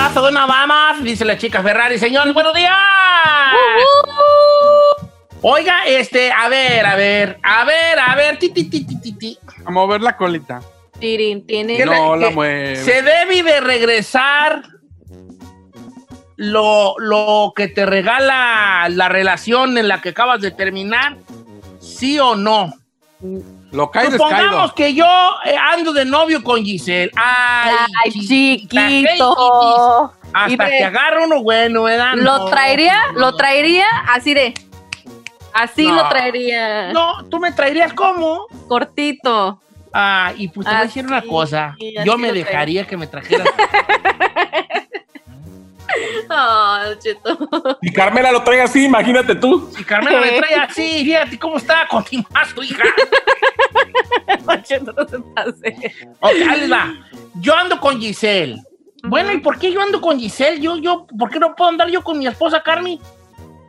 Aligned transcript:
pedazo 0.00 0.22
de 0.22 0.30
una 0.30 0.46
dama, 0.46 0.96
dice 1.02 1.26
la 1.26 1.36
chica 1.36 1.62
Ferrari. 1.62 1.98
Señores, 1.98 2.32
buenos 2.32 2.54
días. 2.54 2.72
Oiga, 5.42 5.84
este, 5.86 6.32
a 6.32 6.48
ver, 6.48 6.86
a 6.86 6.96
ver, 6.96 7.38
a 7.42 7.64
ver, 7.66 7.98
a 7.98 8.14
ver, 8.16 8.38
ti, 8.38 8.48
ti, 8.48 8.64
ti, 8.64 8.86
ti, 8.86 8.98
ti, 8.98 9.12
ti. 9.12 9.38
A 9.62 9.70
mover 9.70 10.00
la 10.00 10.16
colita. 10.16 10.62
Tirin, 10.98 11.46
tiene. 11.46 11.76
¿Qué 11.76 11.84
No, 11.84 12.16
la 12.16 12.30
mueve. 12.30 12.76
Se 12.76 13.02
debe 13.02 13.42
de 13.42 13.60
regresar 13.60 14.62
lo, 16.36 16.94
lo 16.96 17.52
que 17.54 17.68
te 17.68 17.84
regala 17.84 18.88
la 18.88 19.10
relación 19.10 19.76
en 19.76 19.86
la 19.86 20.00
que 20.00 20.10
acabas 20.10 20.40
de 20.40 20.50
terminar, 20.50 21.18
sí 21.78 22.18
o 22.18 22.36
no. 22.36 22.72
Lo 23.72 23.90
cae 23.90 24.10
Supongamos 24.10 24.72
descaído. 24.72 24.74
que 24.74 24.94
yo 24.94 25.06
eh, 25.44 25.56
ando 25.56 25.92
de 25.92 26.04
novio 26.04 26.42
con 26.42 26.64
Giselle. 26.64 27.10
Ay, 27.16 27.74
Ay, 28.04 28.10
chiquito. 28.12 30.12
Hasta 30.32 30.66
que 30.66 30.84
agarra 30.84 31.24
uno 31.24 31.42
bueno, 31.42 31.84
¿verdad? 31.84 32.14
Lo 32.16 32.46
traería, 32.46 32.96
no. 33.14 33.20
lo 33.20 33.36
traería 33.36 33.86
así 34.08 34.34
de. 34.34 34.54
Así 35.52 35.86
No. 35.86 35.94
lo 35.96 36.08
traería. 36.08 36.92
No, 36.92 37.24
tú 37.28 37.38
me 37.38 37.52
traerías 37.52 37.92
como. 37.92 38.46
Cortito. 38.68 39.60
Ah, 39.92 40.32
y 40.36 40.46
pues 40.48 40.66
te 40.66 40.72
voy 40.72 40.80
a 40.80 40.84
decir 40.84 41.04
una 41.06 41.22
cosa. 41.22 41.76
Yo 42.04 42.16
me 42.16 42.28
traería. 42.28 42.44
dejaría 42.44 42.86
que 42.86 42.96
me 42.96 43.06
trajeras. 43.08 43.48
Ah, 46.28 46.92
cheto. 46.98 47.38
Y 47.82 47.92
Carmela 47.92 48.32
lo 48.32 48.42
trae 48.42 48.62
así, 48.62 48.84
imagínate 48.84 49.34
tú. 49.34 49.70
Si 49.76 49.84
Carmela 49.84 50.20
me 50.20 50.32
trae 50.32 50.54
así, 50.68 51.04
fíjate 51.04 51.38
cómo 51.38 51.56
está 51.56 51.86
con 51.88 52.04
tu 52.04 52.16
más 52.30 52.54
tu 52.54 52.62
hija. 52.62 52.82
cheto, 54.62 54.92
no 54.92 55.08
se 55.08 55.18
pase. 55.18 55.94
Ok, 56.20 56.32
ahí 56.48 56.60
les 56.60 56.72
va. 56.72 56.94
Yo 57.34 57.54
ando 57.54 57.80
con 57.80 58.00
Giselle. 58.00 58.62
Bueno, 59.02 59.32
¿y 59.32 59.38
por 59.38 59.58
qué 59.58 59.72
yo 59.72 59.80
ando 59.80 60.00
con 60.00 60.18
Giselle? 60.18 60.60
Yo, 60.60 60.76
yo, 60.76 61.06
¿por 61.18 61.30
qué 61.30 61.38
no 61.38 61.54
puedo 61.54 61.70
andar 61.70 61.88
yo 61.88 62.02
con 62.02 62.18
mi 62.18 62.26
esposa 62.26 62.62
Carmi? 62.62 63.00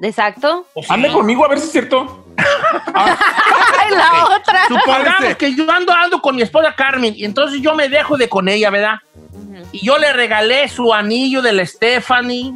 Exacto. 0.01 0.65
Ande 0.89 1.11
conmigo 1.11 1.45
a 1.45 1.49
ver 1.49 1.59
si 1.59 1.65
es 1.65 1.71
cierto. 1.71 2.25
Ay, 2.93 3.91
la 3.91 4.35
otra. 4.35 4.67
Supongamos 4.67 5.35
que 5.37 5.53
yo 5.53 5.69
ando, 5.71 5.93
ando 5.93 6.21
con 6.21 6.35
mi 6.35 6.41
esposa 6.41 6.73
Carmen 6.75 7.13
y 7.15 7.23
entonces 7.23 7.61
yo 7.61 7.75
me 7.75 7.87
dejo 7.87 8.17
de 8.17 8.27
con 8.27 8.49
ella, 8.49 8.69
¿verdad? 8.69 8.95
Y 9.71 9.85
yo 9.85 9.97
le 9.97 10.13
regalé 10.13 10.67
su 10.67 10.93
anillo 10.93 11.41
de 11.41 11.53
la 11.53 11.65
Stephanie, 11.65 12.53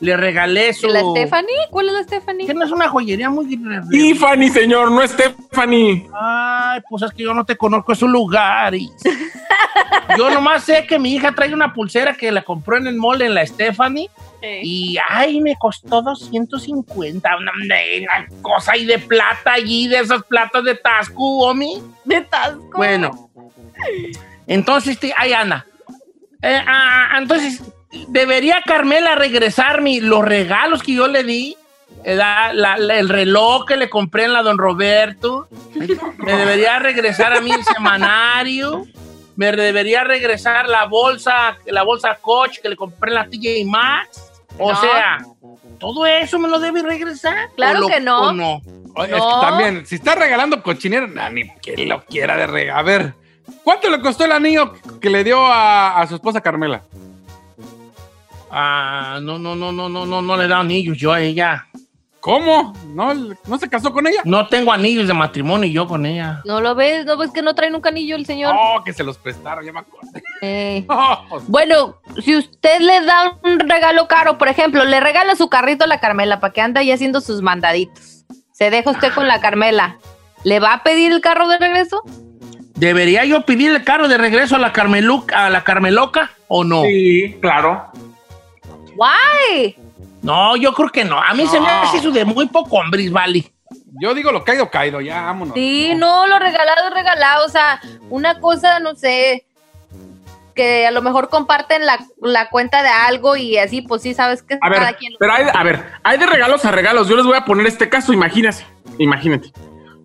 le 0.00 0.16
regalé 0.16 0.72
su... 0.72 0.88
¿La 0.88 1.00
Stephanie? 1.00 1.54
¿Cuál 1.70 1.88
es 1.88 1.92
la 1.92 2.02
Stephanie? 2.02 2.46
Que 2.46 2.54
no 2.54 2.64
es 2.64 2.70
una 2.70 2.88
joyería 2.88 3.30
muy... 3.30 3.46
Tiffany, 3.90 4.48
señor, 4.48 4.90
no 4.90 5.06
Stephanie. 5.06 6.08
Ay, 6.12 6.80
pues 6.88 7.02
es 7.02 7.12
que 7.12 7.22
yo 7.22 7.34
no 7.34 7.44
te 7.44 7.56
conozco 7.56 7.92
esos 7.92 8.10
lugares. 8.10 8.82
yo 10.18 10.30
nomás 10.30 10.64
sé 10.64 10.86
que 10.86 10.98
mi 10.98 11.14
hija 11.14 11.32
trae 11.32 11.54
una 11.54 11.72
pulsera 11.72 12.14
que 12.14 12.32
la 12.32 12.42
compró 12.42 12.76
en 12.76 12.86
el 12.88 12.96
mall 12.96 13.22
en 13.22 13.34
la 13.34 13.46
Stephanie 13.46 14.10
y 14.42 14.96
ay, 15.08 15.40
me 15.40 15.56
costó 15.56 16.02
250. 16.02 17.36
Una, 17.36 17.52
una 17.52 18.26
cosa 18.42 18.72
ahí 18.72 18.84
de 18.84 18.98
plata 18.98 19.52
allí, 19.52 19.86
de 19.86 20.00
esos 20.00 20.24
platos 20.24 20.64
de 20.64 20.74
Tasco, 20.74 21.48
Omi. 21.48 21.80
De 22.04 22.22
Tasco. 22.22 22.76
Bueno, 22.76 23.30
entonces, 24.46 24.94
este, 24.94 25.14
ahí 25.16 25.32
anda. 25.32 25.64
Eh, 26.42 26.60
ah, 26.66 27.16
entonces, 27.18 27.62
¿debería 28.08 28.60
Carmela 28.64 29.14
regresarme 29.14 30.00
los 30.00 30.24
regalos 30.24 30.82
que 30.82 30.94
yo 30.94 31.06
le 31.08 31.22
di? 31.24 31.56
Eh, 32.04 32.14
la- 32.16 32.52
la- 32.52 32.76
la- 32.78 32.98
el 32.98 33.08
reloj 33.08 33.64
que 33.66 33.76
le 33.76 33.88
compré 33.88 34.24
en 34.24 34.32
la 34.32 34.42
Don 34.42 34.58
Roberto. 34.58 35.48
Me 36.18 36.32
debería 36.36 36.78
regresar 36.80 37.32
a 37.32 37.40
mí 37.40 37.52
el 37.52 37.62
semanario. 37.64 38.84
Me 39.36 39.52
debería 39.52 40.04
regresar 40.04 40.68
la 40.68 40.84
bolsa, 40.86 41.56
la 41.66 41.82
bolsa 41.82 42.16
Coach 42.20 42.58
que 42.60 42.68
le 42.68 42.76
compré 42.76 43.10
en 43.10 43.14
la 43.14 43.26
TJ 43.28 43.64
Maxx. 43.64 44.30
O 44.58 44.72
No. 44.72 44.80
sea, 44.80 45.18
todo 45.78 46.04
eso 46.06 46.38
me 46.38 46.48
lo 46.48 46.58
debe 46.58 46.82
regresar. 46.82 47.48
Claro 47.56 47.78
¿O 47.78 47.82
lo- 47.82 47.88
que 47.88 48.00
no. 48.00 48.60
Es 48.96 49.06
que 49.06 49.20
también, 49.40 49.86
si 49.86 49.94
está 49.94 50.14
regalando 50.14 50.62
cochinero, 50.62 51.06
nah, 51.08 51.30
ni 51.30 51.48
que 51.62 51.86
lo 51.86 52.04
quiera 52.04 52.36
de 52.36 52.46
regalar. 52.46 52.78
A 52.80 52.82
ver, 52.82 53.14
¿cuánto 53.64 53.90
le 53.90 54.00
costó 54.00 54.24
el 54.24 54.32
anillo 54.32 54.72
que 55.00 55.10
le 55.10 55.24
dio 55.24 55.44
a, 55.46 56.00
a 56.00 56.06
su 56.06 56.14
esposa 56.16 56.40
Carmela? 56.40 56.82
Ah, 58.50 59.18
no, 59.22 59.38
no, 59.38 59.56
no, 59.56 59.72
no, 59.72 59.88
no, 59.88 60.04
no, 60.04 60.20
no 60.22 60.36
le 60.36 60.46
da 60.46 60.58
anillos 60.60 60.98
yo 60.98 61.12
a 61.12 61.20
ella. 61.20 61.66
¿Cómo? 62.20 62.72
¿No, 62.86 63.12
¿No 63.14 63.58
se 63.58 63.68
casó 63.68 63.92
con 63.92 64.06
ella? 64.06 64.20
No 64.24 64.46
tengo 64.46 64.72
anillos 64.72 65.08
de 65.08 65.14
matrimonio 65.14 65.68
yo 65.68 65.88
con 65.88 66.06
ella. 66.06 66.40
¿No 66.44 66.60
lo 66.60 66.76
ves? 66.76 67.04
¿No 67.04 67.16
ves 67.16 67.32
que 67.32 67.42
no 67.42 67.54
trae 67.56 67.74
un 67.74 67.80
canillo 67.80 68.14
el 68.14 68.26
señor? 68.26 68.54
Oh, 68.56 68.84
que 68.84 68.92
se 68.92 69.02
los 69.02 69.18
prestaron, 69.18 69.64
ya 69.64 69.72
me 69.72 69.80
acuerdo. 69.80 70.08
Eh. 70.40 70.84
Oh, 70.88 71.40
Bueno, 71.48 71.96
si 72.22 72.36
usted 72.36 72.78
le 72.80 73.04
da 73.04 73.38
un 73.42 73.58
regalo 73.58 74.06
caro, 74.06 74.38
por 74.38 74.46
ejemplo, 74.46 74.84
le 74.84 75.00
regala 75.00 75.34
su 75.34 75.48
carrito 75.48 75.82
a 75.82 75.88
la 75.88 75.98
Carmela 75.98 76.38
para 76.38 76.52
que 76.52 76.60
ande 76.60 76.78
ahí 76.78 76.92
haciendo 76.92 77.20
sus 77.20 77.42
mandaditos. 77.42 78.24
Se 78.52 78.70
deja 78.70 78.90
usted 78.90 79.12
con 79.14 79.26
la 79.26 79.40
Carmela. 79.40 79.98
¿Le 80.44 80.60
va 80.60 80.74
a 80.74 80.82
pedir 80.84 81.10
el 81.10 81.20
carro 81.22 81.48
de 81.48 81.58
regreso? 81.58 82.02
¿Debería 82.82 83.24
yo 83.24 83.42
pedir 83.42 83.70
el 83.70 83.84
carro 83.84 84.08
de 84.08 84.18
regreso 84.18 84.56
a 84.56 84.58
la 84.58 84.72
Carmeluca, 84.72 85.46
a 85.46 85.50
la 85.50 85.62
Carmeloca 85.62 86.32
o 86.48 86.64
no? 86.64 86.82
Sí, 86.82 87.38
claro. 87.40 87.92
¡Guay! 88.96 89.76
No, 90.20 90.56
yo 90.56 90.74
creo 90.74 90.88
que 90.88 91.04
no. 91.04 91.16
A 91.16 91.32
mí 91.32 91.46
se 91.46 91.60
me 91.60 91.68
hace 91.68 91.98
eso 91.98 92.10
de 92.10 92.24
muy 92.24 92.46
poco 92.46 92.78
hombres, 92.78 93.12
vale. 93.12 93.44
yo 94.00 94.12
digo 94.14 94.32
lo 94.32 94.42
caído, 94.42 94.68
caído, 94.68 95.00
ya, 95.00 95.22
vámonos. 95.22 95.54
Sí, 95.54 95.92
no, 95.96 96.26
lo 96.26 96.40
regalado 96.40 96.88
es 96.88 96.94
regalado. 96.94 97.46
O 97.46 97.48
sea, 97.48 97.80
una 98.10 98.40
cosa, 98.40 98.80
no 98.80 98.96
sé, 98.96 99.44
que 100.56 100.84
a 100.84 100.90
lo 100.90 101.02
mejor 101.02 101.28
comparten 101.28 101.86
la, 101.86 102.04
la 102.20 102.48
cuenta 102.48 102.82
de 102.82 102.88
algo 102.88 103.36
y 103.36 103.58
así, 103.58 103.82
pues 103.82 104.02
sí, 104.02 104.12
sabes 104.12 104.42
que 104.42 104.54
A 104.54 104.68
cada 104.68 104.86
ver, 104.86 104.96
quien 104.96 105.12
lo 105.12 105.18
pero 105.20 105.32
hay, 105.32 105.44
a 105.54 105.62
ver, 105.62 105.84
hay 106.02 106.18
de 106.18 106.26
regalos 106.26 106.64
a 106.64 106.72
regalos. 106.72 107.06
Yo 107.06 107.14
les 107.14 107.26
voy 107.26 107.36
a 107.36 107.44
poner 107.44 107.64
este 107.64 107.88
caso, 107.88 108.12
imagínate. 108.12 108.66
Imagínate. 108.98 109.52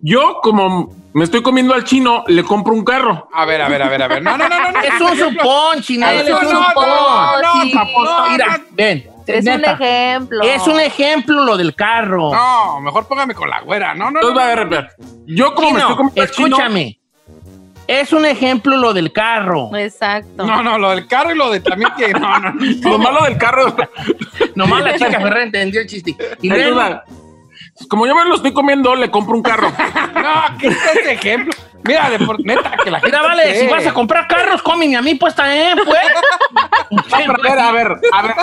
Yo, 0.00 0.38
como 0.44 0.92
me 1.14 1.24
estoy 1.24 1.42
comiendo 1.42 1.74
al 1.74 1.84
chino, 1.84 2.24
le 2.26 2.42
compro 2.44 2.74
un 2.74 2.84
carro. 2.84 3.28
A 3.32 3.44
ver, 3.44 3.62
a 3.62 3.68
ver, 3.68 3.82
a 3.82 3.88
ver, 3.88 4.02
a 4.02 4.08
ver. 4.08 4.22
No, 4.22 4.36
no, 4.36 4.48
no, 4.48 4.60
no. 4.60 4.72
no. 4.72 4.80
Es 4.80 5.00
un 5.00 5.16
supón, 5.16 5.80
chinel, 5.82 6.20
es 6.20 6.28
No, 6.28 6.38
un 6.38 6.44
no, 6.44 6.68
supón. 6.68 6.88
no, 6.88 7.42
no. 7.42 8.04
No, 8.04 8.30
Mira, 8.30 8.58
no, 8.58 8.64
ven. 8.72 9.10
Es 9.26 9.44
neta, 9.44 9.74
un 9.76 9.82
ejemplo. 9.82 10.42
Es 10.42 10.66
un 10.66 10.80
ejemplo 10.80 11.44
lo 11.44 11.56
del 11.56 11.74
carro. 11.74 12.32
No, 12.32 12.80
mejor 12.80 13.06
póngame 13.06 13.34
con 13.34 13.50
la 13.50 13.60
güera. 13.60 13.94
No, 13.94 14.06
no, 14.06 14.12
no. 14.12 14.20
Entonces, 14.20 14.38
va 14.38 14.44
a 14.44 14.48
ver, 14.48 14.58
a 14.60 14.64
ver. 14.64 14.88
Yo, 15.26 15.54
como 15.54 15.70
me 15.72 15.80
Chino, 15.80 15.90
estoy 15.90 15.96
comiendo 15.96 16.22
al 16.22 16.30
chino, 16.30 16.46
escúchame. 16.48 16.98
Es 17.86 18.12
un 18.12 18.24
ejemplo 18.26 18.76
lo 18.76 18.92
del 18.94 19.12
carro. 19.12 19.74
Exacto. 19.76 20.44
No, 20.46 20.62
no, 20.62 20.78
lo 20.78 20.90
del 20.90 21.06
carro 21.06 21.32
y 21.32 21.36
lo 21.36 21.50
de 21.50 21.60
también 21.60 21.90
que. 21.96 22.08
No, 22.12 22.38
no, 22.38 22.52
no. 22.52 22.90
lo 22.90 22.98
malo 22.98 23.24
del 23.24 23.36
carro. 23.38 23.74
Nomás 24.54 24.82
la 24.84 24.92
chica 24.94 25.20
Ferrer 25.20 25.44
entendió 25.44 25.80
el 25.80 25.86
chiste. 25.86 26.14
Y 26.42 26.50
Ahí 26.50 26.58
luego, 26.60 26.76
va. 26.76 27.04
Como 27.88 28.06
yo 28.06 28.14
me 28.14 28.24
lo 28.24 28.34
estoy 28.34 28.52
comiendo, 28.52 28.94
le 28.96 29.10
compro 29.10 29.36
un 29.36 29.42
carro. 29.42 29.72
No, 30.18 30.58
¿qué 30.58 30.68
es 30.68 30.76
ese 30.96 31.12
ejemplo? 31.12 31.52
Mira, 31.84 32.10
de 32.10 32.18
por 32.18 32.44
neta, 32.44 32.76
que 32.82 32.90
la 32.90 32.98
gente. 32.98 33.16
mira, 33.16 33.22
vale, 33.22 33.54
si 33.54 33.66
vas 33.68 33.86
a 33.86 33.94
comprar 33.94 34.26
carros, 34.26 34.62
cómeme 34.62 34.96
a 34.96 35.02
mí, 35.02 35.14
pues 35.14 35.34
también, 35.34 35.78
pues. 35.84 36.00
No, 36.90 37.02
pero 37.10 37.32
a 37.32 37.36
ver, 37.38 37.58
a 37.58 37.72
ver, 37.72 38.00
a 38.12 38.22
ver. 38.22 38.34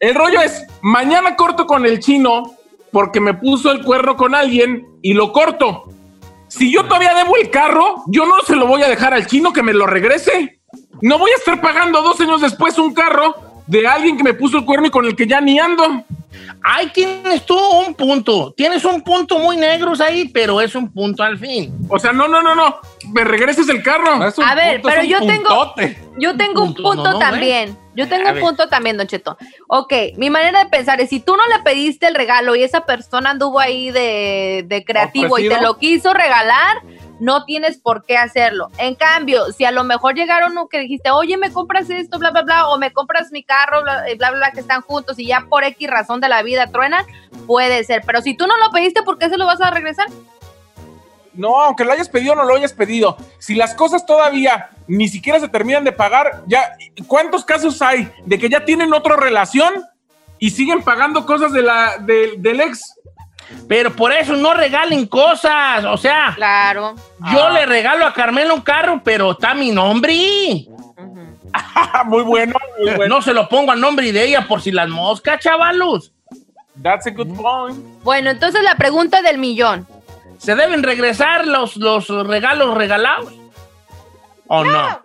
El 0.00 0.14
rollo 0.14 0.40
es, 0.40 0.66
mañana 0.82 1.36
corto 1.36 1.66
con 1.66 1.84
el 1.84 2.00
chino 2.00 2.54
porque 2.90 3.20
me 3.20 3.34
puso 3.34 3.70
el 3.70 3.84
cuerno 3.84 4.16
con 4.16 4.34
alguien 4.34 4.86
y 5.02 5.12
lo 5.14 5.32
corto. 5.32 5.84
Si 6.48 6.72
yo 6.72 6.84
todavía 6.84 7.14
debo 7.14 7.36
el 7.36 7.50
carro, 7.50 8.02
yo 8.06 8.24
no 8.26 8.34
se 8.46 8.56
lo 8.56 8.66
voy 8.66 8.82
a 8.82 8.88
dejar 8.88 9.14
al 9.14 9.26
chino 9.26 9.52
que 9.52 9.62
me 9.62 9.72
lo 9.72 9.86
regrese. 9.86 10.60
No 11.00 11.18
voy 11.18 11.30
a 11.32 11.36
estar 11.36 11.60
pagando 11.60 12.02
dos 12.02 12.20
años 12.20 12.40
después 12.40 12.78
un 12.78 12.94
carro 12.94 13.53
de 13.66 13.86
alguien 13.86 14.16
que 14.16 14.22
me 14.24 14.34
puso 14.34 14.58
el 14.58 14.64
cuerno 14.64 14.86
y 14.86 14.90
con 14.90 15.04
el 15.04 15.16
que 15.16 15.26
ya 15.26 15.40
ni 15.40 15.58
ando. 15.58 16.04
Ahí 16.62 16.88
tienes 16.88 17.44
tú 17.44 17.58
un 17.58 17.94
punto. 17.94 18.52
Tienes 18.56 18.84
un 18.84 19.02
punto 19.02 19.38
muy 19.38 19.56
negros 19.56 20.00
ahí, 20.00 20.28
pero 20.28 20.60
es 20.60 20.74
un 20.74 20.90
punto 20.90 21.22
al 21.22 21.38
fin. 21.38 21.74
O 21.88 21.98
sea, 21.98 22.12
no, 22.12 22.26
no, 22.26 22.42
no, 22.42 22.54
no. 22.54 22.76
Me 23.12 23.22
regreses 23.22 23.68
el 23.68 23.82
carro. 23.82 24.16
No 24.16 24.26
es 24.28 24.38
un 24.38 24.44
A 24.44 24.54
ver, 24.54 24.80
punto, 24.80 24.88
pero 24.88 25.04
yo 25.04 25.18
tengo-. 25.26 25.74
Yo 26.18 26.36
tengo 26.36 26.62
un 26.62 26.74
Punto, 26.74 26.82
punto 26.82 27.04
no, 27.04 27.12
no, 27.12 27.18
también. 27.18 27.76
Yo 27.94 28.08
tengo 28.08 28.26
A 28.26 28.30
un 28.30 28.34
ver. 28.36 28.42
punto 28.44 28.68
también, 28.68 28.96
Don 28.96 29.06
Cheto. 29.06 29.36
Ok, 29.68 29.92
mi 30.16 30.30
manera 30.30 30.64
de 30.64 30.70
pensar 30.70 31.00
es, 31.00 31.10
si 31.10 31.20
tú 31.20 31.36
no 31.36 31.42
le 31.54 31.62
pediste 31.62 32.06
el 32.06 32.14
regalo 32.14 32.56
y 32.56 32.62
esa 32.62 32.86
persona 32.86 33.30
anduvo 33.30 33.60
ahí 33.60 33.90
de, 33.90 34.64
de 34.66 34.84
creativo 34.84 35.38
y 35.38 35.48
te 35.48 35.60
lo 35.60 35.78
quiso 35.78 36.12
regalar, 36.14 36.82
no 37.20 37.44
tienes 37.44 37.78
por 37.78 38.04
qué 38.04 38.16
hacerlo. 38.16 38.70
En 38.78 38.94
cambio, 38.94 39.52
si 39.52 39.64
a 39.64 39.70
lo 39.70 39.84
mejor 39.84 40.14
llegaron 40.14 40.54
que 40.68 40.80
dijiste, 40.80 41.10
oye, 41.10 41.36
me 41.36 41.52
compras 41.52 41.88
esto, 41.90 42.18
bla, 42.18 42.30
bla, 42.30 42.42
bla, 42.42 42.68
o 42.68 42.78
me 42.78 42.92
compras 42.92 43.30
mi 43.30 43.44
carro, 43.44 43.82
bla, 43.82 44.04
bla, 44.18 44.30
bla, 44.32 44.50
que 44.52 44.60
están 44.60 44.80
juntos 44.82 45.18
y 45.18 45.26
ya 45.26 45.46
por 45.48 45.64
X 45.64 45.88
razón 45.88 46.20
de 46.20 46.28
la 46.28 46.42
vida 46.42 46.66
truenan, 46.68 47.04
puede 47.46 47.84
ser. 47.84 48.02
Pero 48.04 48.20
si 48.22 48.36
tú 48.36 48.46
no 48.46 48.56
lo 48.58 48.70
pediste, 48.70 49.02
¿por 49.02 49.18
qué 49.18 49.28
se 49.28 49.36
lo 49.36 49.46
vas 49.46 49.60
a 49.60 49.70
regresar? 49.70 50.06
No, 51.34 51.60
aunque 51.60 51.84
lo 51.84 51.92
hayas 51.92 52.08
pedido 52.08 52.34
no 52.36 52.44
lo 52.44 52.54
hayas 52.54 52.72
pedido. 52.72 53.16
Si 53.38 53.54
las 53.56 53.74
cosas 53.74 54.06
todavía 54.06 54.70
ni 54.86 55.08
siquiera 55.08 55.40
se 55.40 55.48
terminan 55.48 55.82
de 55.82 55.90
pagar, 55.92 56.42
ya, 56.46 56.76
¿cuántos 57.08 57.44
casos 57.44 57.82
hay 57.82 58.08
de 58.24 58.38
que 58.38 58.48
ya 58.48 58.64
tienen 58.64 58.92
otra 58.94 59.16
relación 59.16 59.82
y 60.38 60.50
siguen 60.50 60.82
pagando 60.82 61.26
cosas 61.26 61.52
de 61.52 61.62
la, 61.62 61.96
de- 61.98 62.34
del 62.38 62.60
ex? 62.60 62.94
Pero 63.68 63.94
por 63.94 64.12
eso 64.12 64.34
no 64.36 64.54
regalen 64.54 65.06
cosas. 65.06 65.84
O 65.84 65.96
sea, 65.96 66.32
Claro. 66.36 66.94
yo 67.32 67.44
Ah. 67.46 67.50
le 67.52 67.66
regalo 67.66 68.06
a 68.06 68.12
Carmela 68.12 68.52
un 68.54 68.60
carro, 68.62 69.00
pero 69.04 69.32
está 69.32 69.54
mi 69.54 69.70
nombre. 69.70 70.14
muy 72.06 72.22
bueno, 72.22 72.54
muy 72.78 72.94
bueno. 72.94 73.16
No 73.16 73.22
se 73.22 73.32
lo 73.32 73.48
pongo 73.48 73.70
a 73.72 73.76
nombre 73.76 74.12
de 74.12 74.24
ella 74.24 74.46
por 74.48 74.60
si 74.60 74.70
las 74.72 74.88
moscas, 74.88 75.40
chavalos. 75.40 76.12
That's 76.82 77.06
a 77.06 77.10
good 77.10 77.32
point. 77.36 77.78
Bueno, 78.02 78.30
entonces 78.30 78.62
la 78.64 78.74
pregunta 78.76 79.22
del 79.22 79.38
millón. 79.38 79.86
¿Se 80.38 80.56
deben 80.56 80.82
regresar 80.82 81.46
los, 81.46 81.76
los 81.76 82.08
regalos 82.26 82.74
regalados? 82.76 83.32
¿O 84.48 84.64
no? 84.64 85.00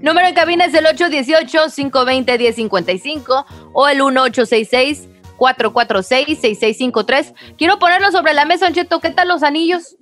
Número 0.00 0.28
en 0.28 0.34
cabina 0.34 0.66
es 0.66 0.74
el 0.74 0.86
818-520-1055 0.86 3.44
o 3.72 3.88
el 3.88 4.00
1866-446-6653. 5.38 7.34
Quiero 7.56 7.78
ponerlo 7.78 8.10
sobre 8.10 8.34
la 8.34 8.44
mesa, 8.44 8.72
Cheto. 8.72 9.00
¿Qué 9.00 9.10
tal 9.10 9.28
los 9.28 9.42
anillos? 9.42 9.96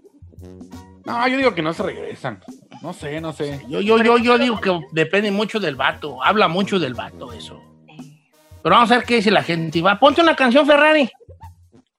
No, 1.05 1.29
yo 1.29 1.37
digo 1.37 1.55
que 1.55 1.63
no 1.63 1.73
se 1.75 1.83
regresan. 1.83 2.43
No 2.83 2.93
sé, 2.93 3.21
no 3.21 3.33
sé. 3.33 3.65
Yo, 3.69 3.81
yo, 3.81 4.03
yo, 4.03 4.19
yo 4.19 4.39
digo 4.39 4.61
que 4.61 4.79
depende 4.93 5.31
mucho 5.31 5.61
del 5.61 5.77
vato. 5.77 6.23
Habla 6.23 6.49
mucho 6.49 6.79
del 6.79 6.95
vato 6.95 7.33
eso. 7.33 7.61
Pero 8.63 8.77
vamos 8.77 8.91
a 8.91 8.97
ver 8.97 9.05
qué 9.05 9.17
dice 9.17 9.31
la 9.31 9.43
gente. 9.43 9.83
Va, 9.83 9.99
ponte 9.99 10.23
una 10.23 10.35
canción 10.35 10.67
Ferrari. 10.67 11.11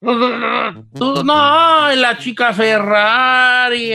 Tú, 0.00 1.24
no, 1.24 1.94
la 1.94 2.18
chica 2.18 2.52
Ferrari. 2.52 3.92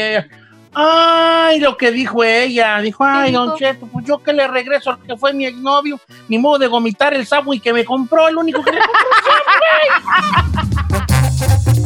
Ay, 0.74 1.60
lo 1.60 1.76
que 1.78 1.92
dijo 1.92 2.24
ella. 2.24 2.80
Dijo, 2.80 3.04
ay, 3.04 3.32
don 3.32 3.58
Cheto, 3.58 3.88
pues 3.88 4.06
yo 4.06 4.20
que 4.24 4.34
le 4.34 4.48
regreso 4.48 4.92
al 4.92 5.00
que 5.02 5.18
fue 5.18 5.34
mi 5.34 5.46
exnovio. 5.46 6.00
Ni 6.28 6.38
modo 6.38 6.60
de 6.60 6.68
vomitar 6.68 7.14
el 7.14 7.28
y 7.52 7.60
que 7.60 7.74
me 7.74 7.84
compró, 7.84 8.28
el 8.28 8.38
único 8.38 8.64
que 8.64 8.72
me 8.72 8.80
compró. 8.80 9.02
Don 11.66 11.81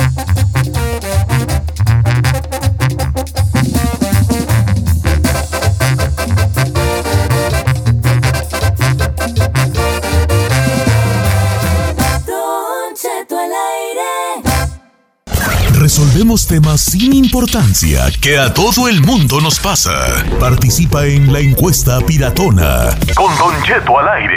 Resolvemos 15.98 16.46
temas 16.46 16.82
sin 16.82 17.14
importancia 17.14 18.08
que 18.22 18.38
a 18.38 18.54
todo 18.54 18.90
el 18.90 19.00
mundo 19.00 19.40
nos 19.40 19.62
pasa. 19.62 20.26
Participa 20.42 21.06
en 21.06 21.32
la 21.32 21.40
encuesta 21.40 22.02
piratona. 22.02 22.90
Con 23.16 23.34
Don 23.38 23.64
Cheto 23.64 23.98
al 23.98 24.10
aire. 24.10 24.36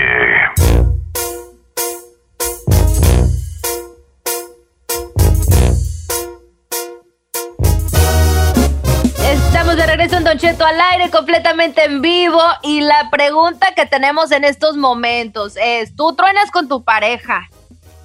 Estamos 9.29 9.75
de 9.75 9.87
regreso 9.87 10.19
en 10.19 10.23
Don 10.23 10.39
Cheto 10.39 10.65
al 10.65 10.81
aire, 10.93 11.11
completamente 11.11 11.85
en 11.87 12.01
vivo. 12.01 12.41
Y 12.63 12.83
la 12.83 13.11
pregunta 13.11 13.75
que 13.75 13.85
tenemos 13.85 14.31
en 14.31 14.45
estos 14.45 14.77
momentos 14.77 15.55
es: 15.61 15.97
¿tú 15.97 16.15
truenas 16.15 16.53
con 16.53 16.69
tu 16.69 16.85
pareja? 16.85 17.51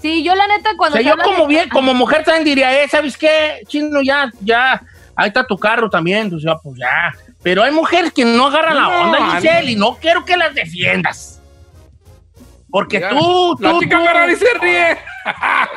Sí, 0.02 0.22
yo 0.24 0.34
la 0.34 0.46
neta 0.48 0.70
O 0.72 0.76
cuando 0.76 0.96
sea, 0.98 1.02
se 1.04 1.16
yo 1.16 1.22
como 1.24 1.42
de- 1.42 1.46
bien, 1.46 1.68
como 1.70 1.94
mujer 1.94 2.24
también 2.24 2.44
diría, 2.44 2.82
eh, 2.82 2.88
¿sabes 2.88 3.16
qué? 3.16 3.62
Chino, 3.68 4.02
ya, 4.02 4.30
ya, 4.40 4.82
ahí 5.16 5.28
está 5.28 5.46
tu 5.46 5.56
carro 5.56 5.88
también, 5.88 6.34
o 6.34 6.40
sea, 6.40 6.56
pues 6.56 6.76
ya. 6.78 7.12
Pero 7.42 7.62
hay 7.62 7.70
mujeres 7.72 8.12
que 8.12 8.24
no 8.24 8.46
agarran 8.46 8.76
la 8.76 8.88
onda, 8.88 9.36
Giselle, 9.36 9.70
y 9.72 9.76
no 9.76 9.96
quiero 9.96 10.24
que 10.24 10.36
las 10.36 10.54
defiendas. 10.54 11.40
Porque 12.70 13.00
Ya, 13.00 13.10
tú, 13.10 13.56
La 13.60 13.70
tú, 13.72 13.80
chica 13.80 13.98
tú- 13.98 14.04
Ferrari 14.04 14.36
se 14.36 14.54
ríe. 14.60 14.98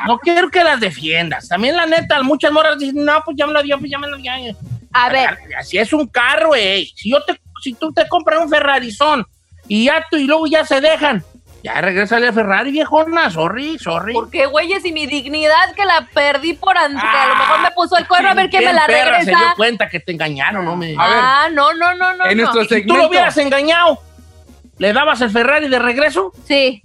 no 0.06 0.18
quiero 0.18 0.48
que 0.50 0.64
las 0.64 0.80
defiendas. 0.80 1.46
También 1.48 1.76
la 1.76 1.86
neta, 1.86 2.22
muchas 2.22 2.50
morras 2.52 2.78
dicen, 2.78 3.04
no, 3.04 3.22
pues 3.24 3.36
ya 3.36 3.46
me 3.46 3.52
la 3.52 3.62
dio, 3.62 3.78
pues 3.78 3.90
ya 3.90 3.98
me 3.98 4.08
la 4.08 4.16
dio. 4.16 4.56
A 4.92 5.10
ver, 5.10 5.36
Si 5.62 5.76
es 5.78 5.92
un 5.92 6.06
carro, 6.06 6.54
ey. 6.54 6.90
Si 6.96 7.10
yo 7.10 7.22
te, 7.22 7.38
si 7.62 7.74
tú 7.74 7.92
te 7.92 8.08
compras 8.08 8.40
un 8.40 8.48
Ferrarizón 8.48 9.26
y 9.68 9.84
ya 9.84 10.04
tú, 10.10 10.16
y 10.16 10.24
luego 10.24 10.46
ya 10.46 10.64
se 10.64 10.80
dejan, 10.80 11.22
ya 11.74 11.80
regresa 11.80 12.16
a 12.16 12.32
Ferrari, 12.32 12.70
viejona, 12.70 13.30
sorry, 13.30 13.78
sorry. 13.78 14.12
porque 14.12 14.46
güeyes 14.46 14.84
y 14.84 14.92
mi 14.92 15.06
dignidad 15.06 15.74
que 15.74 15.84
la 15.84 16.08
perdí 16.14 16.54
por 16.54 16.76
antes, 16.78 17.02
que 17.02 17.08
a 17.08 17.28
lo 17.28 17.34
mejor 17.36 17.60
me 17.60 17.70
puso 17.72 17.96
el 17.98 18.06
cuerno 18.06 18.30
a 18.30 18.34
ver 18.34 18.48
quién 18.50 18.62
me 18.64 18.70
¿Quién 18.70 18.76
la 18.76 18.86
perra 18.86 19.18
se 19.20 19.26
dio 19.26 19.34
regresa. 19.36 19.54
cuenta 19.56 19.88
que 19.88 20.00
te 20.00 20.12
engañaron, 20.12 20.64
no 20.64 20.76
me. 20.76 20.94
Ah, 20.98 21.48
no, 21.52 21.74
no, 21.74 21.94
no, 21.94 22.14
no. 22.14 22.24
en 22.26 22.36
no. 22.38 22.44
nuestro 22.44 22.62
Si 22.62 22.68
tú 22.68 22.74
segmento. 22.74 22.96
lo 23.02 23.08
hubieras 23.08 23.36
engañado, 23.38 23.98
¿le 24.78 24.92
dabas 24.92 25.20
el 25.20 25.30
Ferrari 25.30 25.68
de 25.68 25.78
regreso? 25.78 26.32
Sí. 26.46 26.82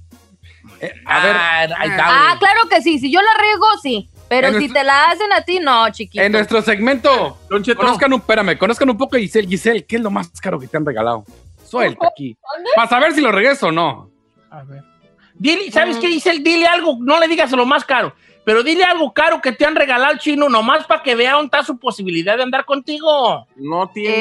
Eh, 0.79 0.93
a 1.05 1.19
ver, 1.23 1.35
Ah, 1.35 1.59
ahí 1.77 1.89
está, 1.89 2.05
Ah, 2.07 2.25
güey. 2.29 2.39
claro 2.39 2.61
que 2.69 2.81
sí. 2.81 2.97
Si 2.99 3.11
yo 3.11 3.21
la 3.21 3.41
riego, 3.41 3.65
sí. 3.81 4.09
Pero 4.29 4.47
En 4.47 4.53
si 4.53 4.59
nuestro- 4.59 4.79
te 4.79 4.85
la 4.85 5.05
hacen 5.05 5.33
a 5.33 5.41
ti, 5.41 5.59
no, 5.59 5.89
chiquito. 5.91 6.23
en 6.23 6.31
nuestro 6.31 6.61
segmento, 6.61 7.37
conozcan 7.75 8.13
un, 8.13 8.19
espérame, 8.21 8.57
conozcan 8.57 8.89
un 8.89 8.97
poco 8.97 9.17
a 9.17 9.19
Giselle. 9.19 9.47
Giselle, 9.47 9.85
¿qué 9.85 9.97
es 9.97 10.01
lo 10.01 10.09
más 10.09 10.29
caro 10.41 10.57
que 10.59 10.67
te 10.67 10.77
han 10.77 10.85
regalado? 10.85 11.25
Suelta 11.67 12.07
aquí. 12.11 12.37
Para 12.75 12.87
saber 12.87 13.13
si 13.13 13.19
lo 13.21 13.31
regreso 13.31 13.67
o 13.67 13.71
no. 13.71 14.09
A 14.51 14.63
ver. 14.63 14.83
Dile, 15.33 15.71
¿sabes 15.71 15.97
qué 15.97 16.07
dice 16.07 16.29
el? 16.29 16.43
Dile 16.43 16.67
algo, 16.67 16.97
no 16.99 17.19
le 17.19 17.27
digas 17.27 17.51
lo 17.51 17.65
más 17.65 17.85
caro, 17.85 18.13
pero 18.43 18.63
dile 18.63 18.83
algo 18.83 19.13
caro 19.13 19.41
que 19.41 19.53
te 19.53 19.65
han 19.65 19.75
regalado 19.75 20.11
el 20.11 20.19
chino, 20.19 20.49
nomás 20.49 20.85
para 20.85 21.01
que 21.01 21.15
vea 21.15 21.33
dónde 21.33 21.45
está 21.45 21.63
su 21.63 21.79
posibilidad 21.79 22.37
de 22.37 22.43
andar 22.43 22.65
contigo. 22.65 23.47
No 23.55 23.89
tiene. 23.89 24.13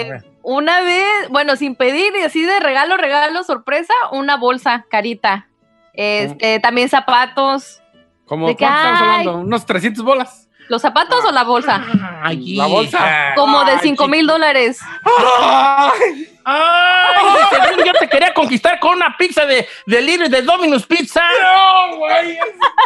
Eh, 0.00 0.22
una 0.42 0.82
vez, 0.82 1.28
bueno, 1.30 1.56
sin 1.56 1.74
pedir 1.74 2.12
y 2.14 2.22
así 2.22 2.42
de 2.42 2.60
regalo, 2.60 2.96
regalo, 2.96 3.42
sorpresa, 3.42 3.94
una 4.12 4.36
bolsa 4.36 4.84
carita. 4.90 5.48
Este, 5.94 6.60
también 6.60 6.88
zapatos. 6.88 7.82
Como, 8.26 8.48
¿De 8.48 8.56
¿cuánto 8.56 8.76
qué 8.76 8.82
estamos 8.82 9.00
hablando? 9.00 9.38
¿Unos 9.38 9.66
300 9.66 10.04
bolas? 10.04 10.43
¿Los 10.68 10.82
zapatos 10.82 11.24
o 11.24 11.30
la 11.30 11.44
bolsa? 11.44 11.84
Ay, 12.22 12.54
La 12.56 12.66
bolsa. 12.66 13.32
Como 13.34 13.64
de 13.64 13.72
Ay, 13.72 13.78
5 13.82 14.08
mil 14.08 14.26
dólares. 14.26 14.80
¡Ay! 15.04 16.30
Ay, 16.44 17.76
yo 17.84 17.92
te 17.94 18.08
quería 18.08 18.34
conquistar 18.34 18.78
con 18.78 18.96
una 18.96 19.16
pizza 19.16 19.46
de, 19.46 19.66
de 19.86 20.00
Little 20.02 20.28
de 20.28 20.42
Domino's 20.42 20.86
Pizza. 20.86 21.22
¡No, 21.42 21.96
güey! 21.96 22.38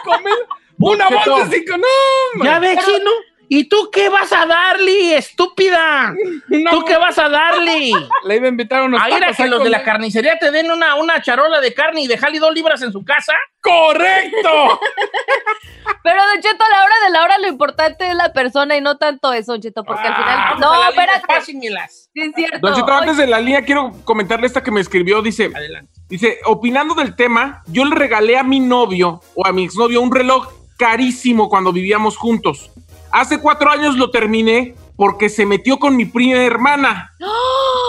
Comer 0.05 0.33
Una 0.79 1.09
bolsa 1.09 1.45
de 1.47 1.59
cinco, 1.59 1.77
no, 1.77 2.45
¿Ya 2.45 2.59
ves, 2.61 2.79
chino? 2.85 3.11
¿Y 3.51 3.65
tú 3.69 3.89
qué 3.93 4.09
vas 4.09 4.33
a 4.33 4.45
darle, 4.47 5.17
estúpida? 5.17 6.15
No, 6.49 6.71
¿Tú 6.71 6.85
qué 6.85 6.97
vas 6.97 7.19
a 7.19 7.29
darle? 7.29 7.91
Le 8.25 8.37
iba 8.37 8.47
a 8.47 8.49
invitar 8.49 8.81
a 8.81 8.85
unos 8.85 9.01
A 9.03 9.09
ir 9.11 9.23
a 9.25 9.33
que 9.33 9.47
los 9.47 9.63
de 9.63 9.69
la 9.71 9.83
carnicería 9.83 10.39
te 10.39 10.51
den 10.51 10.71
una, 10.71 10.95
una 10.97 11.21
charola 11.23 11.61
de 11.61 11.73
carne 11.75 12.03
y 12.03 12.07
dejarle 12.07 12.39
dos 12.39 12.53
libras 12.55 12.81
en 12.83 12.91
su 12.93 13.05
casa. 13.05 13.33
¡Correcto! 13.61 14.81
Pero, 16.03 16.21
Don 16.27 16.41
Cheto, 16.41 16.65
a 16.65 16.69
la 16.79 16.85
hora 16.85 16.95
de 17.05 17.11
la 17.11 17.23
hora 17.23 17.39
lo 17.39 17.49
importante 17.49 18.09
es 18.09 18.15
la 18.15 18.33
persona 18.33 18.77
y 18.77 18.81
no 18.81 18.97
tanto 18.97 19.33
eso, 19.33 19.53
Don 19.53 19.61
Cheto, 19.61 19.85
porque 19.85 20.07
al 20.07 20.15
Ah, 20.17 20.53
final... 20.55 20.61
No, 20.61 20.89
espérate. 20.89 21.43
Sí, 21.43 21.69
es 22.15 22.33
cierto. 22.35 22.59
Don 22.61 22.75
Cheto, 22.75 22.93
antes 22.93 23.17
de 23.17 23.27
la 23.27 23.41
línea 23.41 23.63
quiero 23.65 23.93
comentarle 24.05 24.47
esta 24.47 24.63
que 24.63 24.71
me 24.71 24.81
escribió. 24.81 25.23
Dice, 25.23 25.51
Adelante. 25.55 25.93
dice, 26.09 26.39
opinando 26.47 26.95
del 26.95 27.15
tema, 27.17 27.63
yo 27.67 27.85
le 27.85 27.95
regalé 27.95 28.37
a 28.39 28.43
mi 28.43 28.61
novio 28.61 29.21
o 29.35 29.47
a 29.47 29.53
mi 29.53 29.65
exnovio 29.65 30.01
un 30.01 30.13
reloj 30.15 30.49
carísimo 30.79 31.49
cuando 31.49 31.73
vivíamos 31.73 32.17
juntos. 32.17 32.71
Hace 33.11 33.41
cuatro 33.41 33.71
años 33.71 33.97
lo 33.97 34.11
terminé 34.11 34.75
porque 34.97 35.29
se 35.29 35.47
metió 35.47 35.79
con 35.79 35.97
mi 35.97 36.05
prima 36.05 36.39
hermana. 36.43 37.13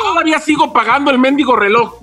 Todavía 0.04 0.40
sigo 0.40 0.72
pagando 0.74 1.12
el 1.12 1.20
mendigo 1.20 1.56
reloj. 1.56 1.96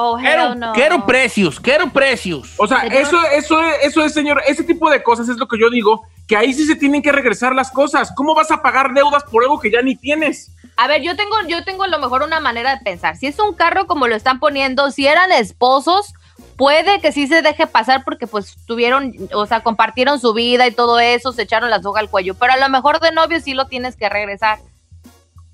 Oh, 0.00 0.16
Quiero, 0.16 0.54
no. 0.54 0.72
quiero 0.74 1.04
precios, 1.06 1.58
quiero 1.58 1.90
precios. 1.90 2.54
O 2.58 2.68
sea, 2.68 2.82
Señor. 2.82 2.94
eso, 3.02 3.20
eso, 3.34 3.60
es- 3.60 3.76
eso 3.82 4.04
es, 4.04 4.14
señor, 4.14 4.40
ese 4.46 4.62
tipo 4.62 4.88
de 4.90 5.02
cosas 5.02 5.28
es 5.28 5.38
lo 5.38 5.48
que 5.48 5.58
yo 5.58 5.70
digo, 5.70 6.02
que 6.28 6.36
ahí 6.36 6.54
sí 6.54 6.66
se 6.66 6.76
tienen 6.76 7.02
que 7.02 7.10
regresar 7.10 7.52
las 7.52 7.72
cosas. 7.72 8.12
¿Cómo 8.14 8.32
vas 8.36 8.52
a 8.52 8.62
pagar 8.62 8.94
deudas 8.94 9.24
por 9.24 9.42
algo 9.42 9.58
que 9.58 9.72
ya 9.72 9.82
ni 9.82 9.96
tienes? 9.96 10.52
A 10.76 10.86
ver, 10.86 11.02
yo 11.02 11.16
tengo, 11.16 11.34
yo 11.48 11.64
tengo 11.64 11.82
a 11.82 11.88
lo 11.88 11.98
mejor 11.98 12.22
una 12.22 12.38
manera 12.38 12.76
de 12.76 12.84
pensar. 12.84 13.16
Si 13.16 13.26
es 13.26 13.40
un 13.40 13.54
carro 13.54 13.88
como 13.88 14.06
lo 14.06 14.14
están 14.14 14.38
poniendo, 14.38 14.92
si 14.92 15.08
eran 15.08 15.32
esposos, 15.32 16.14
puede 16.58 17.00
que 17.00 17.12
sí 17.12 17.26
se 17.28 17.40
deje 17.40 17.66
pasar 17.68 18.02
porque 18.04 18.26
pues 18.26 18.56
tuvieron, 18.66 19.14
o 19.32 19.46
sea, 19.46 19.60
compartieron 19.62 20.20
su 20.20 20.34
vida 20.34 20.66
y 20.66 20.72
todo 20.72 20.98
eso, 20.98 21.32
se 21.32 21.42
echaron 21.42 21.70
la 21.70 21.80
soga 21.80 22.00
al 22.00 22.10
cuello. 22.10 22.34
Pero 22.34 22.52
a 22.52 22.56
lo 22.58 22.68
mejor 22.68 23.00
de 23.00 23.12
novio 23.12 23.40
sí 23.40 23.54
lo 23.54 23.68
tienes 23.68 23.96
que 23.96 24.08
regresar. 24.08 24.58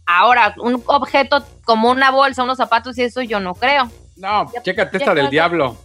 Ahora, 0.06 0.54
un 0.58 0.82
objeto 0.86 1.44
como 1.64 1.90
una 1.90 2.10
bolsa, 2.10 2.42
unos 2.42 2.56
zapatos 2.56 2.96
y 2.98 3.02
eso 3.02 3.22
yo 3.22 3.38
no 3.38 3.54
creo. 3.54 3.88
No, 4.16 4.50
Ya- 4.52 4.62
chécate 4.62 4.96
esta 4.96 5.14
del 5.14 5.30
diablo. 5.30 5.76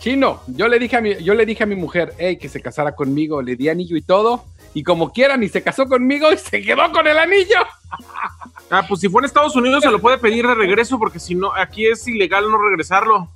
Chino, 0.00 0.42
yo 0.48 0.68
le 0.68 0.78
dije 0.78 0.96
a 0.96 1.00
mi, 1.00 1.14
yo 1.22 1.34
le 1.34 1.46
dije 1.46 1.62
a 1.62 1.66
mi 1.66 1.76
mujer, 1.76 2.12
hey, 2.18 2.36
que 2.36 2.48
se 2.48 2.60
casara 2.60 2.94
conmigo, 2.94 3.40
le 3.42 3.56
di 3.56 3.68
anillo 3.68 3.96
y 3.96 4.02
todo, 4.02 4.44
y 4.74 4.82
como 4.82 5.12
quieran, 5.12 5.42
y 5.42 5.48
se 5.48 5.62
casó 5.62 5.86
conmigo 5.86 6.32
y 6.32 6.38
se 6.38 6.60
quedó 6.62 6.90
con 6.92 7.06
el 7.06 7.18
anillo. 7.18 7.56
Ah, 8.70 8.84
pues 8.88 9.00
si 9.00 9.08
fue 9.08 9.20
en 9.20 9.26
Estados 9.26 9.54
Unidos 9.56 9.82
se 9.84 9.90
lo 9.90 10.00
puede 10.00 10.18
pedir 10.18 10.46
de 10.46 10.54
regreso, 10.54 10.98
porque 10.98 11.18
si 11.18 11.34
no, 11.34 11.52
aquí 11.54 11.86
es 11.86 12.06
ilegal 12.08 12.50
no 12.50 12.58
regresarlo. 12.58 13.28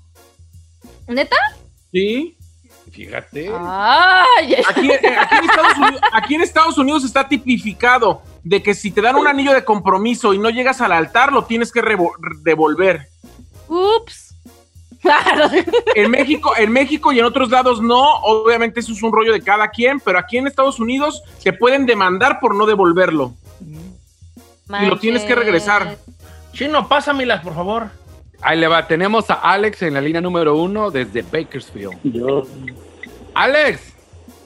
¿Neta? 1.11 1.37
¿Sí? 1.93 2.37
Fíjate. 2.93 3.50
Ay, 3.52 4.57
Aquí, 4.69 4.90
eh, 4.90 5.17
aquí 5.19 5.37
en 5.37 5.45
Estados 5.45 5.79
Unidos, 5.79 6.00
aquí 6.12 6.35
en 6.35 6.43
Estados 6.43 6.79
Unidos 6.79 7.05
está 7.05 7.29
tipificado 7.29 8.23
de 8.43 8.62
que 8.62 8.75
si 8.75 8.90
te 8.90 9.00
dan 9.00 9.17
un 9.17 9.26
anillo 9.26 9.52
de 9.52 9.64
compromiso 9.64 10.33
y 10.35 10.38
no 10.38 10.50
llegas 10.50 10.81
al 10.81 10.93
altar, 10.93 11.33
lo 11.33 11.45
tienes 11.45 11.73
que 11.73 11.83
devolver. 12.43 13.09
ups. 13.69 14.35
En 15.95 16.11
México, 16.11 16.52
en 16.57 16.71
México 16.71 17.11
y 17.11 17.19
en 17.21 17.25
otros 17.25 17.50
lados 17.50 17.81
no, 17.81 18.17
obviamente 18.21 18.81
eso 18.81 18.93
es 18.93 19.02
un 19.02 19.12
rollo 19.12 19.33
de 19.33 19.40
cada 19.40 19.69
quien, 19.71 19.99
pero 19.99 20.19
aquí 20.19 20.37
en 20.37 20.47
Estados 20.47 20.79
Unidos 20.79 21.23
te 21.43 21.52
pueden 21.55 21.87
demandar 21.87 22.38
por 22.38 22.55
no 22.55 22.67
devolverlo. 22.67 23.35
Y 24.81 24.87
lo 24.87 24.99
tienes 24.99 25.25
que 25.25 25.35
regresar. 25.35 25.97
Chino, 26.52 26.87
pásamelas, 26.87 27.43
por 27.43 27.55
favor. 27.55 27.90
Ahí 28.42 28.59
le 28.59 28.68
va, 28.68 28.87
tenemos 28.87 29.28
a 29.30 29.35
Alex 29.35 29.82
en 29.82 29.94
la 29.94 30.00
línea 30.00 30.20
número 30.20 30.56
uno 30.56 30.90
desde 30.90 31.23
Bakersfield. 31.23 31.99
Yo. 32.04 32.44
Alex, 33.35 33.90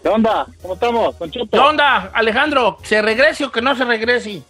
¿Qué 0.05 0.11
onda? 0.11 0.47
¿Cómo 0.61 0.75
estamos? 0.75 1.17
Con 1.17 1.31
Chuto. 1.31 1.49
¿Qué 1.51 1.59
onda, 1.59 2.11
Alejandro? 2.13 2.77
¿Se 2.83 3.01
regrese 3.01 3.47
o 3.47 3.51
que 3.51 3.63
no 3.63 3.75
se 3.75 3.87
regrese? 3.87 4.33
Sí, 4.33 4.43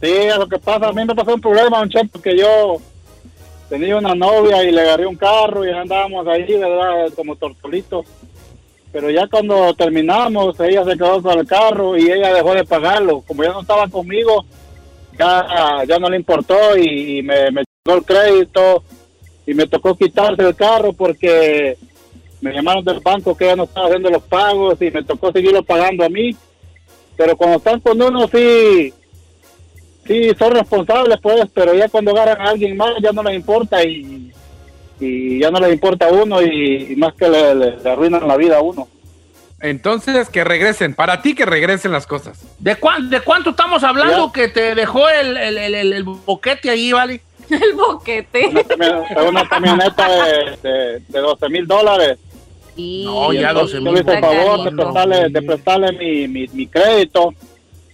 es 0.00 0.38
lo 0.38 0.48
que 0.48 0.58
pasa. 0.58 0.88
A 0.88 0.92
mí 0.94 1.04
me 1.04 1.14
pasó 1.14 1.34
un 1.34 1.42
problema, 1.42 1.82
un 1.82 1.90
cheto, 1.90 2.22
que 2.22 2.38
yo 2.38 2.78
tenía 3.68 3.98
una 3.98 4.14
novia 4.14 4.64
y 4.64 4.72
le 4.72 4.80
agarré 4.80 5.06
un 5.06 5.16
carro 5.16 5.62
y 5.62 5.70
andábamos 5.70 6.26
ahí, 6.26 6.46
¿verdad? 6.56 7.12
Como 7.14 7.36
tortolitos. 7.36 8.06
Pero 8.90 9.10
ya 9.10 9.26
cuando 9.26 9.74
terminamos, 9.74 10.58
ella 10.60 10.82
se 10.84 10.96
quedó 10.96 11.20
con 11.20 11.38
el 11.38 11.46
carro 11.46 11.94
y 11.94 12.10
ella 12.10 12.32
dejó 12.32 12.54
de 12.54 12.64
pagarlo. 12.64 13.22
Como 13.26 13.44
ya 13.44 13.52
no 13.52 13.60
estaba 13.60 13.88
conmigo, 13.88 14.46
ya, 15.18 15.84
ya 15.86 15.98
no 15.98 16.08
le 16.08 16.16
importó 16.16 16.78
y, 16.78 17.18
y 17.18 17.22
me, 17.22 17.50
me 17.50 17.64
el 17.94 18.04
crédito 18.04 18.82
y 19.46 19.54
me 19.54 19.66
tocó 19.66 19.96
quitarse 19.96 20.42
el 20.42 20.54
carro 20.54 20.92
porque 20.92 21.76
me 22.40 22.52
llamaron 22.52 22.84
del 22.84 23.00
banco 23.00 23.36
que 23.36 23.44
ella 23.46 23.56
no 23.56 23.64
estaba 23.64 23.86
haciendo 23.86 24.10
los 24.10 24.22
pagos 24.22 24.80
y 24.80 24.90
me 24.90 25.02
tocó 25.02 25.32
seguirlo 25.32 25.62
pagando 25.62 26.04
a 26.04 26.08
mí. 26.08 26.36
Pero 27.16 27.36
cuando 27.36 27.56
están 27.58 27.80
con 27.80 28.00
uno, 28.00 28.28
sí, 28.28 28.92
sí, 30.06 30.30
son 30.38 30.52
responsables, 30.52 31.18
pues, 31.20 31.46
pero 31.52 31.74
ya 31.74 31.88
cuando 31.88 32.12
agarran 32.12 32.46
a 32.46 32.50
alguien 32.50 32.76
más, 32.76 32.92
ya 33.02 33.10
no 33.12 33.22
les 33.24 33.34
importa 33.34 33.82
y, 33.84 34.32
y 35.00 35.40
ya 35.40 35.50
no 35.50 35.58
les 35.60 35.72
importa 35.72 36.06
a 36.06 36.12
uno 36.12 36.40
y, 36.42 36.92
y 36.92 36.96
más 36.96 37.14
que 37.14 37.28
le, 37.28 37.54
le- 37.54 37.76
le 37.78 37.90
arruinan 37.90 38.26
la 38.28 38.36
vida 38.36 38.58
a 38.58 38.62
uno. 38.62 38.86
entonces 39.60 40.28
que 40.28 40.44
regresen, 40.44 40.94
para 40.94 41.20
ti 41.20 41.34
que 41.34 41.44
regresen 41.44 41.90
las 41.90 42.06
cosas. 42.06 42.40
¿De, 42.60 42.76
cuán- 42.76 43.10
de 43.10 43.20
cuánto 43.20 43.50
estamos 43.50 43.82
hablando 43.82 44.26
Ya. 44.28 44.32
que 44.32 44.48
te 44.48 44.74
dejó 44.76 45.08
el, 45.08 45.36
el, 45.36 45.58
el- 45.58 45.74
el- 45.74 45.92
el 45.92 46.04
boquete 46.04 46.70
ahí, 46.70 46.92
vale? 46.92 47.20
El 47.50 47.74
boquete. 47.74 48.50
Una, 48.74 49.28
una 49.28 49.48
camioneta 49.48 50.08
de, 50.08 50.56
de, 50.62 51.02
de 51.08 51.18
12 51.18 51.48
mil 51.48 51.66
dólares. 51.66 52.18
Y 52.76 53.04
No, 53.04 53.32
ya 53.32 53.50
Entonces, 53.50 53.80
12,000 53.80 53.84
Yo 53.84 53.92
le 53.92 54.00
hice 54.00 54.12
el 54.12 54.20
favor 54.20 54.64
de 54.64 54.76
prestarle, 54.76 55.28
de 55.28 55.42
prestarle 55.42 55.92
mi, 55.92 56.28
mi, 56.28 56.46
mi 56.52 56.66
crédito, 56.66 57.34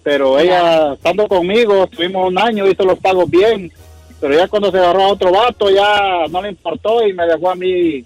pero 0.03 0.39
ella, 0.39 0.93
estando 0.93 1.27
conmigo, 1.27 1.85
estuvimos 1.85 2.29
un 2.29 2.39
año, 2.39 2.69
hizo 2.69 2.85
los 2.85 2.99
pagos 2.99 3.31
bien, 3.31 3.73
pero 4.21 4.35
ya 4.35 4.49
cuando 4.49 4.71
se 4.71 4.79
agarró 4.79 5.05
a 5.05 5.09
otro 5.09 5.33
vato, 5.33 5.71
ya 5.71 6.27
no 6.31 6.43
le 6.43 6.51
importó 6.51 7.07
y 7.07 7.15
me 7.15 7.27
dejó 7.27 7.51
a 7.51 7.55
mí 7.55 8.05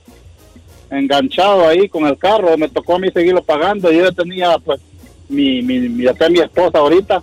enganchado 0.90 1.66
ahí 1.66 1.88
con 1.88 2.06
el 2.06 2.16
carro, 2.16 2.56
me 2.56 2.68
tocó 2.68 2.94
a 2.94 2.98
mí 3.00 3.08
seguirlo 3.12 3.42
pagando, 3.42 3.90
y 3.90 3.96
yo 3.96 4.04
ya 4.04 4.12
tenía, 4.12 4.58
pues, 4.58 4.80
mi, 5.28 5.60
mi, 5.62 5.80
mi, 5.80 5.88
mi 5.88 6.38
esposa 6.38 6.78
ahorita. 6.78 7.22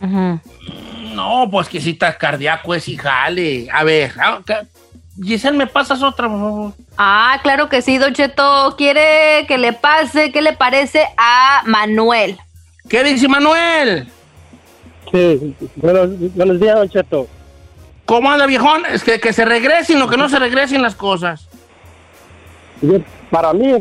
Ujú. 0.00 0.40
No, 1.16 1.48
pues 1.50 1.68
que 1.68 1.80
si 1.80 1.90
estás 1.92 2.16
cardíaco 2.16 2.74
es 2.74 2.86
y 2.88 2.96
jale. 2.96 3.68
A 3.72 3.82
ver, 3.84 4.12
ah, 4.20 4.40
Giselle, 5.22 5.56
¿me 5.56 5.66
pasas 5.66 6.02
otra, 6.02 6.28
por 6.28 6.38
favor? 6.38 6.72
Ah, 6.98 7.40
claro 7.42 7.70
que 7.70 7.80
sí, 7.80 7.96
Don 7.96 8.12
Cheto. 8.12 8.74
Quiere 8.76 9.46
que 9.48 9.56
le 9.56 9.72
pase, 9.72 10.30
¿qué 10.30 10.42
le 10.42 10.52
parece 10.52 11.06
a 11.16 11.62
Manuel? 11.64 12.36
¿Qué 12.88 13.02
dice 13.02 13.26
Manuel? 13.28 14.06
Sí, 15.10 15.54
buenos, 15.76 16.10
buenos 16.34 16.60
días, 16.60 16.76
Don 16.76 16.88
Cheto. 16.90 17.26
¿Cómo 18.04 18.30
anda, 18.30 18.46
viejón? 18.46 18.84
Es 18.86 19.02
que, 19.02 19.18
que 19.18 19.32
se 19.32 19.44
regresen 19.46 20.00
o 20.02 20.08
que 20.08 20.18
no 20.18 20.28
se 20.28 20.38
regresen 20.38 20.82
las 20.82 20.94
cosas. 20.94 21.48
Para 23.30 23.52
mí, 23.54 23.72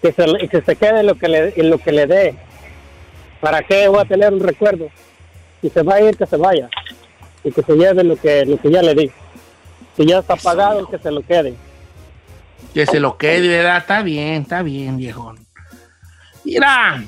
que 0.00 0.12
se, 0.12 0.26
le- 0.28 0.48
que 0.48 0.62
se 0.62 0.76
quede 0.76 1.00
en 1.00 1.06
lo 1.06 1.16
que, 1.16 1.28
le, 1.28 1.52
en 1.56 1.70
lo 1.70 1.78
que 1.78 1.90
le 1.92 2.06
dé. 2.06 2.34
¿Para 3.40 3.62
qué 3.64 3.88
voy 3.88 4.00
a 4.00 4.04
tener 4.04 4.32
un 4.32 4.40
recuerdo? 4.40 4.86
Si 5.62 5.70
se 5.70 5.82
va 5.82 5.94
a 5.94 6.00
ir, 6.02 6.16
que 6.16 6.26
se 6.26 6.36
vaya. 6.36 6.68
Y 7.42 7.50
que 7.52 7.62
se 7.62 7.74
lleve 7.74 8.04
lo 8.04 8.16
que, 8.16 8.44
lo 8.44 8.60
que 8.60 8.70
ya 8.70 8.82
le 8.82 8.94
di. 8.94 9.10
Si 9.96 10.04
ya 10.04 10.18
está 10.18 10.36
pagado, 10.36 10.86
que 10.86 10.98
se 10.98 11.10
lo 11.10 11.22
quede. 11.22 11.54
Que 12.74 12.84
se 12.84 13.00
lo 13.00 13.16
quede, 13.16 13.48
¿verdad? 13.48 13.78
Está 13.78 14.02
bien, 14.02 14.42
está 14.42 14.62
bien, 14.62 14.96
viejón. 14.96 15.38
Mira, 16.44 17.02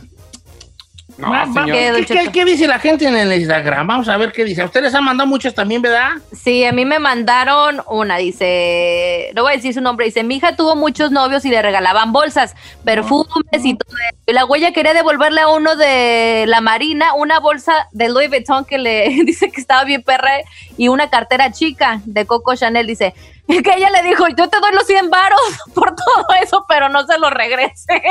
No, 1.16 1.30
va- 1.30 1.44
va- 1.44 1.52
señor. 1.52 1.66
¿Qué, 1.76 1.90
don 1.92 2.00
¿qué, 2.00 2.06
qué- 2.06 2.14
Cheto? 2.20 2.32
qué 2.32 2.44
dice 2.44 2.66
la 2.66 2.78
gente 2.78 3.06
en 3.06 3.16
el 3.16 3.32
Instagram? 3.32 3.86
Vamos 3.86 4.08
a 4.08 4.16
ver 4.16 4.32
qué 4.32 4.44
dice. 4.44 4.62
A 4.62 4.64
ustedes 4.64 4.84
les 4.86 4.94
han 4.94 5.04
mandado 5.04 5.28
muchas 5.28 5.54
también, 5.54 5.80
¿verdad? 5.80 6.10
Sí, 6.32 6.64
a 6.64 6.72
mí 6.72 6.84
me 6.84 6.98
mandaron 6.98 7.82
una, 7.88 8.16
dice, 8.16 9.30
no 9.34 9.42
voy 9.42 9.52
a 9.52 9.56
decir 9.56 9.72
su 9.74 9.80
nombre, 9.80 10.06
dice, 10.06 10.24
mi 10.24 10.36
hija 10.36 10.56
tuvo 10.56 10.74
muchos 10.76 11.10
novios 11.12 11.44
y 11.44 11.50
le 11.50 11.62
regalaban 11.62 12.12
bolsas, 12.12 12.54
perfumes 12.84 13.26
y 13.64 13.76
todo 13.76 13.94
eso. 13.96 14.18
Y 14.26 14.32
la 14.32 14.44
huella 14.44 14.72
quería 14.72 14.94
devolverle 14.94 15.40
a 15.42 15.48
uno 15.48 15.76
de 15.76 16.44
la 16.48 16.60
Marina 16.60 17.14
una 17.14 17.38
bolsa 17.38 17.72
de 17.92 18.08
Louis 18.08 18.28
Vuitton 18.28 18.64
que 18.64 18.78
le 18.78 19.08
dice 19.24 19.50
que 19.50 19.60
estaba 19.60 19.84
bien 19.84 20.02
perra 20.02 20.30
y 20.76 20.88
una 20.88 21.10
cartera 21.10 21.52
chica 21.52 22.00
de 22.06 22.26
Coco 22.26 22.54
Chanel, 22.56 22.86
dice, 22.86 23.14
que 23.46 23.74
ella 23.76 23.90
le 23.90 24.02
dijo, 24.08 24.26
yo 24.36 24.48
te 24.48 24.58
doy 24.58 24.72
los 24.72 24.86
100 24.86 25.10
varos 25.10 25.40
por 25.74 25.94
todo 25.94 26.26
eso, 26.42 26.64
pero 26.68 26.88
no 26.88 27.06
se 27.06 27.18
lo 27.18 27.30
regrese. 27.30 28.02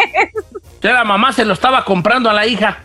Que 0.82 0.90
la 0.90 1.04
mamá 1.04 1.34
se 1.34 1.44
lo 1.46 1.54
estaba 1.54 1.84
comprando 1.86 2.30
a 2.30 2.34
la 2.34 2.46
hija. 2.46 2.78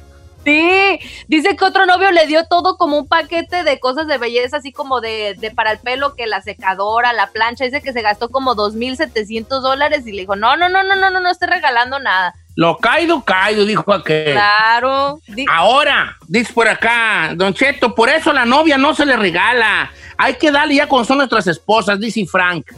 Sí, 0.48 0.98
dice 1.26 1.56
que 1.56 1.64
otro 1.66 1.84
novio 1.84 2.10
le 2.10 2.26
dio 2.26 2.46
todo 2.46 2.78
como 2.78 2.96
un 2.96 3.06
paquete 3.06 3.64
de 3.64 3.78
cosas 3.78 4.06
de 4.06 4.16
belleza, 4.16 4.56
así 4.56 4.72
como 4.72 5.02
de, 5.02 5.34
de 5.38 5.50
para 5.50 5.72
el 5.72 5.78
pelo, 5.78 6.14
que 6.14 6.26
la 6.26 6.40
secadora, 6.40 7.12
la 7.12 7.26
plancha, 7.26 7.66
dice 7.66 7.82
que 7.82 7.92
se 7.92 8.00
gastó 8.00 8.30
como 8.30 8.56
2.700 8.56 9.46
dólares 9.60 10.06
y 10.06 10.12
le 10.12 10.22
dijo, 10.22 10.36
no, 10.36 10.56
no, 10.56 10.70
no, 10.70 10.82
no, 10.84 10.96
no, 10.96 11.10
no, 11.10 11.20
no 11.20 11.30
estoy 11.30 11.48
regalando 11.48 11.98
nada. 11.98 12.34
Lo 12.56 12.78
caído, 12.78 13.22
caído, 13.22 13.66
dijo 13.66 13.92
aquel. 13.92 14.32
Claro. 14.32 15.20
Ahora, 15.52 16.16
dice 16.26 16.50
por 16.54 16.66
acá, 16.66 17.34
Don 17.36 17.52
Cheto, 17.52 17.94
por 17.94 18.08
eso 18.08 18.32
la 18.32 18.46
novia 18.46 18.78
no 18.78 18.94
se 18.94 19.04
le 19.04 19.18
regala. 19.18 19.92
Hay 20.16 20.36
que 20.36 20.50
darle 20.50 20.76
ya 20.76 20.88
cuando 20.88 21.08
son 21.08 21.18
nuestras 21.18 21.46
esposas, 21.46 22.00
dice 22.00 22.24
Frank. 22.24 22.72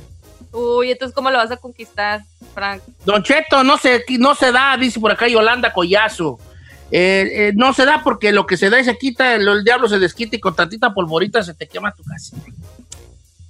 Uy, 0.50 0.90
entonces, 0.90 1.14
¿cómo 1.14 1.30
lo 1.30 1.38
vas 1.38 1.52
a 1.52 1.56
conquistar, 1.56 2.22
Frank? 2.52 2.82
Don 3.04 3.22
Cheto, 3.22 3.62
no 3.62 3.78
se, 3.78 4.04
no 4.18 4.34
se 4.34 4.50
da, 4.50 4.76
dice 4.76 4.98
por 4.98 5.12
acá 5.12 5.28
Yolanda 5.28 5.72
Collazo. 5.72 6.40
Eh, 6.92 7.30
eh, 7.32 7.52
no 7.54 7.72
se 7.72 7.84
da 7.84 8.02
porque 8.02 8.32
lo 8.32 8.46
que 8.46 8.56
se 8.56 8.68
da 8.68 8.80
y 8.80 8.84
se 8.84 8.98
quita, 8.98 9.34
el, 9.34 9.46
el 9.46 9.64
diablo 9.64 9.88
se 9.88 9.98
desquita 9.98 10.36
y 10.36 10.40
con 10.40 10.56
tantita 10.56 10.92
polvorita 10.92 11.42
se 11.42 11.54
te 11.54 11.68
quema 11.68 11.94
tu 11.94 12.02
casa. 12.02 12.36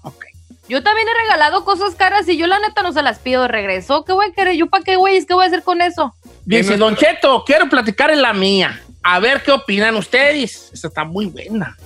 Ok. 0.03 0.25
Yo 0.69 0.83
también 0.83 1.09
he 1.09 1.23
regalado 1.23 1.65
cosas 1.65 1.95
caras 1.95 2.29
y 2.29 2.37
yo 2.37 2.47
la 2.47 2.59
neta 2.59 2.83
no 2.83 2.93
se 2.93 3.03
las 3.03 3.19
pido 3.19 3.43
de 3.43 3.49
regreso. 3.49 4.05
¿Qué 4.05 4.13
voy 4.13 4.27
a 4.27 4.33
querer? 4.33 4.57
¿Yo 4.57 4.67
para 4.69 4.85
qué, 4.85 4.97
güey? 4.97 5.25
¿Qué 5.25 5.35
voy 5.35 5.45
a 5.45 5.49
hacer 5.49 5.63
con 5.63 5.81
eso? 5.81 6.15
Dice, 6.45 6.77
Don 6.77 6.97
Cheto, 6.97 7.45
quiero 7.45 7.69
platicar 7.69 8.11
en 8.11 8.23
la 8.23 8.33
mía. 8.33 8.81
A 9.03 9.19
ver 9.21 9.43
qué 9.43 9.53
opinan 9.53 9.97
ustedes. 9.97 10.71
Esta 10.73 10.89
está 10.89 11.05
muy 11.05 11.27
buena. 11.27 11.77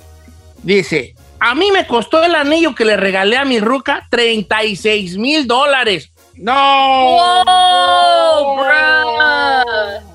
Dice, 0.61 1.15
a 1.39 1.55
mí 1.55 1.71
me 1.71 1.87
costó 1.87 2.23
el 2.23 2.35
anillo 2.35 2.75
que 2.75 2.85
le 2.85 2.97
regalé 2.97 3.37
a 3.37 3.45
mi 3.45 3.59
ruca 3.59 4.07
36 4.09 5.17
mil 5.17 5.47
dólares. 5.47 6.11
No. 6.35 6.53
¡Wow, 7.45 8.55
bro! 8.57 10.14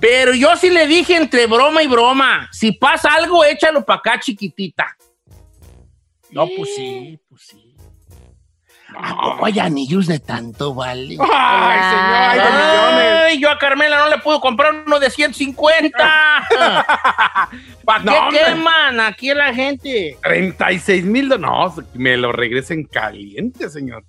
Pero 0.00 0.34
yo 0.34 0.56
sí 0.56 0.70
le 0.70 0.86
dije 0.86 1.16
entre 1.16 1.46
broma 1.46 1.82
y 1.82 1.86
broma, 1.86 2.48
si 2.52 2.72
pasa 2.72 3.14
algo, 3.14 3.44
échalo 3.44 3.84
para 3.84 3.98
acá, 3.98 4.20
chiquitita. 4.20 4.96
No, 6.30 6.46
pues 6.56 6.74
sí, 6.74 7.18
pues 7.28 7.42
sí. 7.46 7.66
¿A 8.98 9.14
poco 9.14 9.46
hay 9.46 9.58
anillos 9.58 10.06
de 10.06 10.18
tanto, 10.18 10.74
vale? 10.74 11.16
¡Ay, 11.20 11.80
señor! 11.80 12.14
¡Ay, 12.14 12.38
de 12.38 12.44
millones! 12.44 13.22
Ay, 13.26 13.40
yo 13.40 13.50
a 13.50 13.58
Carmela 13.58 13.98
no 13.98 14.08
le 14.08 14.18
puedo 14.18 14.40
comprar 14.40 14.84
uno 14.86 14.98
de 14.98 15.10
150. 15.10 15.98
¿Para 17.84 18.04
qué 18.04 18.04
No, 18.04 18.28
queman 18.30 19.00
aquí 19.00 19.34
la 19.34 19.52
gente? 19.52 20.16
36 20.22 21.04
mil 21.04 21.28
No, 21.28 21.74
me 21.94 22.16
lo 22.16 22.32
regresen 22.32 22.84
caliente, 22.84 23.68
señor. 23.68 24.04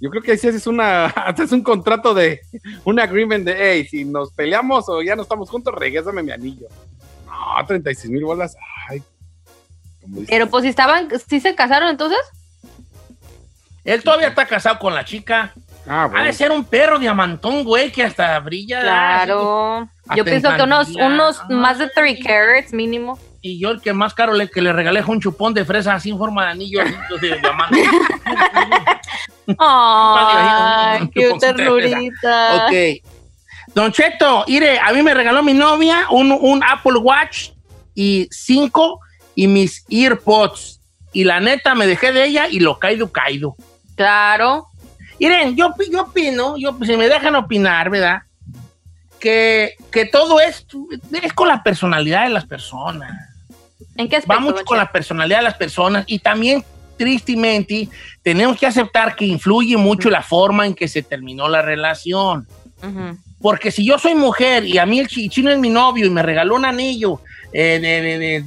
Yo 0.00 0.08
creo 0.08 0.22
que 0.22 0.32
ahí 0.32 0.38
sí 0.38 0.48
es 0.48 0.66
una, 0.66 1.06
haces 1.06 1.52
un 1.52 1.62
contrato 1.62 2.14
de, 2.14 2.40
un 2.84 2.98
agreement 2.98 3.44
de, 3.44 3.56
hey, 3.58 3.86
si 3.88 4.04
nos 4.04 4.32
peleamos 4.32 4.88
o 4.88 5.02
ya 5.02 5.14
no 5.14 5.22
estamos 5.22 5.50
juntos, 5.50 5.74
regrésame 5.74 6.22
mi 6.22 6.32
anillo. 6.32 6.68
No, 7.26 7.66
36 7.66 8.10
mil 8.10 8.24
bolas. 8.24 8.56
Ay. 8.88 9.02
Pero 10.28 10.48
pues 10.48 10.62
si 10.62 10.70
estaban, 10.70 11.08
si 11.28 11.40
se 11.40 11.54
casaron 11.54 11.88
entonces. 11.88 12.18
Él 13.84 14.02
todavía 14.02 14.28
está 14.28 14.46
casado 14.46 14.78
con 14.78 14.94
la 14.94 15.04
chica. 15.04 15.52
Ah, 15.86 16.04
Ha 16.04 16.08
de 16.08 16.10
bueno. 16.10 16.32
ser 16.32 16.50
un 16.50 16.64
perro 16.64 16.98
diamantón, 16.98 17.64
güey, 17.64 17.90
que 17.90 18.02
hasta 18.02 18.38
brilla. 18.40 18.80
Claro. 18.80 19.88
Yo 20.14 20.24
pienso 20.24 20.54
que 20.54 20.62
unos, 20.62 20.90
unos 20.90 21.40
más 21.48 21.78
de 21.78 21.88
3 21.88 22.18
carats 22.24 22.72
mínimo. 22.72 23.18
Y 23.42 23.58
yo 23.58 23.70
el 23.70 23.80
que 23.80 23.92
más 23.92 24.12
caro 24.12 24.34
le, 24.34 24.50
que 24.50 24.60
le 24.60 24.72
regalé 24.72 25.02
fue 25.02 25.14
un 25.14 25.20
chupón 25.20 25.54
de 25.54 25.64
fresa 25.64 25.94
así 25.94 26.10
en 26.10 26.18
forma 26.18 26.44
de 26.44 26.50
anillo 26.50 26.82
así, 26.82 26.94
de 27.20 27.38
diamante. 27.38 27.84
Ay, 29.58 31.08
qué 31.12 31.32
ternurita. 31.40 32.66
ok. 32.66 32.72
Don 33.74 33.92
Cheto, 33.92 34.44
mire, 34.46 34.78
a 34.78 34.92
mí 34.92 35.02
me 35.02 35.14
regaló 35.14 35.42
mi 35.42 35.54
novia 35.54 36.06
un, 36.10 36.32
un 36.32 36.62
Apple 36.62 36.98
Watch 36.98 37.50
y 37.94 38.28
cinco 38.30 39.00
y 39.34 39.46
mis 39.46 39.84
EarPods. 39.88 40.80
Y 41.12 41.24
la 41.24 41.40
neta 41.40 41.74
me 41.74 41.86
dejé 41.86 42.12
de 42.12 42.24
ella 42.24 42.48
y 42.48 42.60
lo 42.60 42.78
caído, 42.78 43.10
caído. 43.10 43.56
Claro. 43.96 44.66
Miren, 45.18 45.56
yo, 45.56 45.74
yo 45.90 46.02
opino, 46.02 46.56
yo, 46.56 46.76
si 46.84 46.96
me 46.96 47.08
dejan 47.08 47.34
opinar, 47.36 47.90
¿verdad? 47.90 48.22
Que, 49.18 49.74
que 49.92 50.06
todo 50.06 50.40
esto 50.40 50.86
es 51.22 51.32
con 51.32 51.48
la 51.48 51.62
personalidad 51.62 52.24
de 52.24 52.30
las 52.30 52.46
personas. 52.46 53.29
¿En 54.00 54.08
qué 54.08 54.16
aspecto? 54.16 54.34
Va 54.34 54.40
mucho 54.40 54.64
con 54.64 54.78
la 54.78 54.90
personalidad 54.90 55.38
de 55.38 55.44
las 55.44 55.54
personas 55.54 56.04
y 56.06 56.18
también, 56.18 56.64
tristemente, 56.96 57.88
tenemos 58.22 58.58
que 58.58 58.66
aceptar 58.66 59.14
que 59.16 59.24
influye 59.26 59.76
mucho 59.76 60.10
la 60.10 60.22
forma 60.22 60.66
en 60.66 60.74
que 60.74 60.88
se 60.88 61.02
terminó 61.02 61.48
la 61.48 61.62
relación. 61.62 62.46
Porque 63.40 63.70
si 63.70 63.84
yo 63.86 63.98
soy 63.98 64.14
mujer 64.14 64.66
y 64.66 64.78
a 64.78 64.86
mí 64.86 64.98
el 65.00 65.08
chi- 65.08 65.28
chino 65.28 65.50
es 65.50 65.58
mi 65.58 65.70
novio 65.70 66.06
y 66.06 66.10
me 66.10 66.22
regaló 66.22 66.54
un 66.56 66.64
anillo, 66.64 67.20
eh, 67.52 67.78
de, 67.80 68.00
de- 68.02 68.18
de- 68.18 68.44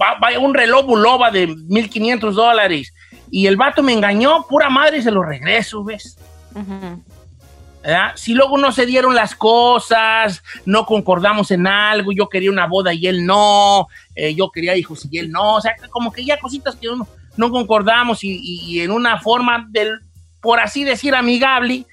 va- 0.00 0.18
va- 0.18 0.38
un 0.38 0.52
reloj 0.54 0.84
Bulova 0.86 1.30
de 1.30 1.46
1500 1.46 2.34
dólares 2.34 2.92
y 3.30 3.46
el 3.46 3.56
vato 3.56 3.82
me 3.82 3.92
engañó, 3.92 4.44
pura 4.48 4.68
madre, 4.68 5.00
se 5.02 5.10
lo 5.10 5.22
regreso, 5.22 5.84
¿ves? 5.84 6.16
Ujú. 6.54 7.02
¿Verdad? 7.82 8.12
Si 8.14 8.34
luego 8.34 8.58
no 8.58 8.72
se 8.72 8.86
dieron 8.86 9.14
las 9.14 9.34
cosas, 9.34 10.42
no 10.64 10.86
concordamos 10.86 11.50
en 11.50 11.66
algo, 11.66 12.12
yo 12.12 12.28
quería 12.28 12.50
una 12.50 12.66
boda 12.66 12.94
y 12.94 13.06
él 13.06 13.26
no, 13.26 13.88
eh, 14.14 14.34
yo 14.34 14.50
quería 14.50 14.76
hijos 14.76 15.06
y 15.10 15.18
él 15.18 15.30
no, 15.30 15.56
o 15.56 15.60
sea, 15.60 15.74
como 15.90 16.12
que 16.12 16.24
ya 16.24 16.38
cositas 16.38 16.76
que 16.76 16.86
no, 16.86 17.06
no 17.36 17.50
concordamos 17.50 18.20
y, 18.22 18.80
en 18.80 18.90
una 18.90 19.18
forma 19.20 19.66
del, 19.70 20.00
por 20.40 20.60
así 20.60 20.84
decir, 20.84 21.14
amigable, 21.14 21.86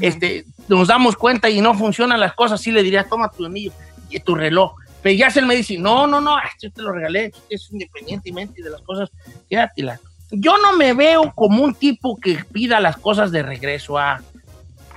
este, 0.00 0.44
nos 0.68 0.88
damos 0.88 1.16
cuenta 1.16 1.48
y 1.48 1.60
no 1.60 1.74
funcionan 1.74 2.20
las 2.20 2.34
cosas, 2.34 2.60
sí 2.60 2.72
le 2.72 2.82
diría, 2.82 3.04
toma 3.04 3.30
tu 3.30 3.46
anillo 3.46 3.72
y 4.10 4.20
tu 4.20 4.34
reloj. 4.34 4.74
Pero 5.02 5.16
ya 5.16 5.30
se 5.30 5.38
él 5.38 5.46
me 5.46 5.54
dice, 5.54 5.78
no, 5.78 6.06
no, 6.06 6.20
no, 6.20 6.36
yo 6.60 6.72
te 6.72 6.82
lo 6.82 6.92
regalé, 6.92 7.32
es 7.48 7.70
independientemente 7.70 8.62
de 8.62 8.70
las 8.70 8.82
cosas, 8.82 9.10
quédatela. 9.48 10.00
Yo 10.32 10.58
no 10.58 10.76
me 10.76 10.92
veo 10.92 11.32
como 11.36 11.62
un 11.62 11.74
tipo 11.74 12.16
que 12.16 12.44
pida 12.52 12.80
las 12.80 12.96
cosas 12.96 13.30
de 13.30 13.44
regreso 13.44 13.96
a, 13.96 14.20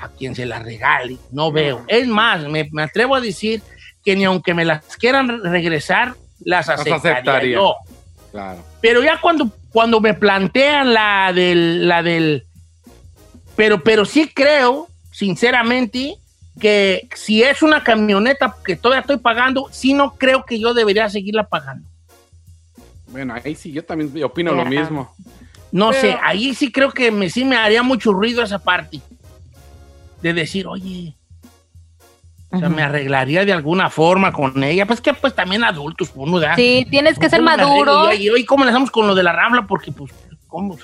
a 0.01 0.09
quien 0.09 0.35
se 0.35 0.45
las 0.45 0.63
regale, 0.63 1.17
no 1.31 1.51
veo. 1.51 1.83
Es 1.88 2.07
más, 2.07 2.43
me, 2.47 2.69
me 2.71 2.83
atrevo 2.83 3.15
a 3.15 3.21
decir 3.21 3.62
que 4.03 4.15
ni 4.15 4.23
aunque 4.25 4.53
me 4.53 4.65
las 4.65 4.83
quieran 4.97 5.43
regresar, 5.43 6.15
las 6.43 6.69
aceptaría, 6.69 6.95
aceptaría. 6.95 7.55
yo. 7.55 7.75
Claro. 8.31 8.63
Pero 8.81 9.03
ya 9.03 9.19
cuando, 9.19 9.51
cuando 9.71 9.99
me 9.99 10.13
plantean 10.13 10.93
la 10.93 11.31
del, 11.33 11.88
la 11.88 12.01
del, 12.03 12.45
pero, 13.55 13.83
pero 13.83 14.05
sí 14.05 14.29
creo, 14.33 14.88
sinceramente, 15.12 16.15
que 16.59 17.07
si 17.15 17.43
es 17.43 17.62
una 17.62 17.83
camioneta 17.83 18.55
que 18.63 18.75
todavía 18.75 19.01
estoy 19.01 19.17
pagando, 19.17 19.67
sí 19.71 19.93
no 19.93 20.15
creo 20.15 20.45
que 20.45 20.59
yo 20.59 20.73
debería 20.73 21.09
seguirla 21.09 21.43
pagando. 21.47 21.88
Bueno, 23.07 23.33
ahí 23.33 23.55
sí, 23.55 23.71
yo 23.71 23.83
también 23.83 24.23
opino 24.23 24.53
lo 24.53 24.65
mismo. 24.65 25.13
No 25.71 25.89
Pero- 25.89 26.01
sé, 26.01 26.17
ahí 26.21 26.53
sí 26.53 26.71
creo 26.71 26.91
que 26.91 27.12
me, 27.12 27.29
sí 27.29 27.43
me 27.45 27.55
haría 27.55 27.83
mucho 27.83 28.12
ruido 28.13 28.43
esa 28.43 28.59
parte. 28.59 29.01
De 30.21 30.34
decir, 30.34 30.67
oye, 30.67 31.15
o 32.51 32.58
sea, 32.58 32.69
me 32.69 32.82
arreglaría 32.82 33.45
de 33.45 33.53
alguna 33.53 33.89
forma 33.89 34.34
con 34.34 34.63
ella. 34.63 34.86
Pues 34.86 35.01
que 35.01 35.13
pues 35.13 35.36
también 35.36 35.63
adultos, 35.63 36.12
uno 36.15 36.39
de 36.39 36.47
Sí, 36.55 36.88
tienes 36.89 37.19
que 37.19 37.29
ser 37.29 37.39
¿Cómo 37.39 37.51
me 37.51 37.58
maduro. 37.58 38.13
Y 38.13 38.29
hoy, 38.29 38.43
¿cómo 38.43 38.63
le 38.63 38.71
hacemos 38.71 38.89
con 38.89 39.05
lo 39.05 39.13
de 39.13 39.23
la 39.23 39.34
rambla? 39.34 39.67
Porque, 39.67 39.91
pues, 39.91 40.12
¿cómo? 40.47 40.77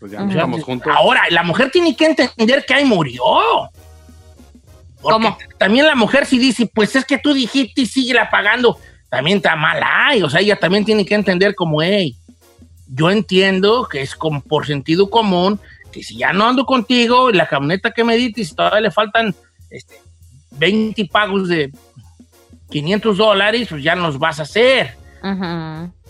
Pues 0.00 0.10
ya 0.10 0.20
no 0.20 0.30
estamos 0.30 0.64
juntos. 0.64 0.92
Ahora, 0.94 1.22
la 1.30 1.44
mujer 1.44 1.70
tiene 1.70 1.94
que 1.94 2.06
entender 2.06 2.64
que 2.66 2.74
ahí 2.74 2.84
murió. 2.84 3.22
Porque 5.00 5.12
¿Cómo? 5.14 5.38
También 5.58 5.86
la 5.86 5.94
mujer 5.94 6.26
si 6.26 6.38
dice, 6.38 6.68
pues 6.72 6.96
es 6.96 7.04
que 7.04 7.18
tú 7.18 7.32
dijiste 7.32 7.82
y 7.82 7.86
sigue 7.86 8.14
la 8.14 8.28
pagando, 8.28 8.78
también 9.08 9.36
está 9.36 9.54
mal 9.54 9.80
ahí. 9.80 10.22
O 10.24 10.30
sea, 10.30 10.40
ella 10.40 10.56
también 10.56 10.84
tiene 10.84 11.06
que 11.06 11.14
entender 11.14 11.54
como, 11.54 11.82
hey, 11.82 12.16
yo 12.88 13.10
entiendo 13.10 13.86
que 13.88 14.02
es 14.02 14.16
como 14.16 14.40
por 14.40 14.66
sentido 14.66 15.08
común 15.08 15.60
que 15.92 16.02
si 16.02 16.16
ya 16.16 16.32
no 16.32 16.48
ando 16.48 16.64
contigo, 16.64 17.30
y 17.30 17.34
la 17.34 17.46
camioneta 17.48 17.90
que 17.92 18.02
me 18.04 18.16
diste, 18.16 18.44
si 18.44 18.54
todavía 18.54 18.80
le 18.80 18.90
faltan 18.90 19.34
este, 19.70 20.00
20 20.52 21.04
pagos 21.06 21.48
de 21.48 21.70
500 22.70 23.16
dólares, 23.16 23.68
pues 23.70 23.82
ya 23.82 23.94
nos 23.94 24.18
vas 24.18 24.40
a 24.40 24.44
hacer. 24.44 24.96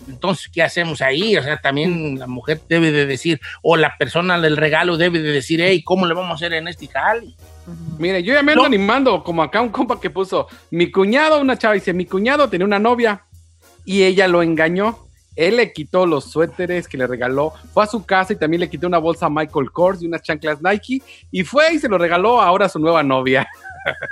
Entonces, 0.07 0.49
¿qué 0.51 0.63
hacemos 0.63 1.01
ahí? 1.01 1.37
O 1.37 1.43
sea, 1.43 1.57
también 1.61 2.17
la 2.17 2.27
mujer 2.27 2.61
debe 2.67 2.91
de 2.91 3.05
decir, 3.05 3.39
o 3.61 3.77
la 3.77 3.95
persona 3.97 4.39
del 4.39 4.57
regalo 4.57 4.97
debe 4.97 5.19
de 5.21 5.31
decir, 5.31 5.61
hey, 5.61 5.83
¿cómo 5.83 6.05
le 6.07 6.13
vamos 6.13 6.31
a 6.31 6.35
hacer 6.35 6.53
en 6.53 6.67
este 6.67 6.87
jale? 6.87 7.35
Mire, 7.97 8.23
yo 8.23 8.33
ya 8.33 8.43
me 8.43 8.51
ando 8.53 8.63
No. 8.63 8.67
animando, 8.67 9.23
como 9.23 9.43
acá 9.43 9.61
un 9.61 9.69
compa 9.69 9.99
que 9.99 10.09
puso, 10.09 10.47
mi 10.71 10.91
cuñado, 10.91 11.39
una 11.39 11.57
chava 11.57 11.75
dice, 11.75 11.93
mi 11.93 12.05
cuñado 12.05 12.49
tenía 12.49 12.65
una 12.65 12.79
novia 12.79 13.23
y 13.85 14.03
ella 14.03 14.27
lo 14.27 14.41
engañó. 14.43 14.99
Él 15.35 15.57
le 15.57 15.73
quitó 15.73 16.05
los 16.05 16.25
suéteres 16.31 16.87
que 16.87 16.97
le 16.97 17.07
regaló, 17.07 17.53
fue 17.73 17.83
a 17.83 17.87
su 17.87 18.05
casa 18.05 18.33
y 18.33 18.35
también 18.35 18.59
le 18.61 18.69
quitó 18.69 18.85
una 18.87 18.99
bolsa 18.99 19.29
Michael 19.29 19.71
Kors 19.71 20.01
y 20.03 20.05
unas 20.07 20.21
chanclas 20.21 20.61
Nike 20.61 21.01
y 21.31 21.43
fue 21.43 21.73
y 21.73 21.79
se 21.79 21.89
lo 21.89 21.97
regaló 21.97 22.39
ahora 22.41 22.67
a 22.67 22.69
su 22.69 22.77
nueva 22.79 23.01
novia. 23.03 23.47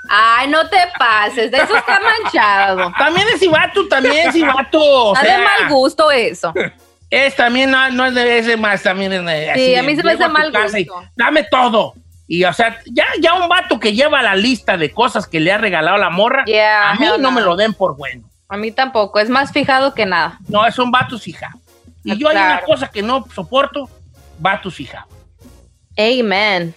Ay, 0.10 0.50
no 0.50 0.68
te 0.68 0.78
pases, 0.98 1.52
de 1.52 1.58
eso 1.58 1.76
está 1.78 2.00
manchado. 2.00 2.92
También 2.98 3.28
es 3.34 3.50
vato, 3.50 3.88
también 3.88 4.28
es 4.30 4.42
vato. 4.42 4.80
O 4.82 5.14
Está 5.16 5.26
sea, 5.26 5.38
de 5.38 5.44
mal 5.44 5.70
gusto 5.70 6.12
eso. 6.12 6.54
Es 7.10 7.36
también, 7.36 7.70
no, 7.72 7.90
no 7.92 8.06
es 8.06 8.16
de 8.16 8.38
ese 8.40 8.58
más, 8.58 8.82
también 8.84 9.14
es 9.14 9.26
de- 9.26 9.52
así 9.52 9.76
a 9.76 9.84
mí 9.84 9.96
se 9.96 10.04
me 10.04 10.14
hace 10.14 10.24
a 10.24 10.30
mal 10.30 10.52
y 10.78 10.86
gusto. 10.86 11.04
Dame 11.16 11.44
todo. 11.52 11.94
Y, 12.28 12.46
o 12.46 12.54
sea, 12.54 12.80
ya, 12.86 13.06
ya 13.20 13.34
un 13.34 13.50
vato 13.50 13.78
que 13.80 13.94
lleva 13.94 14.22
la 14.22 14.36
lista 14.36 14.78
de 14.78 14.92
cosas 14.92 15.28
que 15.28 15.40
le 15.42 15.52
ha 15.52 15.58
regalado 15.58 15.98
la 15.98 16.10
morra, 16.10 16.46
Yeah, 16.46 16.92
a 16.92 16.96
mí 16.96 17.06
no. 17.20 17.32
me 17.32 17.42
lo 17.42 17.58
den 17.58 17.74
por 17.74 17.98
bueno. 17.98 18.24
A 18.52 18.58
mí 18.58 18.70
tampoco, 18.74 19.18
es 19.18 19.30
más 19.30 19.54
fijado 19.54 19.94
que 19.94 20.06
nada. 20.06 20.38
No, 20.50 20.70
son 20.74 20.92
vatos 20.92 21.24
fijados. 21.24 21.62
Y 22.04 22.18
yo 22.18 22.28
hay 22.28 22.36
una 22.36 22.60
cosa 22.60 22.90
que 22.90 23.02
no 23.02 23.26
soporto, 23.34 23.90
vatos 24.40 24.76
fijados. 24.76 25.08
Amen. 25.98 26.76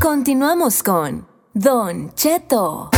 Continuamos 0.00 0.82
con 0.82 1.28
Don 1.54 2.12
Cheto. 2.16 2.90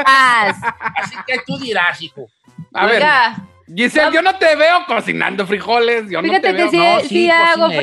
Así 0.95 1.15
que 1.25 1.39
tú 1.45 1.57
dirás, 1.57 2.01
hijo. 2.01 2.27
A 2.73 2.85
ver, 2.85 2.95
Oiga, 2.97 3.35
Giselle, 3.75 4.13
yo 4.13 4.21
no 4.21 4.35
te 4.37 4.55
veo 4.55 4.85
cocinando 4.85 5.45
frijoles. 5.45 6.09
Yo 6.09 6.21
no 6.21 6.27
Fíjate 6.27 6.47
te 6.49 6.55
que 6.55 6.61
veo. 6.63 6.69
sí, 6.71 6.77
No, 6.77 6.99
sí 7.01 7.29
hago 7.29 7.65
ella, 7.69 7.71
tú- 7.71 7.77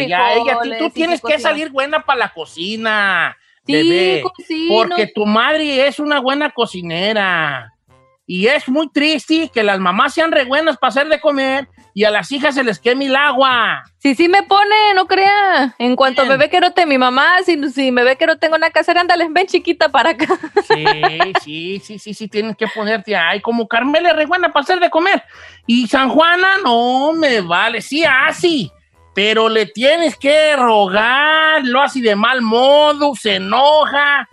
frijoles, 0.61 0.79
tú 0.79 0.85
sí, 0.87 0.91
tienes 0.93 1.21
sí 1.21 1.27
que 1.33 1.39
salir 1.39 1.71
buena 1.71 2.01
para 2.05 2.19
la 2.21 2.29
cocina. 2.33 3.37
Sí, 3.67 3.73
bebé. 3.73 4.23
Porque 4.69 5.07
tu 5.09 5.27
madre 5.27 5.87
es 5.87 5.99
una 5.99 6.21
buena 6.21 6.51
cocinera. 6.51 7.73
Y 8.27 8.47
es 8.47 8.69
muy 8.69 8.89
triste 8.91 9.51
que 9.53 9.63
las 9.63 9.79
mamás 9.79 10.15
sean 10.15 10.33
re 10.33 10.45
buenas 10.45 10.79
para 10.79 10.89
hacer 10.91 11.09
de 11.09 11.21
comer 11.21 11.69
y 11.97 12.03
a 12.03 12.11
las 12.11 12.33
hijas 12.33 12.57
se 12.57 12.65
les 12.65 12.81
queme 12.81 13.07
el 13.07 13.15
agua. 13.15 13.85
Sí, 13.99 14.17
sí 14.17 14.29
me 14.29 14.43
pone, 14.43 14.75
no 14.97 15.07
crea. 15.07 15.77
En 15.79 15.95
cuanto 15.95 16.23
Bien. 16.23 16.33
me 16.33 16.45
ve 16.45 16.51
que 16.51 16.61
no 16.61 16.73
te 16.73 16.87
mi 16.87 16.99
mamá, 16.99 17.37
si, 17.47 17.71
si 17.71 17.93
me 17.93 18.03
ve 18.03 18.17
que 18.17 18.27
no 18.27 18.37
tengo 18.37 18.57
una 18.57 18.71
casera, 18.71 19.01
ándale, 19.01 19.29
ven 19.31 19.47
chiquita 19.47 19.89
para 19.89 20.11
acá. 20.11 20.27
Sí, 20.65 20.85
sí, 21.45 21.81
sí, 21.85 21.99
sí, 21.99 22.15
sí, 22.15 22.29
tienes 22.29 22.57
que 22.57 22.67
ponerte 22.67 23.15
ahí 23.15 23.41
como 23.41 23.69
Carmela 23.69 24.11
es 24.11 24.17
re 24.17 24.27
buena 24.27 24.53
para 24.53 24.65
hacer 24.65 24.81
de 24.81 24.91
comer. 24.91 25.23
Y 25.67 25.87
San 25.87 26.09
Juana, 26.09 26.57
no 26.65 27.13
me 27.13 27.41
vale, 27.41 27.81
sí, 27.81 28.05
así. 28.05 28.73
Pero 29.15 29.49
le 29.49 29.67
tienes 29.67 30.17
que 30.17 30.57
rogar, 30.57 31.65
lo 31.65 31.81
hace 31.81 32.01
de 32.01 32.17
mal 32.17 32.43
modo, 32.43 33.15
se 33.15 33.37
enoja. 33.37 34.29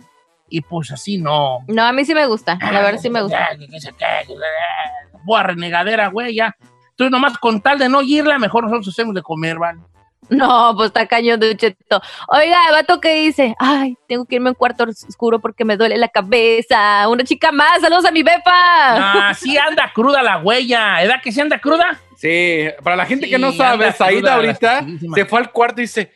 Y 0.48 0.62
pues 0.62 0.90
así 0.90 1.18
no. 1.18 1.60
No, 1.68 1.84
a 1.84 1.92
mí 1.92 2.04
sí 2.04 2.12
me 2.12 2.26
gusta, 2.26 2.58
la 2.60 2.82
verdad 2.82 2.98
sí 3.00 3.08
me 3.08 3.22
gusta. 3.22 3.50
Boa 5.24 5.44
renegadera, 5.44 6.08
güey, 6.08 6.34
ya. 6.34 6.56
Entonces, 7.04 7.10
nomás 7.10 7.38
con 7.38 7.60
tal 7.60 7.78
de 7.78 7.88
no 7.88 8.02
irla, 8.02 8.38
mejor 8.38 8.64
nosotros 8.64 8.88
hacemos 8.88 9.14
de 9.14 9.22
comer, 9.22 9.58
¿vale? 9.58 9.80
No, 10.28 10.72
pues 10.76 10.86
está 10.86 11.06
cañón 11.06 11.40
de 11.40 11.56
cheto. 11.56 12.00
Oiga, 12.28 12.66
el 12.68 12.72
vato 12.72 13.00
que 13.00 13.12
dice, 13.14 13.54
ay, 13.58 13.96
tengo 14.06 14.24
que 14.24 14.36
irme 14.36 14.48
a 14.48 14.52
un 14.52 14.54
cuarto 14.54 14.84
oscuro 14.84 15.40
porque 15.40 15.64
me 15.64 15.76
duele 15.76 15.96
la 15.96 16.08
cabeza. 16.08 17.08
Una 17.08 17.24
chica 17.24 17.52
más, 17.52 17.80
saludos 17.80 18.04
a 18.04 18.10
mi 18.12 18.22
befa. 18.22 18.40
Ah, 18.46 19.34
sí 19.34 19.58
anda 19.58 19.90
cruda 19.92 20.22
la 20.22 20.38
huella. 20.38 21.02
¿Edad 21.02 21.20
que 21.22 21.32
sí 21.32 21.40
anda 21.40 21.58
cruda? 21.58 21.98
Sí, 22.16 22.66
para 22.82 22.96
la 22.96 23.04
gente 23.04 23.26
Sí, 23.26 23.32
que 23.32 23.38
no 23.38 23.52
sabe, 23.52 23.86
anda 23.86 23.96
Said 23.96 24.18
cruda, 24.20 24.34
ahorita 24.36 24.86
se 25.14 25.24
fue 25.26 25.40
al 25.40 25.50
cuarto 25.50 25.80
y 25.80 25.84
dice, 25.84 26.12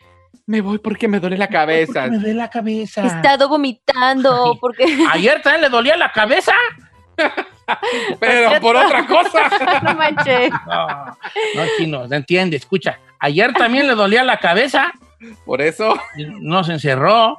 me 0.46 0.61
voy 0.61 0.79
porque 0.79 1.09
me 1.09 1.18
duele 1.18 1.37
la 1.37 1.49
cabeza. 1.49 2.07
Me 2.07 2.18
duele 2.18 2.35
la 2.35 2.49
cabeza. 2.49 3.03
He 3.03 3.09
estado 3.09 3.49
vomitando 3.49 4.53
Ay. 4.53 4.59
porque 4.61 4.85
Ayer 5.11 5.42
también 5.42 5.62
le 5.62 5.68
dolía 5.68 5.96
la 5.96 6.12
cabeza. 6.12 6.53
Pero 8.20 8.61
por 8.61 8.76
otra 8.76 9.07
cosa. 9.07 9.48
no 9.83 9.94
manches. 9.94 10.50
No, 10.66 10.87
no, 11.55 11.62
chino, 11.76 12.09
¿te 12.09 12.16
entiende? 12.16 12.57
Escucha, 12.57 12.98
ayer 13.18 13.52
también 13.52 13.87
le 13.87 13.94
dolía 13.94 14.24
la 14.24 14.38
cabeza. 14.38 14.92
Por 15.44 15.61
eso, 15.62 15.94
No 16.40 16.62
se 16.64 16.72
encerró. 16.74 17.38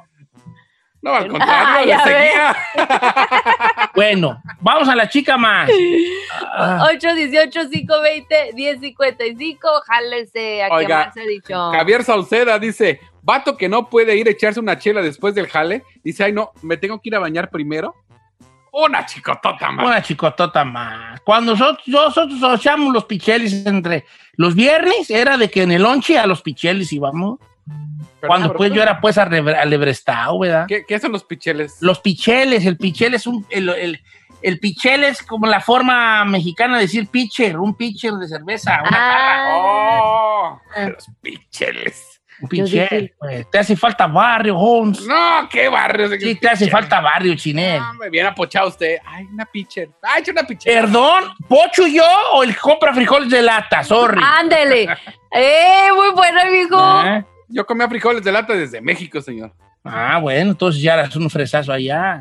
no, 1.00 1.14
al 1.14 1.24
Ah, 1.24 1.28
contrario, 1.28 1.86
le 1.86 1.98
seguía. 2.02 2.56
Bueno, 3.94 4.42
vamos 4.60 4.88
a 4.88 4.96
la 4.96 5.08
chica 5.08 5.36
más. 5.36 5.70
Ah, 6.56 6.88
818-520-1055, 6.92 9.58
jálese 9.86 10.62
a 10.64 10.68
Oiga, 10.68 11.10
quemarse 11.12 11.20
dicho. 11.22 11.70
Javier 11.72 12.04
Sauceda 12.04 12.58
dice, 12.58 13.00
vato 13.22 13.56
que 13.56 13.68
no 13.68 13.88
puede 13.88 14.16
ir 14.16 14.26
a 14.28 14.32
echarse 14.32 14.58
una 14.60 14.78
chela 14.78 15.02
después 15.02 15.34
del 15.34 15.48
jale, 15.48 15.84
dice, 16.02 16.24
ay 16.24 16.32
no, 16.32 16.50
me 16.62 16.76
tengo 16.76 17.00
que 17.00 17.08
ir 17.10 17.14
a 17.16 17.20
bañar 17.20 17.50
primero. 17.50 17.94
Una 18.80 19.04
chicotota 19.06 19.70
más. 19.72 19.86
una 19.86 20.02
chicotota 20.02 20.64
más. 20.64 21.20
Cuando 21.22 21.52
nosotros, 21.52 21.86
nosotros 21.88 22.60
echamos 22.60 22.92
los 22.92 23.04
picheles 23.06 23.66
entre 23.66 24.04
los 24.34 24.54
viernes, 24.54 25.10
era 25.10 25.36
de 25.36 25.50
que 25.50 25.62
en 25.62 25.72
el 25.72 25.82
lonche 25.82 26.18
a 26.18 26.26
los 26.26 26.42
picheles 26.42 26.92
íbamos. 26.92 27.38
Pero, 28.20 28.28
Cuando 28.28 28.54
pues 28.54 28.72
yo 28.72 28.80
era 28.82 29.00
pues 29.00 29.18
a 29.18 29.26
Rebre- 29.28 29.56
al 29.58 29.70
Lebrestado, 29.70 30.38
¿verdad? 30.38 30.66
¿Qué, 30.68 30.84
qué 30.86 30.98
son 30.98 31.12
los 31.12 31.24
picheles? 31.24 31.76
Los 31.80 32.00
picheles, 32.00 32.64
el 32.66 32.76
pichel 32.76 33.14
es 33.14 33.26
un. 33.26 33.44
El, 33.50 33.68
el, 33.68 34.00
el 34.42 34.58
pichel 34.60 35.04
es 35.04 35.22
como 35.22 35.46
la 35.46 35.60
forma 35.60 36.24
mexicana 36.24 36.76
de 36.76 36.82
decir 36.82 37.08
pitcher, 37.08 37.58
un 37.58 37.74
pitcher 37.76 38.12
de 38.14 38.28
cerveza, 38.28 38.80
una. 38.88 38.90
Ah, 38.92 39.44
Oh, 39.50 40.60
los 40.88 41.06
picheles. 41.20 42.17
Un 42.40 42.48
dije- 42.48 43.14
pues. 43.18 43.50
Te 43.50 43.58
hace 43.58 43.76
falta 43.76 44.06
barrio, 44.06 44.56
Holmes. 44.56 45.04
No, 45.06 45.48
qué 45.50 45.68
barrio. 45.68 46.08
Sí, 46.18 46.34
te 46.36 46.48
hace 46.48 46.68
falta 46.70 47.00
barrio, 47.00 47.34
chinel. 47.34 47.80
No, 47.80 47.94
me 47.94 48.10
viene 48.10 48.28
apochado 48.28 48.68
usted. 48.68 48.98
Ay, 49.04 49.24
una 49.32 49.44
pitcher. 49.44 49.88
Ay, 50.02 50.20
echa 50.22 50.32
una 50.32 50.44
pitcher. 50.44 50.72
Perdón, 50.82 51.24
¿Pocho 51.48 51.86
yo 51.86 52.04
o 52.34 52.42
el 52.44 52.56
compra 52.56 52.94
frijoles 52.94 53.30
de 53.30 53.42
lata? 53.42 53.82
Sorry. 53.82 54.20
Ándele. 54.22 54.88
¡Eh! 55.32 55.88
Muy 55.94 56.10
bueno, 56.14 56.40
mijo. 56.50 57.02
¿Eh? 57.04 57.24
Yo 57.48 57.66
comía 57.66 57.88
frijoles 57.88 58.22
de 58.22 58.30
lata 58.32 58.52
desde 58.52 58.80
México, 58.80 59.20
señor. 59.20 59.52
Ah, 59.84 60.18
bueno, 60.20 60.50
entonces 60.50 60.82
ya 60.82 60.94
eras 60.94 61.16
un 61.16 61.28
fresazo 61.30 61.72
allá. 61.72 62.20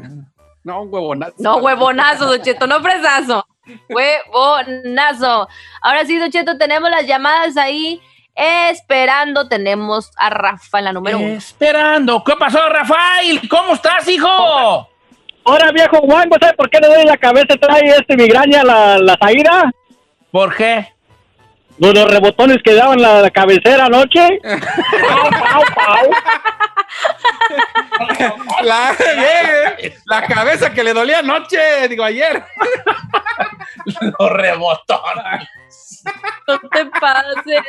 No, 0.64 0.82
un 0.82 0.94
huevonazo. 0.94 1.36
No, 1.40 1.58
huevonazo, 1.58 2.26
Don 2.38 2.70
no 2.70 2.82
fresazo. 2.82 3.46
Huevonazo. 3.90 5.48
Ahora 5.82 6.06
sí, 6.06 6.18
Don 6.18 6.32
Cheto, 6.32 6.58
tenemos 6.58 6.90
las 6.90 7.06
llamadas 7.06 7.58
ahí 7.58 8.02
esperando. 8.38 9.48
Tenemos 9.50 10.12
a 10.18 10.30
Rafa 10.30 10.80
en 10.80 10.86
la 10.86 10.94
número 10.94 11.18
uno. 11.18 11.28
Esperando. 11.36 12.24
¿Qué 12.24 12.34
pasó, 12.38 12.70
Rafael? 12.70 13.42
¿Cómo 13.50 13.74
estás, 13.74 14.08
hijo? 14.08 14.28
Ahora, 15.46 15.72
viejo 15.72 15.98
Juan, 16.02 16.30
¿sabes 16.40 16.56
por 16.56 16.70
qué 16.70 16.80
le 16.80 16.88
doy 16.88 17.06
la 17.06 17.18
cabeza? 17.18 17.56
Trae 17.60 17.86
este 17.98 18.16
migraña 18.16 18.64
la, 18.64 18.98
la 18.98 19.18
Zaira. 19.18 19.72
¿Por 20.32 20.56
qué? 20.56 20.94
Los, 21.80 21.94
los 21.94 22.10
rebotones 22.12 22.58
que 22.64 22.74
daban 22.74 23.02
la, 23.02 23.22
la 23.22 23.30
cabecera 23.30 23.86
anoche. 23.86 24.40
Pau, 24.42 25.30
pau, 25.30 25.64
pau. 25.76 26.10
La, 28.64 28.96
bien, 29.00 29.94
la 30.06 30.26
cabeza 30.28 30.74
que 30.74 30.84
le 30.84 30.94
dolía 30.94 31.20
anoche, 31.20 31.88
digo 31.88 32.04
ayer. 32.04 32.44
Los 34.20 34.32
rebotones. 34.32 35.50
No 36.48 36.60
te 36.70 36.86
pases. 36.86 37.62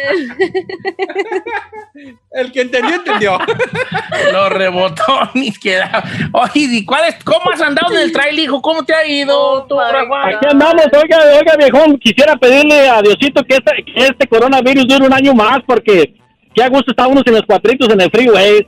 El 2.31 2.53
que 2.53 2.61
entendió, 2.61 2.95
entendió. 2.97 3.39
Los 4.33 4.51
rebotones 4.51 5.59
que 5.63 5.77
da. 5.77 6.05
Oye, 6.33 6.69
¿y 6.71 6.85
cuál 6.85 7.09
es? 7.09 7.17
¿Cómo 7.25 7.51
has 7.51 7.61
andado 7.61 7.93
en 7.95 8.01
el 8.01 8.13
trail, 8.13 8.39
hijo? 8.39 8.63
¿Cómo 8.63 8.85
te 8.85 8.95
ha 8.95 9.07
ido, 9.07 9.67
Oh? 9.69 9.81
Aquí 9.81 10.47
andamos, 10.51 10.87
oiga, 10.93 11.19
oiga, 11.37 11.57
viejón, 11.57 11.99
quisiera 11.99 12.37
pedirle 12.37 12.89
a 12.89 13.03
Diosito 13.03 13.43
que 13.45 13.57
este, 13.57 13.85
que 13.85 14.07
este 14.07 14.27
coronavirus 14.27 14.87
dure 14.87 15.07
un 15.07 15.13
año 15.13 15.35
más 15.35 15.61
porque 15.67 16.15
qué 16.55 16.63
a 16.63 16.69
gusto 16.69 16.91
está 16.91 17.07
uno 17.07 17.23
sin 17.25 17.35
los 17.35 17.43
cuatritos 17.43 17.89
en 17.89 18.01
el 18.01 18.11
freeway. 18.11 18.67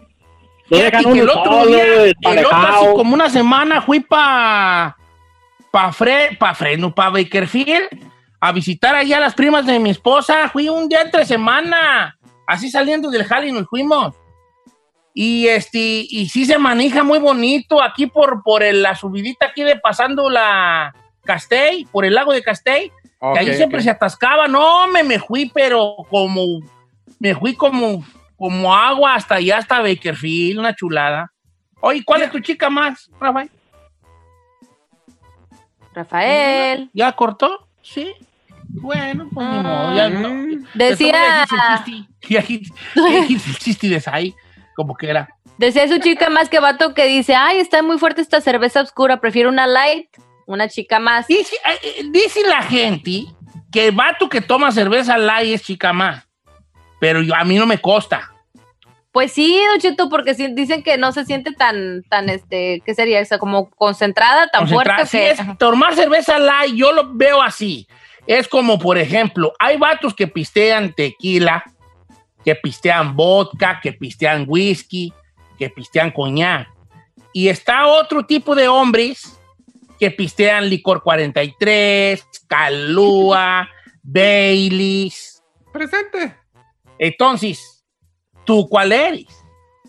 Lo 0.69 0.79
Fíjate 0.79 0.97
dejan 0.97 1.03
que 1.03 1.23
uno 1.23 1.23
el 1.23 1.31
otro 1.31 1.67
día, 1.67 1.85
el 2.05 2.45
como 2.95 3.15
una 3.15 3.29
semana 3.29 3.83
fui 3.83 4.01
pa 4.01 4.97
pa 5.71 5.93
Fre, 5.93 6.37
pa 6.39 6.55
Fresno, 6.55 6.95
pa 6.95 7.11
Bakerfield 7.11 7.89
a 8.41 8.53
visitar 8.53 8.95
allá 8.95 9.19
a 9.19 9.21
las 9.21 9.35
primas 9.35 9.67
de 9.67 9.79
mi 9.79 9.91
esposa. 9.91 10.49
Fui 10.49 10.69
un 10.69 10.89
día 10.89 11.03
entre 11.03 11.25
semana, 11.27 12.17
así 12.47 12.71
saliendo 12.71 13.11
del 13.11 13.25
jali 13.25 13.53
nos 13.53 13.67
fuimos. 13.69 14.15
Y 15.13 15.49
este 15.49 15.79
y 16.09 16.29
sí 16.29 16.47
se 16.47 16.57
maneja 16.57 17.03
muy 17.03 17.19
bonito 17.19 17.83
aquí 17.83 18.07
por 18.07 18.43
por 18.43 18.63
el- 18.63 18.83
la 18.83 18.95
subidita 18.95 19.47
aquí 19.47 19.63
de 19.63 19.77
pasando 19.77 20.31
la 20.31 20.95
Castell, 21.25 21.87
por 21.91 22.05
el 22.05 22.15
lago 22.15 22.33
de 22.33 22.43
Castell. 22.43 22.91
Que 23.35 23.39
ahí 23.41 23.47
siempre 23.55 23.83
se 23.83 23.91
atascaba. 23.91 24.49
No, 24.49 24.87
me, 24.89 25.03
me 25.03 25.19
fui, 25.19 25.51
pero 25.53 25.95
como, 26.09 26.43
me 27.19 27.35
fui 27.35 27.55
como, 27.55 28.03
como 28.39 28.75
agua 28.75 29.15
hasta 29.15 29.35
allá, 29.35 29.59
hasta 29.59 29.81
Bakerfield, 29.83 30.59
una 30.59 30.75
chulada. 30.75 31.31
Oye, 31.83 32.03
¿cuál 32.03 32.23
es 32.23 32.31
tu 32.31 32.39
chica 32.41 32.71
más, 32.71 33.11
Rafael? 33.21 33.51
Rafael. 35.93 36.89
¿Ya 36.95 37.13
cortó? 37.13 37.67
Sí. 37.83 38.15
Bueno, 38.73 39.29
pues 39.33 39.47
ni 39.49 39.59
modo, 39.63 39.97
ya 39.97 40.09
no. 40.09 40.65
Decía, 40.75 41.45
el 42.29 43.59
chiste 43.59 43.89
de 43.89 44.03
ahí, 44.07 44.35
como 44.77 44.95
que 44.95 45.11
era. 45.11 45.29
decía 45.59 45.89
su 45.89 45.99
chica 45.99 46.31
más 46.31 46.49
que 46.49 46.61
vato 46.61 46.95
que 46.95 47.07
dice, 47.07 47.35
ay, 47.35 47.59
está 47.59 47.83
muy 47.83 47.99
fuerte 47.99 48.21
esta 48.21 48.41
cerveza 48.41 48.81
oscura, 48.81 49.21
prefiero 49.21 49.49
una 49.49 49.67
light, 49.67 50.09
una 50.47 50.69
chica 50.69 51.01
más. 51.01 51.27
Dice, 51.27 51.57
eh, 51.57 51.79
eh, 51.83 52.05
dice 52.11 52.43
la 52.47 52.63
gente 52.63 53.25
que 53.73 53.89
el 53.89 53.95
vato 53.95 54.29
que 54.29 54.41
toma 54.41 54.71
cerveza 54.73 55.19
light 55.19 55.55
es 55.55 55.63
chica 55.63 55.93
más. 55.93 56.27
Pero 57.01 57.23
yo, 57.23 57.35
a 57.35 57.45
mí 57.45 57.57
no 57.57 57.67
me 57.67 57.81
costa. 57.81 58.31
Pues 59.13 59.33
sí, 59.33 59.61
Don 59.71 59.81
Cheto, 59.81 60.09
porque 60.09 60.35
dicen 60.35 60.85
que 60.85 60.97
no 60.97 61.11
se 61.11 61.25
siente 61.25 61.53
tan, 61.53 62.05
tan, 62.09 62.29
este, 62.29 62.81
¿qué 62.87 62.95
sería? 62.95 63.21
O 63.21 63.25
sea, 63.25 63.39
como 63.39 63.69
concentrada, 63.71 64.47
tan 64.49 64.63
Concentrada. 64.63 65.07
fuerte 65.07 65.11
Sí, 65.11 65.19
que... 65.19 65.53
es 65.53 65.59
tomar 65.59 65.95
cerveza 65.97 66.39
light, 66.39 66.75
yo 66.75 66.93
lo 66.93 67.13
veo 67.15 67.43
así. 67.43 67.89
Es 68.31 68.47
como, 68.47 68.79
por 68.79 68.97
ejemplo, 68.97 69.53
hay 69.59 69.77
vatos 69.77 70.15
que 70.15 70.29
pistean 70.29 70.93
tequila, 70.93 71.65
que 72.45 72.55
pistean 72.55 73.17
vodka, 73.17 73.81
que 73.83 73.93
pistean 73.93 74.45
whisky, 74.47 75.13
que 75.59 75.69
pistean 75.69 76.13
coñac. 76.13 76.69
Y 77.33 77.49
está 77.49 77.89
otro 77.89 78.25
tipo 78.25 78.55
de 78.55 78.69
hombres 78.69 79.37
que 79.99 80.13
pistean 80.13 80.71
licor 80.71 81.03
43, 81.03 82.25
calúa, 82.47 83.69
Baileys. 84.05 85.43
Presente. 85.73 86.37
Entonces, 87.01 87.85
¿tú 88.45 88.69
cuál 88.69 88.93
eres? 88.93 89.27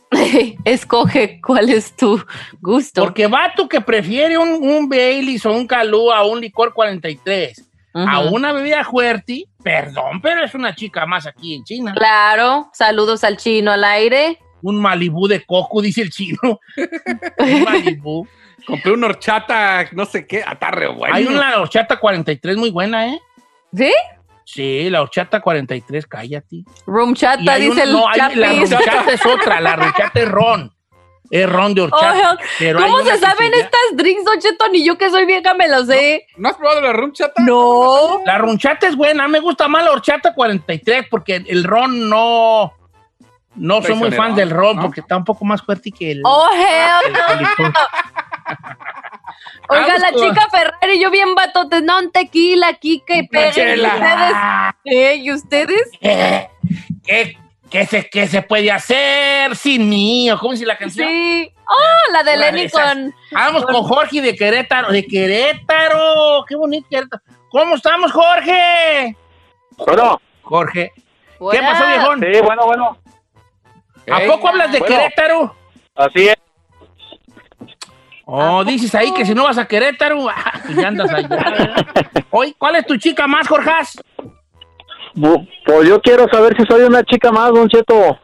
Escoge 0.66 1.40
cuál 1.46 1.70
es 1.70 1.96
tu 1.96 2.20
gusto. 2.60 3.04
Porque 3.04 3.28
vato 3.28 3.70
que 3.70 3.82
prefiere 3.82 4.40
un, 4.40 4.68
un 4.68 4.90
Baileys 4.90 5.46
o 5.46 5.52
un 5.52 5.68
calúa 5.68 6.24
o 6.24 6.32
un 6.32 6.42
licor 6.42 6.74
43 6.74 7.68
a 7.94 8.20
una 8.22 8.54
bebida 8.54 8.84
fuerte, 8.84 9.46
perdón, 9.64 10.22
pero 10.22 10.44
es 10.44 10.54
una 10.56 10.74
chica 10.76 11.06
más 11.06 11.26
aquí 11.28 11.56
en 11.56 11.64
China. 11.64 11.94
Claro, 11.96 12.70
saludos 12.74 13.24
al 13.24 13.38
chino 13.38 13.72
al 13.72 13.84
aire. 13.84 14.40
Un 14.62 14.80
Malibú 14.80 15.28
de 15.28 15.44
coco, 15.46 15.82
dice 15.82 16.02
el 16.02 16.10
chino. 16.12 16.38
un 17.38 17.64
Malibú. 17.64 18.28
Compré 18.66 18.92
una 18.92 19.08
horchata, 19.08 19.88
no 19.92 20.06
sé 20.06 20.28
qué, 20.28 20.44
atarre 20.46 20.88
bueno. 20.88 21.16
Hay 21.16 21.26
una 21.26 21.60
horchata 21.60 21.98
43 22.00 22.58
muy 22.58 22.70
buena, 22.70 23.08
¿eh? 23.08 23.20
¿Sí? 23.76 23.92
Sí, 24.46 24.90
la 24.90 25.02
horchata 25.02 25.40
43, 25.42 26.06
cállate. 26.06 26.64
Room 26.86 27.12
Y 27.12 27.16
chata, 27.16 27.54
hay 27.54 27.62
dice 27.62 27.72
una- 27.74 27.84
el 27.84 27.92
no, 27.94 28.08
hay- 28.08 28.36
la 28.36 28.52
horchata 28.54 29.12
es 29.14 29.26
otra, 29.26 29.62
la 29.62 29.74
horchata 29.76 30.20
es 30.20 30.28
ron. 30.30 30.72
Es 31.32 31.50
ron 31.50 31.74
de 31.74 31.82
horchata. 31.84 32.38
Oh, 32.38 32.74
¿Cómo 32.78 33.02
se 33.04 33.18
saben 33.18 33.54
estas 33.54 33.80
drinks, 33.94 34.26
Don 34.26 34.38
Cheto? 34.40 34.68
Ni 34.70 34.84
yo 34.86 34.98
que 34.98 35.10
soy 35.10 35.26
vieja 35.26 35.54
me 35.54 35.70
lo 35.70 35.86
sé. 35.86 36.28
¿No 36.36 36.50
has 36.50 36.56
probado 36.58 36.82
la 36.82 36.92
rum 36.92 37.14
chata? 37.14 37.42
No. 37.42 38.22
La 38.26 38.38
runchata 38.38 38.88
es 38.88 38.98
buena, 38.98 39.28
me 39.30 39.40
gusta 39.40 39.70
más 39.70 39.86
la 39.86 39.92
horchata 39.92 40.34
43 40.34 41.08
porque 41.10 41.38
el 41.48 41.64
ron 41.64 42.10
no... 42.10 42.74
No 43.56 43.82
soy 43.82 43.96
muy 43.96 44.12
fan 44.12 44.34
del 44.36 44.50
ron 44.50 44.78
¿no? 44.78 44.82
porque 44.84 45.02
está 45.02 45.18
un 45.18 45.26
poco 45.26 45.44
más 45.46 45.62
fuerte 45.62 45.92
que 45.92 46.12
el... 46.12 46.22
Oh, 46.26 46.50
hell. 46.54 47.14
el- 47.14 47.16
el 47.34 47.40
licor. 47.40 47.74
Oiga, 49.70 49.98
la 50.00 50.12
chica 50.12 50.48
Ferrari, 50.52 51.00
yo 51.02 51.10
bien 51.12 51.34
batote, 51.34 51.82
no, 51.82 52.00
un 52.00 52.12
tequila 52.12 52.68
aquí 52.68 53.02
que 53.08 53.24
peguen. 53.30 53.80
¿Y 53.80 53.84
ustedes? 53.84 54.34
¿Eh? 54.84 55.16
¿Y 55.16 55.32
ustedes? 55.32 55.90
¿Qué, 56.02 56.50
qué, 57.06 57.38
qué 57.72 57.86
se, 57.86 58.10
qué 58.10 58.28
se 58.28 58.42
puede 58.44 58.70
hacer 58.70 59.56
sin 59.56 59.90
mí? 59.90 60.30
¿O 60.30 60.38
¿Cómo 60.38 60.52
dice 60.52 60.66
la 60.66 60.78
canción? 60.78 61.08
Sí. 61.08 61.52
Oh, 61.58 62.14
la 62.14 62.24
de 62.24 62.38
Lenny 62.38 62.70
con... 62.70 63.16
Vamos 63.32 63.66
con 63.66 63.82
Jorge 63.84 64.22
de 64.22 64.36
Querétaro. 64.36 64.92
De 64.92 65.06
Querétaro. 65.06 66.46
Qué 66.48 66.56
bonito 66.56 66.88
Querétaro. 66.90 67.24
¿Cómo 67.50 67.76
estamos, 67.76 68.12
Jorge? 68.12 69.16
Bueno, 69.78 70.22
Jorge. 70.42 70.92
¿Qué 71.52 71.60
pasó, 71.60 71.88
viejón? 71.88 72.20
sí, 72.20 72.42
bueno, 72.44 72.66
bueno. 72.66 72.98
¿A 74.12 74.22
Ey, 74.22 74.30
poco 74.30 74.50
hablas 74.50 74.72
de 74.72 74.80
bueno. 74.80 74.96
Querétaro? 74.96 75.56
Así 75.96 76.28
es. 76.28 76.38
Oh, 78.26 78.64
dices 78.64 78.94
ahí 78.96 79.14
que 79.14 79.26
si 79.26 79.34
no 79.34 79.46
vas 79.46 79.58
a 79.58 79.68
Querétaro, 79.68 80.28
pues 80.66 80.76
ya 80.76 80.90
andas 80.90 81.12
allá. 81.12 81.76
Oye, 82.30 82.54
¿cuál 82.58 82.76
es 82.76 82.86
tu 82.86 82.98
chica 82.98 83.28
más, 83.28 83.48
Jorjas? 83.48 83.98
Pues 85.14 85.88
yo 85.88 86.02
quiero 86.02 86.28
saber 86.32 86.56
si 86.58 86.64
soy 86.66 86.84
una 86.84 87.04
chica 87.04 87.32
más, 87.32 87.52
Don 87.52 87.68
Cheto. 87.68 88.20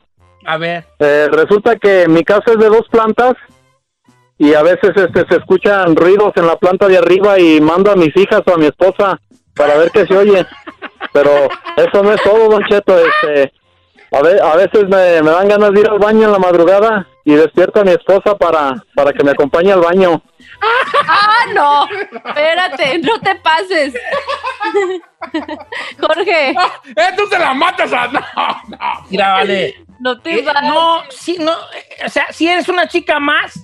A 0.46 0.58
ver. 0.58 0.86
Eh, 1.00 1.28
resulta 1.32 1.76
que 1.76 2.08
mi 2.08 2.24
casa 2.24 2.52
es 2.52 2.58
de 2.58 2.68
dos 2.68 2.88
plantas 2.90 3.34
y 4.38 4.54
a 4.54 4.64
veces 4.64 4.92
este, 4.96 5.26
se 5.28 5.36
escuchan 5.38 5.96
ruidos 5.96 6.32
en 6.36 6.48
la 6.48 6.58
planta 6.58 6.88
de 6.88 6.98
arriba 6.98 7.40
y 7.40 7.60
mando 7.60 7.92
a 7.92 7.96
mis 7.96 8.16
hijas 8.16 8.42
o 8.46 8.54
a 8.54 8.58
mi 8.58 8.68
esposa 8.68 9.20
para 9.56 9.78
ver 9.78 9.92
qué 9.92 10.06
se 10.06 10.16
oye. 10.16 10.46
Pero 11.12 11.32
eso 11.76 12.04
no 12.04 12.14
es 12.14 12.22
todo, 12.22 12.50
Don 12.50 12.64
Cheto. 12.66 12.96
Este, 12.98 13.52
a, 14.12 14.22
ve- 14.22 14.40
a 14.42 14.56
veces 14.56 14.84
me, 14.88 15.22
me 15.22 15.32
dan 15.32 15.48
ganas 15.50 15.72
de 15.74 15.80
ir 15.82 15.88
al 15.90 16.00
baño 16.00 16.26
en 16.26 16.32
la 16.32 16.40
madrugada 16.40 17.08
y 17.26 17.34
despierto 17.36 17.82
a 17.82 17.84
mi 17.84 17.92
esposa 17.92 18.38
para, 18.38 18.76
para 18.96 19.12
que 19.14 19.24
me 19.24 19.32
acompañe 19.32 19.72
al 19.72 19.82
baño. 19.82 20.22
Ah, 21.08 21.46
no. 21.54 21.88
Espérate, 22.26 23.00
no 23.00 23.20
te 23.20 23.36
pases. 23.36 23.94
Jorge, 26.00 26.52
¡Eh, 26.52 26.56
tú 27.18 27.28
te 27.30 27.38
la 27.40 27.54
matas! 27.54 27.92
a- 27.94 28.08
No, 28.08 28.20
no. 28.70 28.78
Mira, 29.10 29.34
vale. 29.34 29.86
no 30.00 30.20
te 30.22 30.40
Eh, 30.40 30.44
vas. 30.44 30.64
no, 30.64 31.02
sí, 31.10 31.38
no, 31.40 31.52
eh, 31.52 32.06
o 32.06 32.10
sea, 32.10 32.28
si 32.32 32.48
eres 32.48 32.68
una 32.70 32.88
chica 32.88 33.20
más 33.20 33.60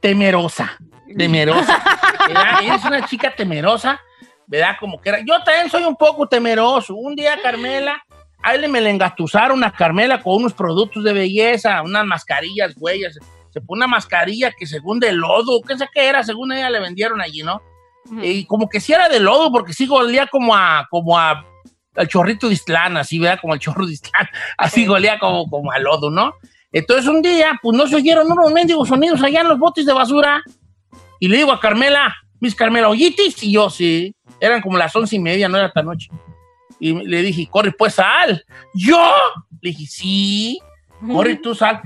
temerosa, 0.00 0.76
temerosa, 1.16 1.82
¿verdad? 2.26 2.62
Eres 2.62 2.84
una 2.84 3.06
chica 3.06 3.34
temerosa, 3.34 4.00
¿verdad? 4.46 4.76
Como 4.80 5.00
que 5.00 5.10
era. 5.10 5.18
Yo 5.20 5.42
también 5.44 5.70
soy 5.70 5.84
un 5.84 5.96
poco 5.96 6.26
temeroso. 6.26 6.94
Un 6.94 7.14
día, 7.14 7.38
Carmela, 7.42 8.02
a 8.42 8.54
él 8.54 8.68
me 8.68 8.80
le 8.80 8.90
engatusaron 8.90 9.62
a 9.64 9.72
Carmela 9.72 10.22
con 10.22 10.36
unos 10.36 10.54
productos 10.54 11.04
de 11.04 11.12
belleza, 11.12 11.82
unas 11.82 12.06
mascarillas, 12.06 12.74
huellas. 12.76 13.18
Se 13.50 13.60
pone 13.60 13.80
una 13.80 13.88
mascarilla 13.88 14.52
que 14.52 14.66
según 14.66 15.00
de 15.00 15.12
lodo, 15.12 15.60
qué 15.62 15.76
sé 15.76 15.88
qué 15.92 16.08
era, 16.08 16.22
según 16.22 16.52
ella 16.52 16.70
le 16.70 16.80
vendieron 16.80 17.20
allí, 17.20 17.42
¿no? 17.42 17.60
Y 18.22 18.44
como 18.46 18.68
que 18.68 18.80
sí 18.80 18.92
era 18.92 19.08
de 19.08 19.20
lodo, 19.20 19.52
porque 19.52 19.72
sí 19.72 19.86
golía 19.86 20.26
como 20.26 20.54
a, 20.54 20.86
como 20.90 21.18
a, 21.18 21.44
al 21.94 22.08
chorrito 22.08 22.48
de 22.48 22.54
Islán, 22.54 22.96
así, 22.96 23.18
¿verdad? 23.18 23.38
Como 23.40 23.54
el 23.54 23.60
chorro 23.60 23.86
de 23.86 23.92
Islán, 23.92 24.28
así 24.58 24.86
golía 24.86 25.18
como, 25.18 25.48
como 25.48 25.70
a 25.72 25.78
lodo, 25.78 26.10
¿no? 26.10 26.34
Entonces 26.72 27.06
un 27.06 27.20
día, 27.20 27.58
pues 27.62 27.76
no 27.76 27.86
se 27.86 27.96
oyeron 27.96 28.30
unos 28.30 28.52
mendigos 28.52 28.88
sonidos 28.88 29.22
allá 29.22 29.40
en 29.40 29.48
los 29.48 29.58
botes 29.58 29.84
de 29.84 29.92
basura. 29.92 30.42
Y 31.18 31.28
le 31.28 31.38
digo 31.38 31.52
a 31.52 31.60
Carmela, 31.60 32.14
Miss 32.40 32.54
Carmela, 32.54 32.88
¿oyitis? 32.88 33.42
Y 33.42 33.52
yo, 33.52 33.68
sí. 33.68 34.14
Eran 34.40 34.62
como 34.62 34.78
las 34.78 34.94
once 34.94 35.16
y 35.16 35.18
media, 35.18 35.48
no 35.48 35.58
era 35.58 35.70
tan 35.70 35.84
noche. 35.84 36.08
Y 36.80 36.92
le 37.06 37.22
dije, 37.22 37.48
corre, 37.50 37.72
pues 37.72 37.94
sal. 37.94 38.44
¿Yo? 38.74 39.12
Le 39.60 39.70
dije, 39.70 39.86
sí. 39.86 40.60
Corre, 41.12 41.36
tú 41.36 41.54
sal. 41.54 41.80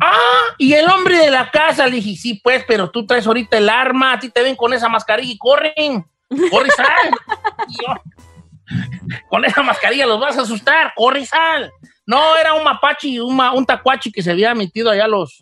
Ah, 0.00 0.54
y 0.58 0.72
el 0.72 0.88
hombre 0.88 1.18
de 1.18 1.30
la 1.30 1.50
casa, 1.50 1.86
le 1.86 1.96
dije, 1.96 2.16
sí, 2.16 2.40
pues, 2.42 2.64
pero 2.66 2.90
tú 2.90 3.06
traes 3.06 3.26
ahorita 3.26 3.58
el 3.58 3.68
arma, 3.68 4.12
a 4.12 4.18
ti 4.18 4.30
te 4.30 4.42
ven 4.42 4.56
con 4.56 4.72
esa 4.72 4.88
mascarilla 4.88 5.32
y 5.32 5.38
corren. 5.38 6.06
Corre, 6.50 6.70
sal. 6.70 7.10
Yo, 7.68 7.94
con 9.28 9.44
esa 9.44 9.62
mascarilla 9.62 10.06
los 10.06 10.20
vas 10.20 10.38
a 10.38 10.42
asustar, 10.42 10.92
corre, 10.96 11.26
sal. 11.26 11.70
No, 12.06 12.36
era 12.36 12.54
un 12.54 12.64
mapache, 12.64 13.20
un, 13.20 13.38
un 13.38 13.66
tacuachi 13.66 14.10
que 14.10 14.22
se 14.22 14.30
había 14.30 14.54
metido 14.54 14.90
allá 14.90 15.06
los... 15.06 15.40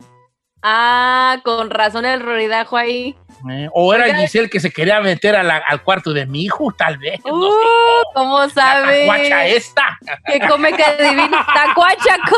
Ah, 0.63 1.41
con 1.45 1.71
razón 1.71 2.05
el 2.05 2.21
roridajo 2.21 2.77
ahí. 2.77 3.17
Eh, 3.51 3.69
o 3.73 3.93
era 3.95 4.05
Oiga. 4.05 4.19
Giselle 4.19 4.49
que 4.51 4.61
se 4.61 4.71
quería 4.73 5.01
meter 5.01 5.37
a 5.37 5.43
la- 5.43 5.63
al 5.67 5.83
cuarto 5.83 6.13
de 6.13 6.27
mi 6.27 6.43
hijo, 6.45 6.73
tal 6.77 6.99
vez. 6.99 7.21
no 7.25 7.35
Uh, 7.35 7.51
sé. 7.51 7.57
¿Cómo 8.15 8.39
La 8.41 8.49
sabe? 8.49 9.01
tacuacha 9.07 9.47
esta. 9.47 9.99
Que 10.27 10.41
come 10.41 10.73
que 10.73 10.83
adivina. 10.85 11.47
Tacuachaco. 11.55 12.37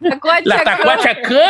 La 0.00 0.10
Tacuachaco. 0.10 0.64
tacuacha 0.64 1.14
que 1.22 1.42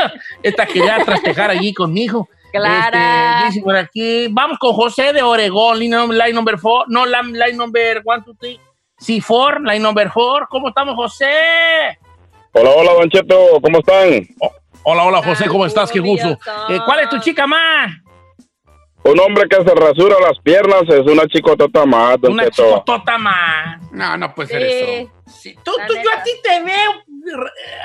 esta 0.43 0.67
quería 0.67 0.99
trastejar 1.05 1.51
allí 1.51 1.73
con 1.75 1.93
mi 1.93 2.05
hijo. 2.05 2.29
Clara. 2.53 3.49
Este, 3.49 3.61
por 3.61 3.77
aquí, 3.77 4.29
vamos 4.31 4.59
con 4.59 4.73
José 4.73 5.13
de 5.13 5.23
Oregón, 5.23 5.79
line, 5.79 5.97
num- 5.97 6.13
line 6.13 6.33
number 6.33 6.59
four, 6.59 6.87
no, 6.89 7.05
la- 7.05 7.21
line 7.23 7.53
number 7.55 8.01
one, 8.05 8.23
two, 8.25 8.35
three, 8.41 8.59
sí, 8.97 9.21
four, 9.21 9.61
line 9.61 9.81
number 9.81 10.11
four. 10.11 10.47
¿Cómo 10.49 10.69
estamos, 10.69 10.95
José? 10.95 11.99
Hola, 12.53 12.71
hola, 12.71 12.93
Don 12.95 13.11
Cheto, 13.11 13.61
¿cómo 13.61 13.81
están? 13.81 14.27
Hola, 14.85 15.03
hola, 15.05 15.23
José, 15.23 15.47
¿cómo 15.49 15.67
estás? 15.67 15.91
Qué 15.93 15.99
gusto. 16.01 16.39
Eh, 16.71 16.79
¿Cuál 16.87 17.01
es 17.01 17.11
tu 17.11 17.19
chica 17.19 17.47
más? 17.47 17.91
Un 19.09 19.21
hombre 19.21 19.49
que 19.49 19.57
se 19.57 19.75
rasura 19.75 20.16
las 20.21 20.38
piernas 20.40 20.83
es 20.88 21.01
una 21.01 21.27
chicotota 21.29 21.87
más, 21.87 22.21
Don 22.21 22.33
Una 22.33 22.45
Cheto. 22.45 22.64
chicotota 22.64 23.19
más. 23.19 23.81
No, 23.92 24.16
no 24.16 24.35
puede 24.35 24.49
ser 24.49 24.62
Sí. 24.62 24.69
eso. 24.79 25.12
Sí, 25.27 25.55
tú, 25.64 25.73
tú, 25.87 25.95
yo 25.95 26.11
a 26.19 26.23
ti 26.23 26.31
te 26.42 26.62
veo 26.62 26.92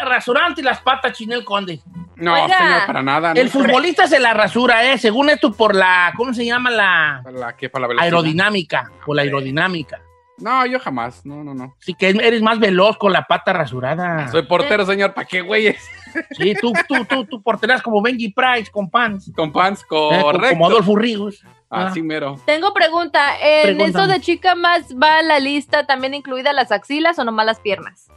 rasurante 0.04 0.62
las 0.64 0.82
patas, 0.82 1.14
Chinel 1.14 1.44
Conde. 1.46 1.80
No, 2.16 2.34
Oiga. 2.34 2.58
señor, 2.58 2.86
para 2.88 3.02
nada. 3.02 3.32
El 3.36 3.46
no. 3.46 3.52
futbolista 3.52 4.08
se 4.08 4.20
la 4.20 4.34
rasura, 4.34 4.92
¿eh? 4.92 4.98
Según 4.98 5.30
esto, 5.30 5.52
por 5.54 5.76
la, 5.76 6.14
¿cómo 6.16 6.34
se 6.34 6.46
llama? 6.46 6.70
La 6.70 7.22
¿Para 7.24 7.38
la 7.38 7.56
qué? 7.58 7.70
¿Para 7.70 7.82
la 7.84 7.88
velocidad? 7.88 8.06
aerodinámica, 8.14 8.92
por 9.06 9.16
la 9.16 9.22
aerodinámica. 9.24 10.02
No, 10.38 10.66
yo 10.66 10.80
jamás. 10.80 11.26
No, 11.26 11.44
no, 11.44 11.54
no. 11.54 11.76
Sí 11.80 11.94
que 11.94 12.10
eres 12.10 12.42
más 12.42 12.58
veloz 12.60 12.98
con 12.98 13.14
la 13.14 13.24
pata 13.26 13.54
rasurada. 13.54 14.28
Soy 14.30 14.44
portero, 14.44 14.86
señor. 14.86 15.14
¿Para 15.14 15.28
qué, 15.28 15.42
güeyes? 15.42 15.84
Sí, 16.32 16.54
tú, 16.60 16.74
tú, 16.88 17.06
tú, 17.06 17.26
tú 17.26 17.42
porteras 17.44 17.82
como 17.82 18.02
Benji 18.02 18.30
Price 18.30 18.72
con 18.72 18.90
pants. 18.90 19.32
Con 19.36 19.52
pants, 19.52 19.82
Eh, 19.82 19.86
como- 19.88 20.22
correcto. 20.24 20.50
Como 20.50 20.68
Adolfo 20.68 20.96
Rigos. 20.96 21.44
Ah. 21.70 21.88
Así 21.88 22.02
mero. 22.02 22.38
Tengo 22.46 22.74
pregunta. 22.74 23.34
¿En 23.42 23.80
eso 23.82 24.08
de 24.08 24.20
chica 24.20 24.56
más 24.56 24.94
va 25.02 25.22
la 25.22 25.40
lista 25.40 25.86
también 25.86 26.14
incluida 26.14 26.54
las 26.54 26.72
axilas 26.72 27.18
o 27.20 27.24
nomás 27.24 27.46
las 27.46 27.60
piernas? 27.60 28.08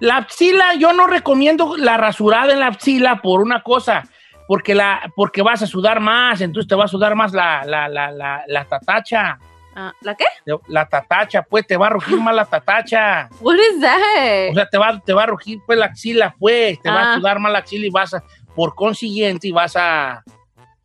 La 0.00 0.16
axila, 0.16 0.74
yo 0.74 0.92
no 0.92 1.06
recomiendo 1.06 1.76
la 1.76 1.96
rasurada 1.96 2.52
en 2.52 2.60
la 2.60 2.66
axila 2.68 3.20
por 3.22 3.40
una 3.40 3.62
cosa, 3.62 4.02
porque, 4.48 4.74
la, 4.74 5.12
porque 5.14 5.42
vas 5.42 5.62
a 5.62 5.66
sudar 5.68 6.00
más, 6.00 6.40
entonces 6.40 6.68
te 6.68 6.74
va 6.74 6.84
a 6.86 6.88
sudar 6.88 7.14
más 7.14 7.32
la, 7.32 7.64
la, 7.64 7.88
la, 7.88 8.10
la, 8.10 8.42
la 8.48 8.64
tatacha. 8.64 9.38
Ah, 9.76 9.92
¿La 10.02 10.14
qué? 10.14 10.24
La 10.68 10.86
tatacha, 10.88 11.42
pues 11.42 11.66
te 11.66 11.76
va 11.76 11.88
a 11.88 11.90
rugir 11.90 12.20
más 12.20 12.34
la 12.34 12.44
tatacha. 12.44 13.28
What 13.40 13.56
is 13.56 13.80
that? 13.80 14.50
O 14.50 14.54
sea, 14.54 14.68
te 14.70 14.78
va, 14.78 15.00
te 15.00 15.12
va 15.12 15.24
a 15.24 15.26
rugir 15.26 15.58
pues 15.66 15.78
la 15.78 15.86
axila, 15.86 16.34
pues, 16.38 16.80
te 16.80 16.90
va 16.90 17.00
Ah. 17.00 17.12
a 17.12 17.16
sudar 17.16 17.38
más 17.40 17.50
la 17.52 17.58
axila 17.58 17.86
y 17.86 17.90
vas 17.90 18.14
a, 18.14 18.22
por 18.54 18.74
consiguiente, 18.74 19.48
y 19.48 19.52
vas 19.52 19.74
a, 19.76 20.22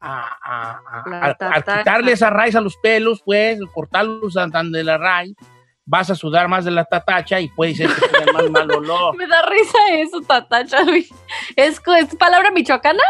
a, 0.02 0.38
a- 0.44 0.82
a- 1.04 1.10
La 1.10 1.18
a- 1.20 1.30
a 1.30 1.34
tatacha. 1.36 1.78
quitarle 1.80 2.12
esa 2.14 2.30
raíz 2.30 2.56
a 2.56 2.62
los 2.62 2.78
pelos, 2.78 3.22
pues, 3.24 3.60
cortarlos 3.74 4.34
de 4.34 4.84
la 4.84 4.98
raíz, 4.98 5.36
vas 5.86 6.10
a 6.10 6.16
sudar 6.16 6.48
más 6.48 6.66
de 6.66 6.72
la 6.72 6.86
tatacha 6.86 7.40
y 7.40 7.48
puede 7.50 7.76
ser 7.76 7.90
que 7.90 8.08
tenga 8.08 8.32
más 8.32 8.50
mal 8.50 8.72
olor. 8.72 9.16
Me 9.18 9.28
da 9.28 9.42
risa 9.44 9.78
eso, 9.94 10.22
tatacha. 10.22 10.78
¿Es, 11.56 11.82
¿Es 11.86 12.16
palabra 12.16 12.50
michoacana? 12.52 13.04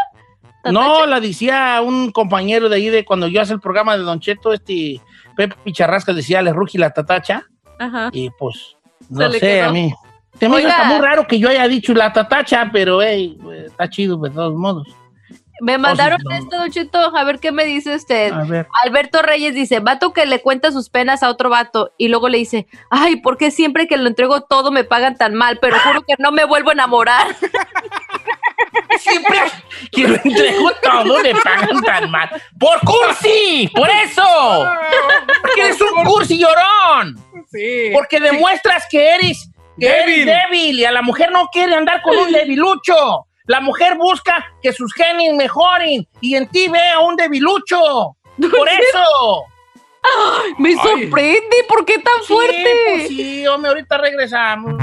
No, 0.66 1.06
la 1.06 1.20
decía 1.22 1.80
un 1.82 2.12
compañero 2.12 2.68
de 2.68 2.76
ahí 2.76 2.90
de 2.90 3.06
cuando 3.06 3.28
yo 3.28 3.42
hace 3.42 3.54
el 3.54 3.62
programa 3.62 3.96
de 3.98 4.04
Don 4.04 4.20
Cheto, 4.20 4.52
este 4.52 5.00
Pepe 5.40 5.56
Picharrasca 5.64 6.12
decía, 6.12 6.42
le 6.42 6.52
rugi 6.52 6.78
la 6.78 6.90
tatacha, 6.90 7.46
Ajá. 7.78 8.10
y 8.12 8.30
pues, 8.32 8.76
no 9.10 9.32
sé, 9.32 9.40
quedó. 9.40 9.70
a 9.70 9.72
mí. 9.72 9.94
Se 10.38 10.50
me 10.50 10.58
hasta 10.58 10.84
muy 10.84 11.00
raro 11.00 11.26
que 11.28 11.40
yo 11.40 11.48
haya 11.48 11.66
dicho 11.70 11.94
la 11.94 12.12
tatacha, 12.12 12.70
pero 12.74 13.02
hey, 13.02 13.38
pues, 13.42 13.68
está 13.68 13.90
chido 13.90 14.18
de 14.18 14.32
todos 14.32 14.54
modos. 14.54 14.86
Me 15.62 15.78
mandaron 15.78 16.20
no. 16.26 16.36
esto, 16.36 16.58
Don 16.58 16.70
Cheto, 16.70 17.16
a 17.16 17.24
ver 17.24 17.40
qué 17.40 17.54
me 17.54 17.64
dice 17.64 17.96
usted. 17.96 18.34
A 18.34 18.44
ver. 18.44 18.68
Alberto 18.84 19.22
Reyes 19.22 19.56
dice, 19.56 19.80
vato 19.80 20.12
que 20.12 20.26
le 20.26 20.42
cuenta 20.42 20.74
sus 20.74 20.90
penas 20.90 21.24
a 21.24 21.30
otro 21.30 21.50
vato 21.50 21.94
y 21.98 22.10
luego 22.10 22.28
le 22.28 22.38
dice, 22.38 22.68
ay, 22.90 23.22
¿por 23.22 23.38
qué 23.38 23.50
siempre 23.50 23.88
que 23.88 23.96
lo 23.96 24.10
entrego 24.10 24.42
todo 24.42 24.72
me 24.72 24.84
pagan 24.84 25.16
tan 25.16 25.36
mal? 25.36 25.58
Pero 25.62 25.78
juro 25.80 26.02
que 26.02 26.16
no 26.20 26.34
me 26.34 26.44
vuelvo 26.44 26.72
a 26.72 26.74
enamorar. 26.74 27.28
Siempre 29.00 29.40
que 29.92 30.08
lo 30.08 30.16
entrego 30.16 30.72
todo 30.82 31.22
le 31.22 31.34
pagan 31.36 31.82
tan 31.82 32.12
mal. 32.12 32.30
¡Por 32.60 32.80
cursi! 32.82 33.70
¡Por 33.74 33.90
eso! 33.90 34.70
Porque 35.42 35.62
eres 35.62 35.82
un 35.82 36.04
cursi 36.06 36.38
llorón. 36.40 37.16
Sí. 37.52 37.90
Porque 37.94 38.20
demuestras 38.20 38.86
que 38.90 39.16
eres, 39.16 39.50
que 39.80 39.88
Débil. 39.90 40.28
eres 40.30 40.44
débil 40.52 40.80
y 40.80 40.86
a 40.86 40.92
la 40.92 41.02
mujer 41.02 41.32
no 41.32 41.48
quiere 41.48 41.76
andar 41.76 42.02
con 42.02 42.18
un 42.18 42.32
debilucho. 42.32 43.26
La 43.46 43.62
mujer 43.62 43.96
busca 43.98 44.46
que 44.62 44.72
sus 44.74 44.94
genes 44.94 45.34
mejoren 45.34 46.08
y 46.22 46.36
en 46.36 46.48
ti 46.50 46.68
ve 46.68 46.90
a 46.90 47.00
un 47.00 47.16
debilucho. 47.16 48.16
Por 48.40 48.70
eso. 48.70 49.44
Me 50.60 50.74
sorprende, 50.76 51.58
¿por 51.68 51.84
qué 51.86 51.98
tan 52.00 52.14
Sí, 52.26 52.34
fuerte? 52.34 52.74
pues 52.90 53.08
sí, 53.10 53.48
hombre, 53.48 53.70
ahorita 53.70 53.98
regresamos. 53.98 54.76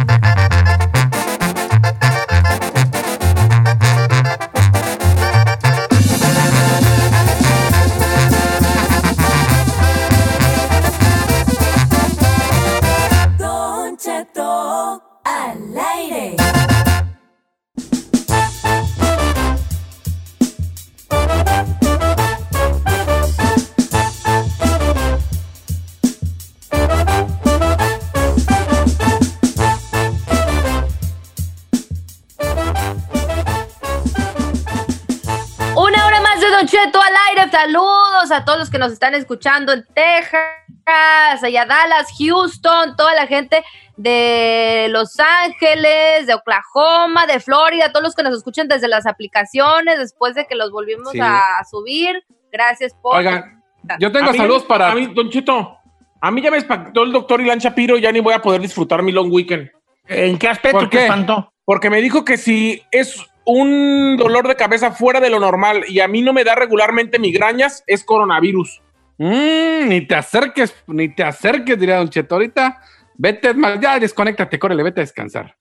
Saludos 38.26 38.42
a 38.42 38.44
todos 38.44 38.58
los 38.58 38.70
que 38.70 38.78
nos 38.78 38.90
están 38.92 39.14
escuchando 39.14 39.72
en 39.72 39.84
Texas, 39.94 41.44
allá 41.44 41.64
Dallas, 41.64 42.08
Houston, 42.18 42.96
toda 42.96 43.14
la 43.14 43.28
gente 43.28 43.62
de 43.96 44.88
Los 44.90 45.16
Ángeles, 45.20 46.26
de 46.26 46.34
Oklahoma, 46.34 47.26
de 47.26 47.38
Florida, 47.38 47.92
todos 47.92 48.02
los 48.02 48.14
que 48.16 48.24
nos 48.24 48.36
escuchan 48.36 48.66
desde 48.66 48.88
las 48.88 49.06
aplicaciones 49.06 49.98
después 50.00 50.34
de 50.34 50.44
que 50.46 50.56
los 50.56 50.72
volvimos 50.72 51.12
Sí. 51.12 51.20
a 51.22 51.40
subir. 51.70 52.20
Gracias 52.50 52.94
por. 53.00 53.16
Oigan, 53.16 53.62
yo 54.00 54.10
tengo 54.10 54.30
A 54.30 54.32
mí- 54.32 54.38
saludos 54.38 54.64
para. 54.64 54.90
A 54.90 54.94
mí, 54.96 55.06
Don 55.14 55.30
Cheto, 55.30 55.76
a 56.20 56.30
mí 56.32 56.42
ya 56.42 56.50
me 56.50 56.56
espantó 56.58 57.04
el 57.04 57.12
doctor 57.12 57.40
Ilan 57.40 57.60
Shapiro, 57.60 57.96
ya 57.96 58.10
ni 58.10 58.18
voy 58.18 58.34
a 58.34 58.42
poder 58.42 58.60
disfrutar 58.60 59.02
mi 59.04 59.12
long 59.12 59.32
weekend. 59.32 59.70
¿En 60.08 60.36
qué 60.36 60.48
aspecto 60.48 60.80
¿Por 60.80 60.90
te 60.90 60.96
qué? 60.98 61.04
espantó? 61.04 61.52
Porque 61.64 61.90
me 61.90 62.00
dijo 62.00 62.24
que 62.24 62.36
si 62.38 62.82
es 62.90 63.24
un 63.46 64.16
dolor 64.16 64.46
de 64.48 64.56
cabeza 64.56 64.90
fuera 64.90 65.20
de 65.20 65.30
lo 65.30 65.38
normal 65.40 65.84
y 65.88 66.00
a 66.00 66.08
mí 66.08 66.20
no 66.20 66.32
me 66.32 66.44
da 66.44 66.54
regularmente 66.54 67.18
migrañas, 67.18 67.84
es 67.86 68.04
coronavirus. 68.04 68.82
Mm, 69.18 69.88
ni 69.88 70.00
te 70.02 70.16
acerques, 70.16 70.74
ni 70.88 71.14
te 71.14 71.22
acerques, 71.22 71.78
diría 71.78 71.96
Don 71.96 72.10
Cheto. 72.10 72.34
Ahorita, 72.34 72.82
vete, 73.14 73.54
más, 73.54 73.80
ya 73.80 73.98
desconéctate, 73.98 74.58
córrele, 74.58 74.82
vete 74.82 75.00
a 75.00 75.04
descansar. 75.04 75.56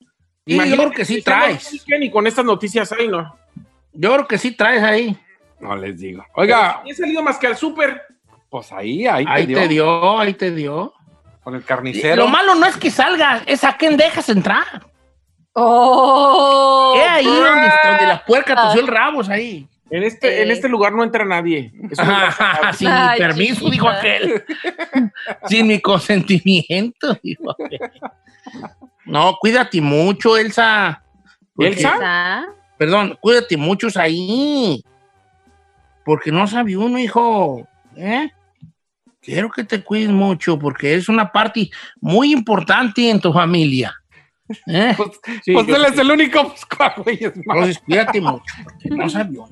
Sí, 0.46 0.58
yo 0.58 0.76
creo 0.76 0.92
que 0.92 1.06
sí 1.06 1.22
traes. 1.22 1.86
Y 1.88 2.12
con 2.12 2.28
estas 2.28 2.44
noticias 2.44 2.92
ahí, 2.92 3.08
¿no? 3.08 3.36
Yo 3.94 4.14
creo 4.14 4.28
que 4.28 4.38
sí 4.38 4.52
traes 4.52 4.84
ahí. 4.84 5.18
No 5.60 5.76
les 5.76 6.00
digo. 6.00 6.26
Oiga, 6.34 6.82
He 6.86 6.94
salido 6.94 7.24
más 7.24 7.38
que 7.38 7.48
al 7.48 7.56
súper. 7.56 8.02
pues 8.50 8.72
ahí, 8.72 9.08
ahí, 9.08 9.26
Ahí 9.28 9.48
te, 9.48 9.54
te 9.54 9.68
dio, 9.68 9.68
dio, 9.86 10.20
ahí 10.20 10.34
te 10.34 10.52
dio. 10.52 10.94
Con 11.44 11.56
el 11.56 11.64
carnicero. 11.64 12.16
Lo 12.16 12.28
malo 12.28 12.56
no 12.56 12.66
es 12.66 12.76
que 12.78 12.90
salgas, 12.90 13.44
es 13.46 13.64
a 13.64 13.78
quién 13.78 13.96
dejas 13.96 14.28
entrar. 14.30 14.86
Oh, 15.58 16.94
es 16.98 17.10
ahí 17.10 17.26
donde, 17.26 17.72
donde 17.84 18.06
la 18.08 18.24
puerca 18.26 18.54
Ah. 18.58 18.64
tosió 18.68 18.82
el 18.82 18.88
rabo, 18.88 19.22
es 19.22 19.30
ahí. 19.30 19.68
En 19.90 20.04
este, 20.04 20.42
en 20.42 20.52
este 20.52 20.68
lugar 20.68 20.92
no 20.94 21.04
entra 21.04 21.24
nadie. 21.26 21.72
Sin 22.74 22.90
mi 22.90 23.18
permiso, 23.18 23.54
chiquita. 23.66 23.72
dijo 23.72 23.88
aquel. 23.90 24.44
Sin 25.48 25.68
mi 25.68 25.80
consentimiento, 25.80 27.18
dijo 27.24 27.52
aquel. 27.52 27.80
No, 29.06 29.38
cuídate 29.40 29.80
mucho, 29.82 30.38
Elsa. 30.38 31.02
Porque- 31.56 31.70
¿Elsa? 31.72 31.96
¿Esa? 31.96 32.46
Perdón, 32.78 33.18
cuídate 33.22 33.56
mucho 33.58 33.88
ahí. 33.96 34.84
Porque 36.04 36.32
no 36.32 36.48
sabe 36.48 36.76
uno, 36.76 36.98
hijo. 37.00 37.66
¿Eh? 37.96 38.30
Quiero 39.22 39.50
que 39.50 39.64
te 39.64 39.82
cuides 39.84 40.10
mucho 40.10 40.60
porque 40.60 40.96
es 40.96 41.08
una 41.10 41.32
parte 41.32 41.70
muy 42.02 42.32
importante 42.34 43.10
en 43.10 43.20
tu 43.22 43.32
familia. 43.32 43.96
¿Eh? 44.68 44.94
Pues, 44.96 45.10
Sí, 45.44 45.54
pues 45.54 45.68
él 45.68 45.86
es 45.86 45.98
el 45.98 46.12
único, 46.12 46.48
pues, 46.50 46.66
¿cuál, 46.66 46.94
güey? 46.98 47.18
Es 47.24 47.36
más. 47.46 47.58
Entonces, 47.58 47.80
cuídate 47.80 48.22
mucho, 48.22 48.44
porque 48.64 48.90
no 48.90 49.10
sabe 49.10 49.30
uno. 49.32 49.48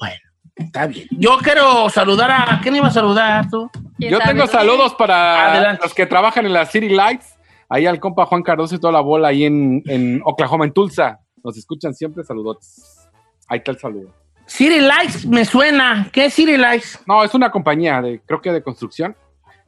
Bueno, 0.00 0.16
está 0.56 0.86
bien. 0.86 1.06
Yo 1.10 1.38
quiero 1.38 1.88
saludar 1.90 2.30
a... 2.30 2.54
¿a 2.54 2.60
¿Quién 2.60 2.76
iba 2.76 2.86
a 2.88 2.90
saludar 2.90 3.48
tú? 3.50 3.70
¿Quién 3.98 4.12
Yo 4.12 4.18
tengo 4.20 4.46
saludos 4.46 4.94
para 4.94 5.52
Adelante. 5.52 5.82
los 5.82 5.94
que 5.94 6.06
trabajan 6.06 6.46
en 6.46 6.52
la 6.52 6.66
City 6.66 6.88
Lights. 6.88 7.34
Ahí 7.68 7.84
al 7.84 8.00
compa 8.00 8.24
Juan 8.24 8.42
Cardoso 8.42 8.74
y 8.76 8.78
toda 8.80 8.94
la 8.94 9.00
bola 9.00 9.28
ahí 9.28 9.44
en, 9.44 9.82
en 9.86 10.22
Oklahoma, 10.24 10.64
en 10.64 10.72
Tulsa. 10.72 11.20
Nos 11.44 11.56
escuchan 11.58 11.94
siempre, 11.94 12.24
saludotes. 12.24 13.08
Ahí 13.46 13.58
está 13.58 13.72
el 13.72 13.78
saludo. 13.78 14.14
City 14.46 14.80
Lights 14.80 15.26
me 15.26 15.44
suena. 15.44 16.08
¿Qué 16.10 16.24
es 16.26 16.34
City 16.34 16.56
Lights? 16.56 17.00
No, 17.06 17.22
es 17.22 17.34
una 17.34 17.50
compañía 17.50 18.00
de, 18.00 18.22
creo 18.24 18.40
que 18.40 18.50
de 18.52 18.62
construcción. 18.62 19.14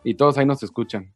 Y 0.03 0.15
todos 0.15 0.39
ahí 0.39 0.47
nos 0.47 0.63
escuchan. 0.63 1.13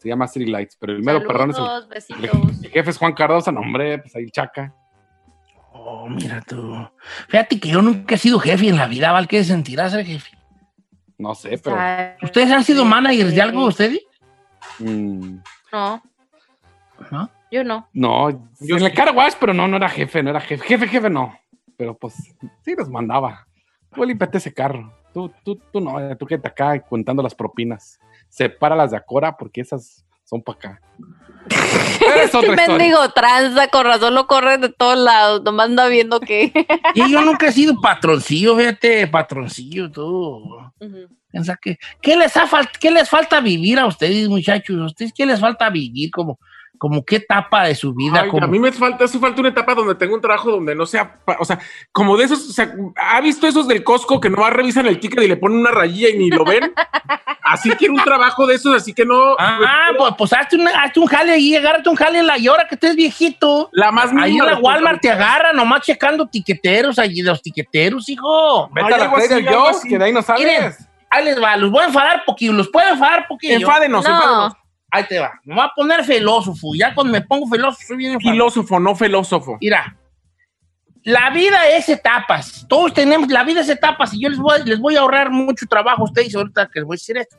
Se 0.00 0.08
llama 0.08 0.26
City 0.26 0.46
Lights, 0.46 0.76
pero 0.80 0.94
el 0.94 1.02
mero 1.02 1.22
perrón 1.22 1.50
es 1.94 2.08
el, 2.10 2.70
jefe 2.70 2.90
es 2.90 2.96
Juan 2.96 3.12
Cardoso, 3.12 3.52
no, 3.52 3.60
hombre, 3.60 3.98
pues 3.98 4.16
ahí 4.16 4.22
el 4.24 4.32
chaca. 4.32 4.74
Oh, 5.72 6.08
mira 6.08 6.40
tú. 6.40 6.74
Fíjate 7.28 7.60
que 7.60 7.68
yo 7.68 7.82
nunca 7.82 8.14
he 8.14 8.18
sido 8.18 8.38
jefe 8.40 8.68
en 8.68 8.76
la 8.76 8.86
vida, 8.86 9.12
¿vale? 9.12 9.26
¿Qué 9.26 9.44
sentirá 9.44 9.88
ser 9.90 10.04
jefe? 10.06 10.30
No 11.18 11.34
sé, 11.34 11.58
pero. 11.62 11.76
¿Ustedes 12.22 12.50
han 12.50 12.64
sido 12.64 12.84
managers 12.84 13.34
de 13.34 13.42
algo, 13.42 13.66
ustedes? 13.66 14.00
mm, 14.78 15.36
No, 15.72 16.02
¿No? 17.10 17.30
yo 17.50 17.62
no. 17.62 17.88
no, 17.92 18.30
Yo 18.60 18.76
en 18.76 18.82
el 18.84 18.90
sí. 18.90 18.96
car 18.96 19.14
wash, 19.14 19.34
pero 19.38 19.52
no, 19.52 19.68
no 19.68 19.76
era 19.76 19.88
jefe, 19.90 20.22
no 20.22 20.30
era 20.30 20.40
jefe. 20.40 20.64
Jefe, 20.66 20.88
jefe, 20.88 21.10
no. 21.10 21.38
Pero 21.76 21.94
pues 21.94 22.14
sí 22.64 22.74
los 22.76 22.88
mandaba. 22.88 23.46
Tú 23.94 24.04
límpiate 24.04 24.38
ese 24.38 24.52
carro. 24.54 24.92
Tú, 25.12 25.30
tú, 25.44 25.60
tú 25.72 25.80
no, 25.80 25.98
eh, 26.00 26.16
tú 26.16 26.24
quédate 26.26 26.48
acá 26.48 26.80
contando 26.80 27.22
las 27.22 27.34
propinas. 27.34 27.98
Sepáralas 28.30 28.90
de 28.92 28.96
Acora 28.96 29.36
porque 29.36 29.60
esas 29.60 30.04
son 30.24 30.42
para 30.42 30.56
acá. 30.58 30.80
Es 32.16 32.34
otra. 32.34 32.54
Mendigo 32.54 33.08
tranza, 33.10 33.68
con 33.68 33.84
razón 33.84 34.14
lo 34.14 34.26
corre 34.26 34.56
de 34.58 34.68
todos 34.70 34.98
lados. 34.98 35.42
Nomás 35.42 35.66
anda 35.66 35.86
viendo 35.88 36.18
que. 36.20 36.50
Y 36.94 37.10
yo 37.10 37.20
nunca 37.22 37.48
he 37.48 37.52
sido 37.52 37.78
patroncillo, 37.80 38.56
fíjate, 38.56 39.06
patroncillo, 39.06 39.90
tú. 39.90 40.42
Piensa 41.30 41.56
que, 41.60 41.78
¿qué 42.00 42.16
les, 42.16 42.36
ha 42.36 42.46
fal- 42.46 42.70
¿Qué 42.80 42.90
les 42.90 43.08
falta 43.08 43.40
vivir 43.40 43.78
a 43.78 43.86
ustedes, 43.86 44.28
muchachos? 44.28 44.80
¿A 44.80 44.86
ustedes 44.86 45.12
qué 45.14 45.26
les 45.26 45.38
falta 45.40 45.68
vivir? 45.70 46.10
Como, 46.10 46.38
como 46.80 47.04
qué 47.04 47.16
etapa 47.16 47.64
de 47.64 47.74
su 47.74 47.92
vida? 47.94 48.22
Ay, 48.22 48.30
como- 48.30 48.42
a 48.42 48.48
mí 48.48 48.58
me 48.58 48.72
falta, 48.72 49.04
hace 49.04 49.18
falta 49.18 49.38
una 49.40 49.50
etapa 49.50 49.74
donde 49.74 49.94
tengo 49.94 50.14
un 50.14 50.20
trabajo 50.22 50.50
donde 50.50 50.74
no 50.74 50.86
sea, 50.86 51.20
o 51.38 51.44
sea, 51.44 51.58
como 51.92 52.16
de 52.16 52.24
esos, 52.24 52.48
o 52.48 52.52
sea, 52.54 52.74
¿ha 52.96 53.20
visto 53.20 53.46
esos 53.46 53.68
del 53.68 53.84
Costco 53.84 54.18
que 54.18 54.30
nomás 54.30 54.50
revisan 54.54 54.86
el 54.86 54.98
ticket 54.98 55.22
y 55.22 55.28
le 55.28 55.36
ponen 55.36 55.58
una 55.58 55.70
rayilla 55.70 56.08
y 56.08 56.16
ni 56.16 56.30
lo 56.30 56.42
ven? 56.42 56.72
así 57.44 57.68
quiero 57.72 57.92
un 57.94 58.02
trabajo 58.02 58.46
de 58.46 58.54
esos, 58.54 58.74
así 58.74 58.94
que 58.94 59.04
no. 59.04 59.34
Ah, 59.38 59.88
pues, 59.98 60.14
pues 60.16 60.32
hazte, 60.32 60.56
una- 60.56 60.70
hazte 60.82 61.00
un 61.00 61.06
jale 61.06 61.32
ahí, 61.32 61.54
agárrate 61.54 61.88
un 61.90 61.96
jale 61.96 62.18
en 62.20 62.26
la 62.26 62.38
y 62.38 62.48
ahora 62.48 62.66
que 62.66 62.76
estés 62.76 62.96
viejito. 62.96 63.68
La 63.72 63.92
más 63.92 64.10
Ahí 64.18 64.38
en 64.38 64.46
la 64.46 64.56
Walmart 64.56 65.02
te 65.02 65.10
agarra 65.10 65.52
nomás 65.52 65.82
checando 65.82 66.28
tiqueteros, 66.28 66.98
allí 66.98 67.20
los 67.20 67.42
tiqueteros, 67.42 68.08
hijo. 68.08 68.68
Vete 68.72 68.86
Ay, 68.88 68.94
a 68.94 68.98
la 68.98 69.04
así. 69.68 69.88
que 69.88 69.98
de 69.98 70.04
ahí 70.04 70.12
no 70.14 70.20
Miren, 70.38 70.62
sales. 70.62 70.88
ahí 71.10 71.24
les 71.26 71.42
va, 71.42 71.56
los 71.56 71.70
voy 71.70 71.82
a 71.82 71.86
enfadar 71.88 72.24
poquillo, 72.24 72.54
los 72.54 72.68
puedo 72.70 72.88
enfadar 72.88 73.26
poquillo. 73.28 73.56
Enfádenos, 73.56 74.02
No. 74.02 74.10
enfádenos. 74.10 74.52
Ahí 74.90 75.04
te 75.08 75.18
va, 75.18 75.32
me 75.44 75.54
voy 75.54 75.64
a 75.64 75.70
poner 75.74 76.04
filósofo, 76.04 76.68
ya 76.76 76.94
cuando 76.94 77.12
me 77.12 77.20
pongo 77.22 77.46
filósofo 77.48 77.86
soy 77.86 77.96
bien 77.96 78.12
enfadado. 78.14 78.32
Filósofo, 78.34 78.80
no 78.80 78.94
filósofo. 78.96 79.58
Mira, 79.60 79.96
la 81.04 81.30
vida 81.30 81.58
es 81.70 81.88
etapas. 81.88 82.66
Todos 82.68 82.92
tenemos, 82.92 83.28
la 83.30 83.44
vida 83.44 83.60
es 83.60 83.68
etapas 83.68 84.12
y 84.12 84.20
yo 84.22 84.28
les 84.28 84.38
voy, 84.38 84.60
les 84.64 84.78
voy 84.78 84.96
a 84.96 85.00
ahorrar 85.00 85.30
mucho 85.30 85.66
trabajo 85.66 86.02
a 86.02 86.04
ustedes 86.04 86.34
ahorita 86.34 86.68
que 86.72 86.80
les 86.80 86.86
voy 86.86 86.94
a 86.94 86.98
decir 86.98 87.16
esto. 87.16 87.36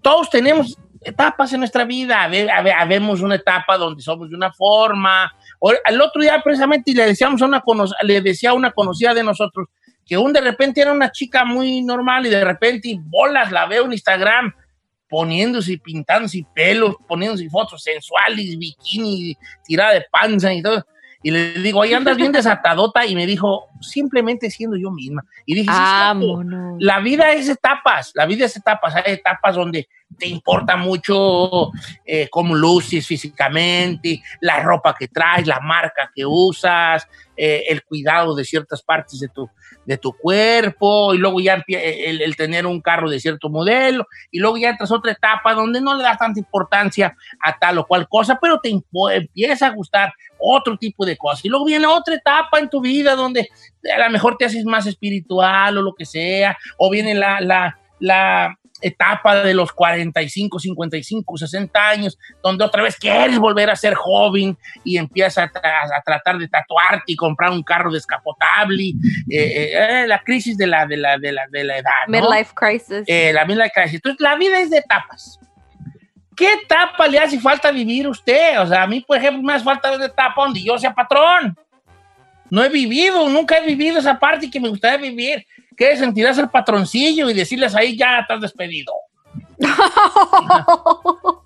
Todos 0.00 0.30
tenemos 0.30 0.78
etapas 1.02 1.52
en 1.52 1.60
nuestra 1.60 1.84
vida. 1.84 2.22
Habe- 2.24 2.50
habe- 2.50 2.72
Habemos 2.72 3.20
una 3.20 3.34
etapa 3.34 3.76
donde 3.76 4.00
somos 4.02 4.30
de 4.30 4.36
una 4.36 4.52
forma. 4.52 5.32
El 5.84 6.00
otro 6.00 6.22
día 6.22 6.40
precisamente 6.42 6.92
le 6.94 7.06
decíamos 7.06 7.42
a 7.42 7.46
una 7.46 7.62
le 8.02 8.20
decía 8.20 8.50
a 8.50 8.54
una 8.54 8.70
conocida 8.72 9.12
de 9.12 9.22
nosotros 9.24 9.68
que 10.06 10.16
un 10.16 10.32
de 10.32 10.40
repente 10.40 10.80
era 10.80 10.92
una 10.92 11.10
chica 11.10 11.44
muy 11.44 11.82
normal 11.82 12.26
y 12.26 12.30
de 12.30 12.44
repente 12.44 12.96
bolas 13.00 13.50
la 13.50 13.66
veo 13.66 13.84
en 13.86 13.92
Instagram 13.92 14.54
poniéndose 15.08 15.72
y 15.72 15.76
pintándose 15.78 16.44
pelos, 16.54 16.96
poniéndose 17.06 17.48
fotos 17.48 17.82
sensuales, 17.82 18.58
bikini, 18.58 19.36
tirada 19.64 19.94
de 19.94 20.06
panza 20.10 20.52
y 20.52 20.62
todo. 20.62 20.84
Y 21.22 21.30
le 21.32 21.54
digo, 21.54 21.82
ahí 21.82 21.92
andas 21.92 22.16
bien 22.16 22.30
desatadota. 22.30 23.04
Y 23.04 23.16
me 23.16 23.26
dijo, 23.26 23.66
simplemente 23.80 24.50
siendo 24.50 24.76
yo 24.76 24.92
misma. 24.92 25.24
Y 25.44 25.54
dije, 25.54 25.70
sí. 25.72 26.26
La 26.78 27.00
vida 27.00 27.32
es 27.32 27.48
etapas, 27.48 28.12
la 28.14 28.26
vida 28.26 28.44
es 28.44 28.56
etapas. 28.56 28.94
Hay 28.94 29.14
etapas 29.14 29.56
donde 29.56 29.88
te 30.18 30.28
importa 30.28 30.76
mucho 30.76 31.72
eh, 32.04 32.28
cómo 32.30 32.54
luces 32.54 33.06
físicamente, 33.06 34.22
la 34.40 34.60
ropa 34.60 34.94
que 34.96 35.08
traes, 35.08 35.46
la 35.46 35.58
marca 35.58 36.10
que 36.14 36.24
usas, 36.24 37.08
eh, 37.36 37.64
el 37.68 37.84
cuidado 37.84 38.34
de 38.34 38.44
ciertas 38.44 38.82
partes 38.82 39.20
de 39.20 39.28
tu, 39.28 39.48
de 39.84 39.98
tu 39.98 40.12
cuerpo, 40.12 41.14
y 41.14 41.18
luego 41.18 41.40
ya 41.40 41.62
el, 41.68 42.36
tener 42.36 42.66
un 42.66 42.80
carro 42.80 43.10
de 43.10 43.20
cierto 43.20 43.48
modelo, 43.48 44.06
y 44.30 44.38
luego 44.38 44.56
ya 44.56 44.70
entras 44.70 44.90
a 44.90 44.96
otra 44.96 45.12
etapa 45.12 45.54
donde 45.54 45.80
no 45.80 45.96
le 45.96 46.02
das 46.02 46.18
tanta 46.18 46.40
importancia 46.40 47.16
a 47.40 47.58
tal 47.58 47.78
o 47.78 47.86
cual 47.86 48.08
cosa, 48.08 48.38
pero 48.40 48.60
te 48.60 48.70
empieza 48.70 49.66
a 49.66 49.70
gustar 49.70 50.12
otro 50.38 50.76
tipo 50.76 51.04
de 51.04 51.16
cosas. 51.16 51.44
Y 51.44 51.48
luego 51.48 51.64
viene 51.64 51.86
otra 51.86 52.14
etapa 52.14 52.58
en 52.58 52.68
tu 52.68 52.80
vida 52.80 53.14
donde 53.14 53.48
a 53.94 53.98
lo 53.98 54.10
mejor 54.10 54.36
te 54.36 54.44
haces 54.44 54.64
más 54.64 54.86
espiritual 54.86 55.78
o 55.78 55.82
lo 55.82 55.94
que 55.94 56.04
sea, 56.04 56.56
o 56.78 56.90
viene 56.90 57.14
la, 57.14 57.40
la, 57.40 57.78
la 57.98 58.58
etapa 58.82 59.42
de 59.42 59.54
los 59.54 59.72
45, 59.72 60.58
55, 60.58 61.36
60 61.36 61.88
años, 61.88 62.18
donde 62.42 62.64
otra 62.64 62.82
vez 62.82 62.96
quieres 62.96 63.38
volver 63.38 63.70
a 63.70 63.76
ser 63.76 63.94
joven 63.94 64.56
y 64.84 64.98
empiezas 64.98 65.38
a, 65.38 65.52
tra- 65.52 65.90
a 65.96 66.02
tratar 66.02 66.38
de 66.38 66.48
tatuarte 66.48 67.04
y 67.06 67.16
comprar 67.16 67.50
un 67.50 67.62
carro 67.62 67.90
descapotable, 67.90 68.84
eh, 68.84 68.92
eh, 69.30 70.02
eh, 70.02 70.06
la 70.06 70.20
crisis 70.22 70.56
de 70.56 70.66
la, 70.66 70.86
de 70.86 70.96
la, 70.96 71.18
de 71.18 71.32
la, 71.32 71.42
de 71.50 71.64
la 71.64 71.78
edad. 71.78 71.90
¿no? 72.08 72.12
Midlife 72.20 72.52
crisis. 72.54 73.04
Eh, 73.06 73.32
la 73.32 73.44
midlife 73.44 73.72
crisis. 73.74 73.94
Entonces, 73.94 74.20
la 74.20 74.36
vida 74.36 74.60
es 74.60 74.70
de 74.70 74.78
etapas. 74.78 75.38
¿Qué 76.36 76.52
etapa 76.52 77.06
le 77.08 77.18
hace 77.18 77.40
falta 77.40 77.70
vivir 77.70 78.04
a 78.06 78.10
usted? 78.10 78.60
O 78.60 78.66
sea, 78.66 78.82
a 78.82 78.86
mí, 78.86 79.00
por 79.00 79.16
ejemplo, 79.16 79.42
me 79.42 79.54
hace 79.54 79.64
falta 79.64 79.90
una 79.92 80.04
etapa 80.04 80.34
donde 80.44 80.62
yo 80.62 80.76
sea 80.78 80.92
patrón. 80.94 81.56
No 82.50 82.62
he 82.62 82.68
vivido, 82.68 83.28
nunca 83.28 83.56
he 83.58 83.66
vivido 83.66 83.98
esa 83.98 84.18
parte 84.18 84.50
que 84.50 84.60
me 84.60 84.68
gustaría 84.68 84.98
vivir. 84.98 85.46
¿Qué 85.76 85.96
sentirá 85.96 86.32
ser 86.34 86.48
patroncillo 86.50 87.28
y 87.30 87.34
decirles 87.34 87.74
ahí 87.74 87.96
ya 87.96 88.20
estás 88.20 88.40
despedido? 88.40 88.92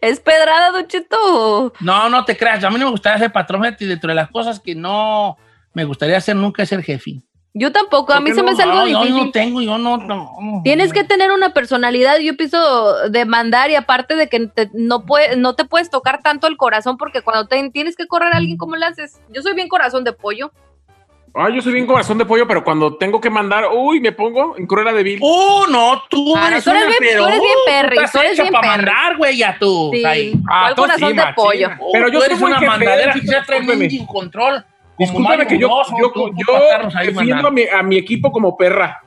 es 0.00 0.20
pedrada, 0.20 0.70
Don 0.70 0.86
Cheto. 0.86 1.72
No, 1.80 2.08
no 2.08 2.24
te 2.24 2.36
creas. 2.36 2.62
A 2.64 2.70
mí 2.70 2.78
no 2.78 2.86
me 2.86 2.90
gustaría 2.92 3.18
ser 3.18 3.32
patrón. 3.32 3.62
fíjate, 3.62 3.86
dentro 3.86 4.08
de 4.08 4.14
las 4.14 4.30
cosas 4.30 4.60
que 4.60 4.74
no 4.74 5.36
me 5.74 5.84
gustaría 5.84 6.16
hacer 6.18 6.36
nunca 6.36 6.62
es 6.62 6.68
ser 6.68 6.82
jefe. 6.82 7.20
Yo 7.58 7.72
tampoco, 7.72 8.12
a 8.12 8.16
¿Por 8.16 8.24
mí 8.24 8.32
se 8.34 8.42
me 8.42 8.52
no? 8.52 8.58
algo 8.62 8.74
No, 8.86 9.06
yo 9.06 9.24
no 9.24 9.30
tengo, 9.30 9.62
yo 9.62 9.78
no. 9.78 9.96
no. 9.96 10.60
Tienes 10.62 10.92
que 10.92 11.04
tener 11.04 11.32
una 11.32 11.54
personalidad, 11.54 12.18
yo 12.18 12.36
pienso 12.36 13.08
demandar 13.08 13.70
y 13.70 13.76
aparte 13.76 14.14
de 14.14 14.28
que 14.28 14.46
te- 14.48 14.70
no, 14.74 15.06
puede, 15.06 15.36
no 15.36 15.54
te 15.54 15.64
puedes 15.64 15.88
tocar 15.88 16.20
tanto 16.22 16.48
el 16.48 16.58
corazón 16.58 16.98
porque 16.98 17.22
cuando 17.22 17.46
te- 17.48 17.70
tienes 17.70 17.96
que 17.96 18.06
correr 18.06 18.34
a 18.34 18.36
alguien, 18.36 18.58
¿cómo 18.58 18.76
le 18.76 18.84
haces? 18.84 19.22
Yo 19.30 19.40
soy 19.40 19.54
bien 19.54 19.68
corazón 19.68 20.04
de 20.04 20.12
pollo. 20.12 20.52
Ay, 21.38 21.54
yo 21.54 21.60
soy 21.60 21.74
bien 21.74 21.86
corazón 21.86 22.16
de 22.16 22.24
pollo, 22.24 22.46
pero 22.48 22.64
cuando 22.64 22.96
tengo 22.96 23.20
que 23.20 23.28
mandar, 23.28 23.66
uy, 23.70 24.00
me 24.00 24.10
pongo 24.12 24.56
en 24.56 24.66
cruela 24.66 24.90
de 24.92 25.02
vil. 25.02 25.18
¡Uh, 25.20 25.66
no! 25.70 26.02
Tú 26.08 26.34
Ah, 26.34 26.48
eres 26.48 26.64
tú 26.64 26.70
eres 26.70 26.82
una, 26.84 26.88
bien- 26.88 26.98
pero, 26.98 27.22
tú 27.24 27.28
eres 27.28 27.40
bien 27.40 27.52
uh, 27.56 27.66
perry, 27.66 27.96
estás 27.96 28.12
tú 28.12 28.18
eres 28.20 28.32
hecha 28.32 28.42
bien 28.44 28.52
para 28.54 28.72
perry. 28.72 28.76
mandar, 28.86 29.16
güey, 29.18 29.36
ya 29.36 29.56
tú. 29.58 29.90
Sí. 29.92 30.04
ahí. 30.06 30.32
¿Cuál 30.46 30.74
tú 30.74 30.80
corazón 30.82 31.10
sí, 31.10 31.16
de 31.16 31.22
pollo? 31.34 31.68
Uh, 31.78 31.92
Pero 31.92 32.08
yo 32.08 32.18
tú 32.18 32.24
eres 32.24 32.38
soy 32.38 32.50
una 32.52 32.60
mandadera 32.62 33.12
que 33.12 33.20
ya 33.20 33.42
trae 33.44 33.58
discúlpeme. 33.60 33.76
mendigo 33.76 34.06
control. 34.06 34.64
Discúlpame 34.98 35.46
que 35.46 35.58
yo, 35.58 35.68
yo, 36.00 36.10
tú- 36.12 36.30
tú 36.30 36.34
yo 36.38 37.02
defiendo 37.04 37.48
a 37.48 37.50
mi, 37.50 37.64
a 37.64 37.82
mi 37.82 37.98
equipo 37.98 38.32
como 38.32 38.56
perra. 38.56 38.98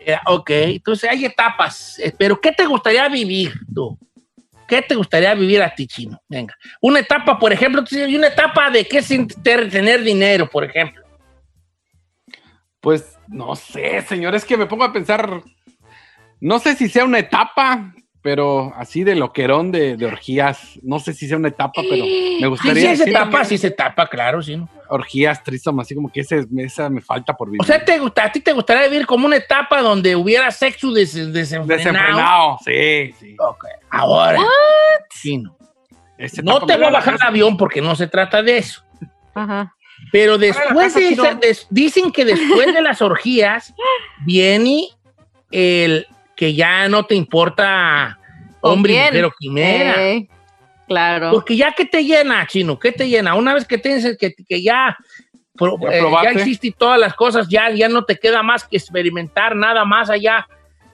Eh, 0.00 0.16
ok, 0.24 0.50
entonces 0.50 1.10
hay 1.10 1.26
etapas. 1.26 1.98
eh, 1.98 2.10
Pero 2.16 2.40
¿qué 2.40 2.52
te 2.52 2.64
gustaría 2.64 3.06
vivir 3.08 3.52
tú? 3.74 3.98
¿Qué 4.66 4.80
te 4.80 4.94
gustaría 4.94 5.34
vivir 5.34 5.62
a 5.62 5.74
ti, 5.74 5.86
Chino? 5.86 6.18
Venga. 6.26 6.54
Una 6.80 7.00
etapa, 7.00 7.38
por 7.38 7.52
ejemplo, 7.52 7.84
tú 7.84 7.94
una 7.96 8.28
etapa 8.28 8.70
de 8.70 8.86
qué 8.86 8.98
es 8.98 9.08
tener 9.42 10.02
dinero, 10.02 10.48
por 10.48 10.64
ejemplo. 10.64 11.05
Pues 12.86 13.18
no 13.26 13.56
sé, 13.56 14.00
señor, 14.02 14.36
es 14.36 14.44
que 14.44 14.56
me 14.56 14.66
pongo 14.66 14.84
a 14.84 14.92
pensar, 14.92 15.42
no 16.40 16.60
sé 16.60 16.76
si 16.76 16.88
sea 16.88 17.04
una 17.04 17.18
etapa, 17.18 17.92
pero 18.22 18.72
así 18.76 19.02
de 19.02 19.16
loquerón 19.16 19.72
de, 19.72 19.96
de 19.96 20.06
orgías, 20.06 20.78
no 20.84 21.00
sé 21.00 21.12
si 21.12 21.26
sea 21.26 21.36
una 21.36 21.48
etapa, 21.48 21.82
pero 21.90 22.04
me 22.04 22.38
Sí, 22.38 22.44
gustaría 22.46 22.74
sí, 22.82 22.86
es 22.86 22.98
decir 23.00 23.12
etapa, 23.12 23.44
sí 23.44 23.56
es 23.56 23.64
etapa, 23.64 24.06
claro, 24.06 24.40
sí. 24.40 24.56
¿no? 24.56 24.68
orgías, 24.88 25.42
tristom, 25.42 25.80
así 25.80 25.96
como 25.96 26.12
que 26.12 26.20
ese, 26.20 26.46
esa 26.58 26.88
me 26.88 27.00
falta 27.00 27.36
por 27.36 27.48
vivir. 27.48 27.60
O 27.60 27.64
sea, 27.64 27.84
te 27.84 27.98
gusta, 27.98 28.22
a 28.26 28.30
ti 28.30 28.38
te 28.38 28.52
gustaría 28.52 28.86
vivir 28.88 29.04
como 29.04 29.26
una 29.26 29.34
etapa 29.34 29.82
donde 29.82 30.14
hubiera 30.14 30.48
sexo 30.52 30.92
des- 30.92 31.32
desenfrenado. 31.32 31.66
Desenfrenado, 31.76 32.58
sí, 32.64 33.12
sí. 33.18 33.36
Ok, 33.40 33.64
ahora. 33.90 34.38
Esa 36.18 36.40
No 36.42 36.52
etapa 36.58 36.66
te 36.66 36.76
voy 36.76 36.86
a 36.86 36.90
bajar 36.90 37.14
el 37.14 37.22
avión 37.22 37.56
porque 37.56 37.80
no 37.82 37.96
se 37.96 38.06
trata 38.06 38.44
de 38.44 38.58
eso. 38.58 38.82
Ajá. 39.34 39.74
Pero 40.12 40.38
después 40.38 40.94
de 40.94 41.08
Chino. 41.10 41.24
esa- 41.24 41.34
des- 41.34 41.66
dicen 41.70 42.12
que 42.12 42.24
después 42.24 42.72
de 42.72 42.80
las 42.82 43.02
orgías 43.02 43.74
viene 44.26 44.88
el 45.50 46.06
que 46.36 46.54
ya 46.54 46.88
no 46.88 47.04
te 47.04 47.14
importa 47.14 48.18
hombre, 48.60 48.92
Bien. 48.92 49.04
mujer 49.06 49.24
o 49.24 49.32
quimera. 49.38 50.10
Eh, 50.12 50.28
claro. 50.86 51.30
Porque 51.32 51.56
ya 51.56 51.72
que 51.72 51.84
te 51.84 52.04
llena, 52.04 52.46
chino, 52.46 52.78
¿qué 52.78 52.92
te 52.92 53.08
llena? 53.08 53.34
Una 53.34 53.54
vez 53.54 53.64
que 53.66 53.78
tienes 53.78 54.16
que, 54.18 54.34
que 54.34 54.62
ya, 54.62 54.96
pro- 55.54 55.78
Ya 55.80 55.88
eh, 55.98 56.02
ya 56.24 56.30
existe 56.30 56.74
todas 56.76 56.98
las 57.00 57.14
cosas, 57.14 57.48
ya, 57.48 57.70
ya 57.70 57.88
no 57.88 58.04
te 58.04 58.16
queda 58.16 58.42
más 58.42 58.64
que 58.66 58.76
experimentar 58.76 59.56
nada 59.56 59.84
más 59.84 60.10
allá 60.10 60.46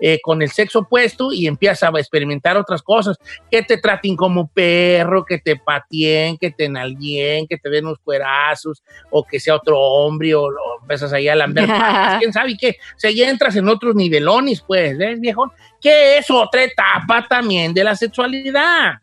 eh, 0.05 0.19
con 0.21 0.43
el 0.43 0.51
sexo 0.51 0.81
opuesto 0.81 1.33
y 1.33 1.47
empiezas 1.47 1.85
a 1.85 1.97
experimentar 1.97 2.57
otras 2.57 2.83
cosas. 2.83 3.17
Que 3.49 3.63
te 3.63 3.79
traten 3.79 4.17
como 4.17 4.49
perro, 4.49 5.25
que 5.25 5.39
te 5.39 5.55
patien, 5.55 6.37
que 6.39 6.51
te 6.51 6.69
nalguen, 6.69 7.47
que 7.47 7.57
te 7.57 7.71
den 7.71 7.87
unos 7.87 8.01
cuerazos, 8.01 8.83
o 9.11 9.25
que 9.25 9.39
sea 9.39 9.55
otro 9.55 9.79
hombre, 9.79 10.35
o, 10.35 10.43
o 10.43 10.81
empiezas 10.81 11.13
ahí 11.13 11.29
a 11.29 11.37
lamber 11.37 11.69
patas, 11.69 12.19
quién 12.19 12.33
sabe 12.33 12.57
qué. 12.59 12.71
O 12.97 12.99
sea, 12.99 13.13
ya 13.13 13.31
entras 13.31 13.55
en 13.55 13.69
otros 13.69 13.95
nivelones, 13.95 14.61
pues, 14.67 14.99
¿ves, 14.99 15.21
viejón? 15.21 15.53
Que 15.81 16.19
es 16.19 16.29
otra 16.29 16.65
etapa 16.65 17.25
también 17.29 17.73
de 17.73 17.85
la 17.85 17.95
sexualidad. 17.95 18.95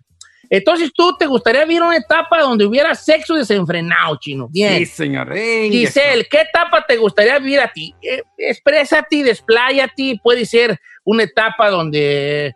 Entonces, 0.50 0.92
¿tú 0.94 1.16
te 1.16 1.28
gustaría 1.28 1.64
vivir 1.64 1.84
una 1.84 1.98
etapa 1.98 2.42
donde 2.42 2.66
hubiera 2.66 2.96
sexo 2.96 3.36
desenfrenado, 3.36 4.18
chino? 4.20 4.48
Bien. 4.50 4.80
Sí, 4.80 4.86
señor. 4.88 5.32
Ey, 5.36 5.70
Giselle, 5.70 6.26
¿qué 6.30 6.42
etapa 6.42 6.84
te 6.88 6.98
gustaría 6.98 7.38
vivir 7.38 7.60
a 7.60 7.72
ti? 7.72 7.94
Eh, 8.02 8.24
exprésate, 8.38 9.24
despláyate. 9.24 10.20
Puede 10.24 10.46
ser 10.46 10.80
una 11.04 11.24
etapa 11.24 11.70
donde 11.70 12.56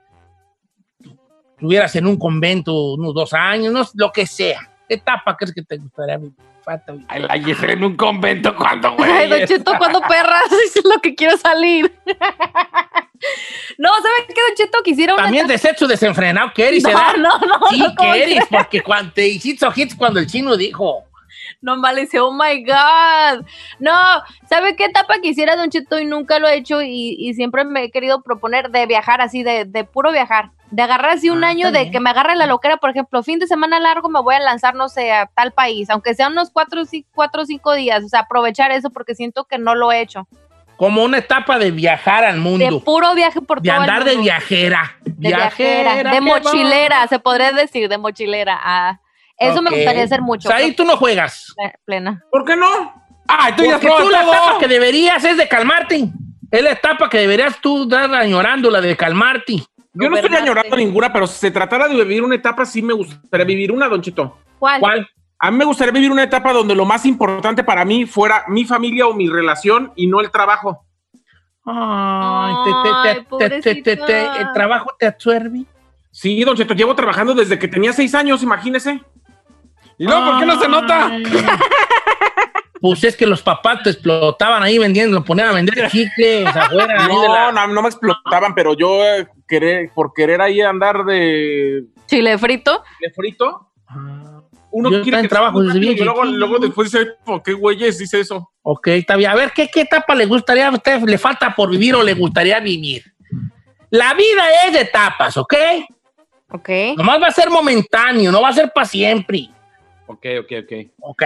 estuvieras 1.52 1.96
en 1.96 2.08
un 2.08 2.18
convento 2.18 2.94
unos 2.94 3.14
dos 3.14 3.34
años, 3.34 3.72
no, 3.72 3.88
lo 3.94 4.12
que 4.12 4.26
sea. 4.26 4.70
¿Qué 4.88 4.96
etapa 4.96 5.38
crees 5.38 5.54
que 5.54 5.62
te 5.62 5.78
gustaría 5.78 6.18
vivir? 6.18 6.34
Vivir. 6.93 7.05
Ay, 7.09 7.22
la 7.22 7.34
Giselle 7.36 7.74
en 7.74 7.84
un 7.84 7.95
convento, 7.95 8.55
¿cuándo, 8.55 8.95
güey? 8.95 9.11
Ay, 9.11 9.30
Don 9.30 9.45
Cheto, 9.45 9.74
cuando 9.78 10.01
perras 10.01 10.51
es 10.66 10.84
lo 10.84 10.99
que 11.01 11.16
quiero 11.16 11.38
salir. 11.38 11.93
No, 13.78 13.89
¿sabes 13.95 14.28
qué, 14.28 14.41
Don 14.41 14.55
Cheto? 14.57 14.84
Quisiera 14.84 15.14
una 15.14 15.24
También 15.24 15.47
de 15.47 15.57
sexo 15.57 15.88
desenfrenado, 15.88 16.51
¿qué 16.53 16.68
eres? 16.68 16.84
No, 16.84 16.91
no, 16.91 17.39
no, 17.39 17.68
Sí, 17.70 17.80
no, 17.80 17.95
¿cómo 17.95 18.11
¿qué 18.11 18.24
eres? 18.24 18.43
Porque 18.49 18.82
cuando 18.82 19.14
te 19.14 19.26
hiciste 19.26 19.66
ojitos 19.66 19.95
cuando 19.95 20.20
el 20.20 20.28
chino 20.28 20.57
dijo. 20.57 21.05
No 21.64 21.78
mal 21.78 21.95
dice, 21.95 22.20
oh 22.20 22.32
my 22.32 22.64
God. 22.64 23.45
No, 23.80 23.93
¿sabe 24.49 24.76
qué 24.76 24.86
etapa 24.86 25.16
quisiera, 25.22 25.55
Don 25.55 25.70
Cheto? 25.70 25.97
Y 25.99 26.05
nunca 26.05 26.38
lo 26.39 26.47
he 26.47 26.55
hecho 26.57 26.82
y, 26.82 27.16
y 27.18 27.34
siempre 27.34 27.64
me 27.64 27.86
he 27.86 27.89
querido 27.91 28.22
proponer 28.22 28.70
de 28.70 28.86
viajar 28.86 29.22
así, 29.22 29.43
de, 29.43 29.66
de 29.66 29.84
puro 29.86 30.11
viajar. 30.11 30.51
De 30.72 30.82
agarrar 30.82 31.11
así 31.11 31.30
un 31.30 31.43
Ah, 31.43 31.49
año, 31.49 31.72
de 31.72 31.89
que 31.89 31.99
me 31.99 32.09
agarre 32.09 32.36
la 32.36 32.47
loquera, 32.47 32.78
por 32.78 32.89
ejemplo, 32.89 33.24
fin 33.24 33.39
de 33.39 33.47
semana 33.47 33.80
largo 33.80 34.09
me 34.09 34.22
voy 34.22 34.36
a 34.36 34.39
lanzar, 34.39 34.76
no 34.76 34.89
sé, 34.89 35.11
a 35.11 35.28
tal 35.28 35.51
país, 35.53 35.89
aunque 35.89 36.16
sean 36.16 36.32
unos 36.34 36.49
cuatro, 36.51 36.82
o 36.82 36.84
ci- 36.86 37.05
cuatro 37.14 37.43
o 37.43 37.45
cinco 37.45 37.74
días. 37.74 38.03
O 38.03 38.09
sea, 38.09 38.22
aprovechar 38.22 38.72
eso 38.72 38.89
porque 38.89 39.16
siento 39.16 39.45
que 39.45 39.57
no 39.57 39.74
lo 39.76 39.91
he 39.91 40.01
hecho. 40.01 40.28
Como 40.76 41.03
una 41.03 41.20
etapa 41.20 41.59
de 41.59 41.70
viajar 41.72 42.26
al 42.26 42.36
De 42.36 42.41
mundo. 42.41 42.84
puro 42.84 43.14
viaje 43.14 43.39
por 43.39 43.61
De 43.61 43.70
todo 43.70 43.84
el 43.84 43.89
andar 43.89 44.03
de 44.03 44.11
mundo. 44.16 44.24
viajera. 44.24 44.97
De 45.05 45.28
viajera, 45.30 45.95
de 45.97 46.03
que 46.09 46.22
mochilera, 46.22 47.07
se 47.07 47.20
podría 47.20 47.51
decir, 47.51 47.88
de 47.88 47.97
mochilera. 47.99 48.59
Ah, 48.61 48.99
eso 49.38 49.61
me 49.61 49.69
gustaría 49.71 50.03
hacer 50.03 50.21
mucho. 50.21 50.47
O 50.47 50.51
sea, 50.51 50.57
ahí 50.59 50.73
tú 50.73 50.84
no 50.86 50.97
juegas. 50.97 51.53
Ple- 51.57 51.73
Plena. 51.86 52.23
¿Por 52.31 52.45
qué 52.45 52.55
no? 52.55 52.93
Ay, 53.27 53.53
tú 53.55 53.63
ya 53.63 53.71
Porque 53.73 53.88
tú 53.88 53.93
probado 53.95 54.09
la 54.11 54.23
etapa 54.23 54.59
que 54.59 54.67
deberías 54.67 55.23
es 55.23 55.38
de 55.38 55.47
calmarte. 55.47 56.09
Es 56.51 56.61
la 56.61 56.71
etapa 56.71 57.09
que 57.09 57.17
deberías 57.19 57.59
tú 57.59 57.88
dar 57.88 58.13
añorando, 58.13 58.69
la 58.69 58.79
de 58.81 58.95
calmarte. 58.95 59.63
Yo 59.93 60.09
no 60.09 60.17
estoy 60.17 60.36
añorando 60.36 60.75
ninguna, 60.75 61.11
pero 61.13 61.25
si 61.27 61.39
se 61.39 61.51
tratara 61.51 61.88
de 61.88 61.95
vivir 61.95 62.23
una 62.23 62.36
etapa, 62.36 62.65
sí 62.65 62.81
me 62.81 62.93
gustaría 62.93 63.45
vivir 63.45 63.71
una, 63.71 63.88
Don 63.88 64.01
Cheto. 64.01 64.38
¿Cuál? 64.59 64.79
¿Cuál? 64.79 65.07
A 65.39 65.51
mí 65.51 65.57
me 65.57 65.65
gustaría 65.65 65.91
vivir 65.91 66.11
una 66.11 66.23
etapa 66.23 66.53
donde 66.53 66.73
lo 66.75 66.86
más 66.86 67.05
importante 67.05 67.63
para 67.63 67.84
mí 67.86 68.05
fuera 68.05 68.43
mi 68.47 68.65
familia 68.65 69.07
o 69.07 69.13
mi 69.13 69.27
relación 69.29 69.91
y 69.95 70.07
no 70.07 70.19
el 70.21 70.31
trabajo. 70.31 70.86
Ay, 71.65 72.53
te- 72.65 72.71
te- 72.73 73.49
te- 73.49 73.61
te- 73.61 73.61
te- 73.61 73.81
te- 73.81 73.81
te- 73.84 73.97
pobrecita. 73.97 74.38
el 74.41 74.53
trabajo 74.53 74.89
te 74.99 75.05
absorbe. 75.07 75.65
Sí, 76.11 76.43
Don 76.43 76.55
Cheto, 76.55 76.73
llevo 76.73 76.93
trabajando 76.95 77.34
desde 77.34 77.57
que 77.57 77.67
tenía 77.67 77.93
seis 77.93 78.13
años, 78.15 78.43
imagínese. 78.43 79.01
¿Y 79.98 80.06
luego 80.06 80.26
por 80.32 80.39
qué 80.39 80.46
no 80.46 80.60
se 80.60 80.68
nota? 80.68 81.12
Pues 82.82 83.02
es 83.06 83.16
que 83.16 83.26
los 83.26 83.41
papás 83.41 83.82
te 83.82 83.91
explotaban 83.91 84.62
ahí 84.62 84.78
vendiendo, 84.78 85.18
lo 85.20 85.24
ponían 85.24 85.48
a 85.48 85.54
vender 85.54 85.89
chicles 85.89 86.46
afuera. 86.54 87.06
ahí 87.06 87.16
de 87.16 87.28
No, 87.30 87.34
la- 87.34 87.52
no, 87.54 87.68
no 87.76 87.82
me 87.82 87.88
explotaban, 87.88 88.54
pero 88.54 88.74
yo 88.76 89.02
eh, 89.06 89.26
querer, 89.48 89.89
por 89.96 90.12
querer 90.14 90.41
ahí 90.41 90.60
andar 90.60 91.06
de, 91.06 91.84
Chile 92.08 92.38
frito. 92.38 92.84
de 93.00 93.10
frito, 93.12 93.70
Ah, 93.88 94.41
uno 94.72 94.91
Yo 94.91 95.02
quiere 95.02 95.22
que 95.22 95.30
trabajo 95.30 95.62
bien 95.62 95.94
y 95.94 96.04
luego, 96.04 96.26
luego 96.26 96.60
después 96.60 96.91
dice, 96.91 97.06
¿por 97.24 97.41
qué 97.41 97.54
güeyes 97.54 97.98
dice 98.00 98.20
eso? 98.20 98.52
Ok, 98.64 98.88
está 98.88 99.16
bien. 99.16 99.30
A 99.32 99.36
ver, 99.36 99.52
¿qué, 99.56 99.70
¿qué 99.70 99.82
etapa 99.82 100.14
le 100.14 100.26
gustaría 100.26 100.68
a 100.68 100.72
usted? 100.72 101.04
¿Le 101.04 101.18
falta 101.18 101.56
por 101.56 101.70
vivir 101.70 101.96
o 101.96 102.04
le 102.04 102.16
gustaría 102.16 102.60
vivir? 102.60 103.02
La 103.91 104.14
vida 104.14 104.44
es 104.68 104.74
de 104.74 104.82
etapas, 104.82 105.38
¿ok? 105.38 105.54
Ok. 106.52 106.70
Nomás 106.98 107.22
va 107.22 107.28
a 107.28 107.32
ser 107.32 107.50
momentáneo, 107.50 108.30
no 108.30 108.41
va 108.41 108.50
a 108.50 108.54
ser 108.54 108.74
para 108.74 108.86
siempre. 108.88 109.48
Ok, 110.08 110.26
ok, 110.41 110.51
ok. 110.64 110.72
Ok. 110.99 111.24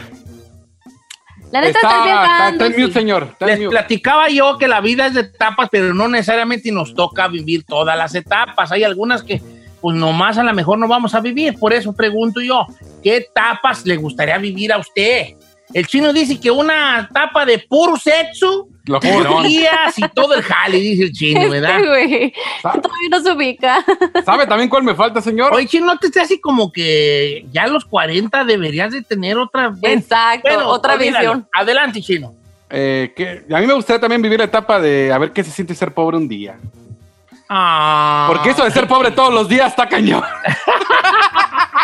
La 1.52 1.60
neta 1.60 1.78
Está, 1.78 1.88
está 1.90 2.04
bien 2.04 2.16
está, 2.16 2.48
está 2.48 2.66
en 2.66 2.80
mute, 2.80 2.92
señor. 2.92 3.28
Está 3.32 3.44
en 3.44 3.50
Les 3.50 3.58
mute. 3.60 3.70
platicaba 3.70 4.28
yo 4.28 4.58
que 4.58 4.68
la 4.68 4.80
vida 4.80 5.06
es 5.06 5.14
de 5.14 5.20
etapas, 5.20 5.68
pero 5.70 5.94
no 5.94 6.08
necesariamente 6.08 6.72
nos 6.72 6.94
toca 6.94 7.28
vivir 7.28 7.64
todas 7.64 7.96
las 7.96 8.14
etapas. 8.14 8.72
Hay 8.72 8.84
algunas 8.84 9.22
que, 9.22 9.40
pues 9.80 9.96
nomás 9.96 10.38
a 10.38 10.42
lo 10.42 10.52
mejor 10.52 10.78
no 10.78 10.88
vamos 10.88 11.14
a 11.14 11.20
vivir. 11.20 11.58
Por 11.58 11.72
eso 11.72 11.94
pregunto 11.94 12.40
yo, 12.40 12.66
¿qué 13.02 13.18
etapas 13.18 13.86
le 13.86 13.96
gustaría 13.96 14.38
vivir 14.38 14.72
a 14.72 14.78
usted? 14.78 15.34
El 15.72 15.86
chino 15.86 16.12
dice 16.12 16.40
que 16.40 16.50
una 16.50 17.08
etapa 17.10 17.44
de 17.44 17.58
puro 17.58 17.96
sexo, 17.96 18.68
Lo 18.86 19.00
que 19.00 19.12
por 19.12 19.24
no. 19.24 19.42
días 19.42 19.98
y 19.98 20.08
todo 20.08 20.34
el 20.34 20.42
jale, 20.42 20.78
dice 20.78 21.02
el 21.04 21.12
chino, 21.12 21.50
¿verdad? 21.50 21.76
Este 21.78 21.88
güey, 21.88 22.32
Todavía 22.62 23.08
no 23.10 23.20
se 23.20 23.32
ubica. 23.32 23.84
¿Sabe 24.24 24.46
también 24.46 24.68
cuál 24.68 24.84
me 24.84 24.94
falta, 24.94 25.20
señor? 25.20 25.52
Oye, 25.52 25.66
chino, 25.66 25.86
no 25.86 25.98
te 25.98 26.06
estés 26.06 26.22
así 26.22 26.40
como 26.40 26.70
que 26.72 27.44
ya 27.50 27.64
a 27.64 27.66
los 27.68 27.84
40 27.84 28.44
deberías 28.44 28.92
de 28.92 29.02
tener 29.02 29.36
otra... 29.38 29.72
Exacto, 29.82 30.48
Bueno, 30.48 30.68
otra 30.68 30.94
olvídalo. 30.94 31.18
visión. 31.18 31.48
Adelante, 31.52 32.00
chino. 32.00 32.34
Eh, 32.70 33.12
que 33.16 33.44
a 33.54 33.58
mí 33.60 33.66
me 33.66 33.74
gustaría 33.74 34.00
también 34.00 34.22
vivir 34.22 34.38
la 34.38 34.44
etapa 34.46 34.80
de 34.80 35.12
a 35.12 35.18
ver 35.18 35.32
qué 35.32 35.42
se 35.44 35.50
siente 35.50 35.74
ser 35.74 35.92
pobre 35.92 36.16
un 36.16 36.28
día. 36.28 36.56
Ah, 37.48 38.26
Porque 38.28 38.50
eso 38.50 38.64
de 38.64 38.70
ser 38.72 38.88
pobre 38.88 39.10
todos 39.12 39.32
los 39.32 39.48
días 39.48 39.68
está 39.68 39.88
cañón. 39.88 40.22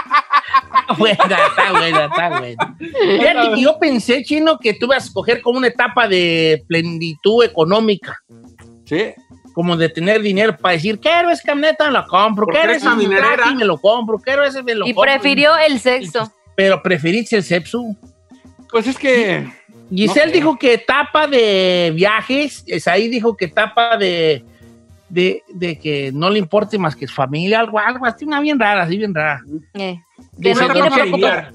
buena, 0.98 1.16
está 1.22 1.72
buena, 1.72 2.04
está 2.06 2.28
buena. 2.38 2.76
Fíjate 2.78 3.54
que 3.54 3.60
yo 3.60 3.78
pensé, 3.78 4.22
Chino, 4.22 4.58
que 4.58 4.74
tú 4.74 4.86
ibas 4.86 5.04
a 5.04 5.06
escoger 5.06 5.40
como 5.42 5.58
una 5.58 5.68
etapa 5.68 6.08
de 6.08 6.62
plenitud 6.68 7.44
económica, 7.44 8.18
Sí. 8.84 9.14
como 9.54 9.76
de 9.76 9.88
tener 9.88 10.20
dinero 10.22 10.56
para 10.56 10.74
decir, 10.74 10.98
quiero 10.98 11.30
esa 11.30 11.42
camioneta, 11.44 11.90
la 11.90 12.04
compro, 12.06 12.46
quiero 12.46 12.72
ese 12.72 12.86
traje, 12.86 13.54
me 13.54 13.64
lo 13.64 13.78
compro, 13.78 14.18
quiero 14.18 14.44
ese, 14.44 14.62
me 14.62 14.74
lo 14.74 14.86
Y 14.86 14.94
compro. 14.94 15.12
prefirió 15.12 15.56
el 15.56 15.78
sexo. 15.80 16.32
Pero 16.56 16.82
preferiste 16.82 17.36
el 17.36 17.42
sexo. 17.42 17.82
Pues 18.70 18.86
es 18.86 18.98
que. 18.98 19.46
Giselle 19.90 20.26
No 20.26 20.32
sé. 20.32 20.36
dijo 20.38 20.58
que 20.58 20.74
etapa 20.74 21.26
de 21.26 21.92
viajes, 21.94 22.64
Esaí 22.66 23.08
dijo 23.08 23.36
que 23.36 23.44
etapa 23.46 23.96
de, 23.98 24.42
de, 25.12 25.42
de 25.52 25.78
que 25.78 26.10
no 26.12 26.30
le 26.30 26.38
importe 26.38 26.78
más 26.78 26.96
que 26.96 27.06
su 27.06 27.14
familia, 27.14 27.60
algo, 27.60 27.78
algo 27.78 28.06
así, 28.06 28.24
una 28.24 28.40
bien 28.40 28.58
rara, 28.58 28.84
así 28.84 28.96
bien 28.96 29.14
rara. 29.14 29.42
Eh, 29.74 30.00
Que 30.40 30.54
no 30.54 30.68
quiere 30.68 30.90
preocupar. 30.90 31.52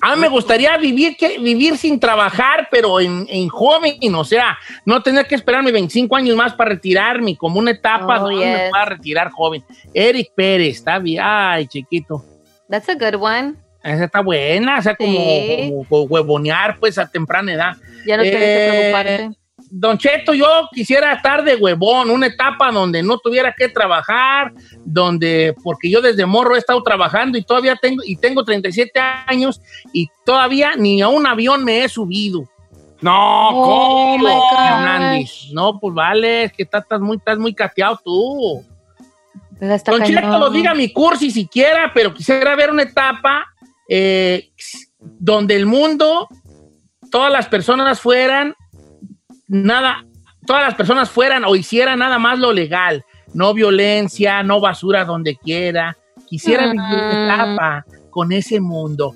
A 0.00 0.14
mí 0.14 0.20
me 0.22 0.28
gustaría 0.28 0.76
vivir, 0.78 1.16
que, 1.16 1.38
vivir 1.38 1.76
sin 1.76 2.00
trabajar, 2.00 2.68
pero 2.70 3.00
en, 3.00 3.26
en 3.28 3.48
joven, 3.48 3.96
o 4.14 4.24
sea, 4.24 4.56
no 4.86 5.02
tener 5.02 5.26
que 5.26 5.34
esperarme 5.34 5.70
25 5.70 6.16
años 6.16 6.34
más 6.36 6.54
para 6.54 6.70
retirarme, 6.70 7.36
como 7.36 7.58
una 7.60 7.70
etapa 7.72 8.18
Oh, 8.20 8.24
donde 8.30 8.44
me 8.44 8.52
yes. 8.56 8.70
pueda 8.70 8.84
retirar 8.86 9.30
joven. 9.30 9.62
Eric 9.92 10.32
Pérez, 10.34 10.76
está 10.78 10.98
bien, 10.98 11.22
ay, 11.24 11.66
chiquito. 11.66 12.24
That's 12.68 12.88
a 12.88 12.94
good 12.94 13.20
one. 13.20 13.54
Esa 13.82 14.04
está 14.06 14.20
buena, 14.20 14.78
o 14.78 14.82
sea, 14.82 14.94
como, 14.96 15.12
Sí. 15.12 15.56
como- 15.70 15.84
como 15.88 16.02
huevonear, 16.04 16.78
pues, 16.80 16.96
a 16.98 17.06
temprana 17.06 17.52
edad. 17.52 17.76
Ya 18.06 18.16
no 18.16 18.22
tienes 18.22 18.42
Eh, 18.42 18.70
que 18.72 18.78
preocuparte. 18.90 19.38
Don 19.76 19.98
Cheto, 19.98 20.34
yo 20.34 20.68
quisiera 20.72 21.14
estar 21.14 21.42
de 21.42 21.56
huevón, 21.56 22.08
una 22.08 22.28
etapa 22.28 22.70
donde 22.70 23.02
no 23.02 23.18
tuviera 23.18 23.52
que 23.58 23.68
trabajar, 23.68 24.52
donde, 24.84 25.52
porque 25.64 25.90
yo 25.90 26.00
desde 26.00 26.26
morro 26.26 26.54
he 26.54 26.58
estado 26.58 26.80
trabajando 26.84 27.36
y 27.36 27.42
todavía 27.42 27.74
tengo, 27.74 28.00
y 28.06 28.14
tengo 28.14 28.44
37 28.44 29.00
años 29.26 29.60
y 29.92 30.06
todavía 30.24 30.74
ni 30.76 31.02
a 31.02 31.08
un 31.08 31.26
avión 31.26 31.64
me 31.64 31.82
he 31.82 31.88
subido. 31.88 32.48
No, 33.00 33.48
Oh, 33.50 34.16
¿cómo? 34.16 34.28
Hernández. 34.64 35.48
No, 35.52 35.80
pues 35.80 35.92
vale, 35.92 36.44
es 36.44 36.52
que 36.52 36.62
estás, 36.62 36.84
estás 36.84 37.00
muy, 37.00 37.16
estás 37.16 37.36
muy 37.36 37.52
cateado 37.52 37.98
tú. 38.04 38.64
Don 39.58 40.04
Cheto, 40.04 40.38
lo 40.38 40.50
diga 40.50 40.72
mi 40.74 40.92
cursi 40.92 41.32
siquiera, 41.32 41.90
pero 41.92 42.14
quisiera 42.14 42.54
ver 42.54 42.70
una 42.70 42.84
etapa 42.84 43.44
eh, 43.88 44.52
donde 45.00 45.56
el 45.56 45.66
mundo, 45.66 46.28
todas 47.10 47.32
las 47.32 47.48
personas 47.48 48.00
fueran, 48.00 48.54
nada, 49.48 50.04
todas 50.46 50.62
las 50.62 50.74
personas 50.74 51.10
fueran 51.10 51.44
o 51.44 51.56
hicieran 51.56 51.98
nada 51.98 52.18
más 52.18 52.38
lo 52.38 52.52
legal. 52.52 53.04
No 53.32 53.52
violencia, 53.54 54.42
no 54.42 54.60
basura 54.60 55.04
donde 55.04 55.36
quiera. 55.36 55.96
Quisiera 56.28 56.64
vivir 56.64 56.78
una 56.78 57.36
Mm. 57.36 57.52
etapa 57.54 57.86
con 58.10 58.32
ese 58.32 58.60
mundo. 58.60 59.14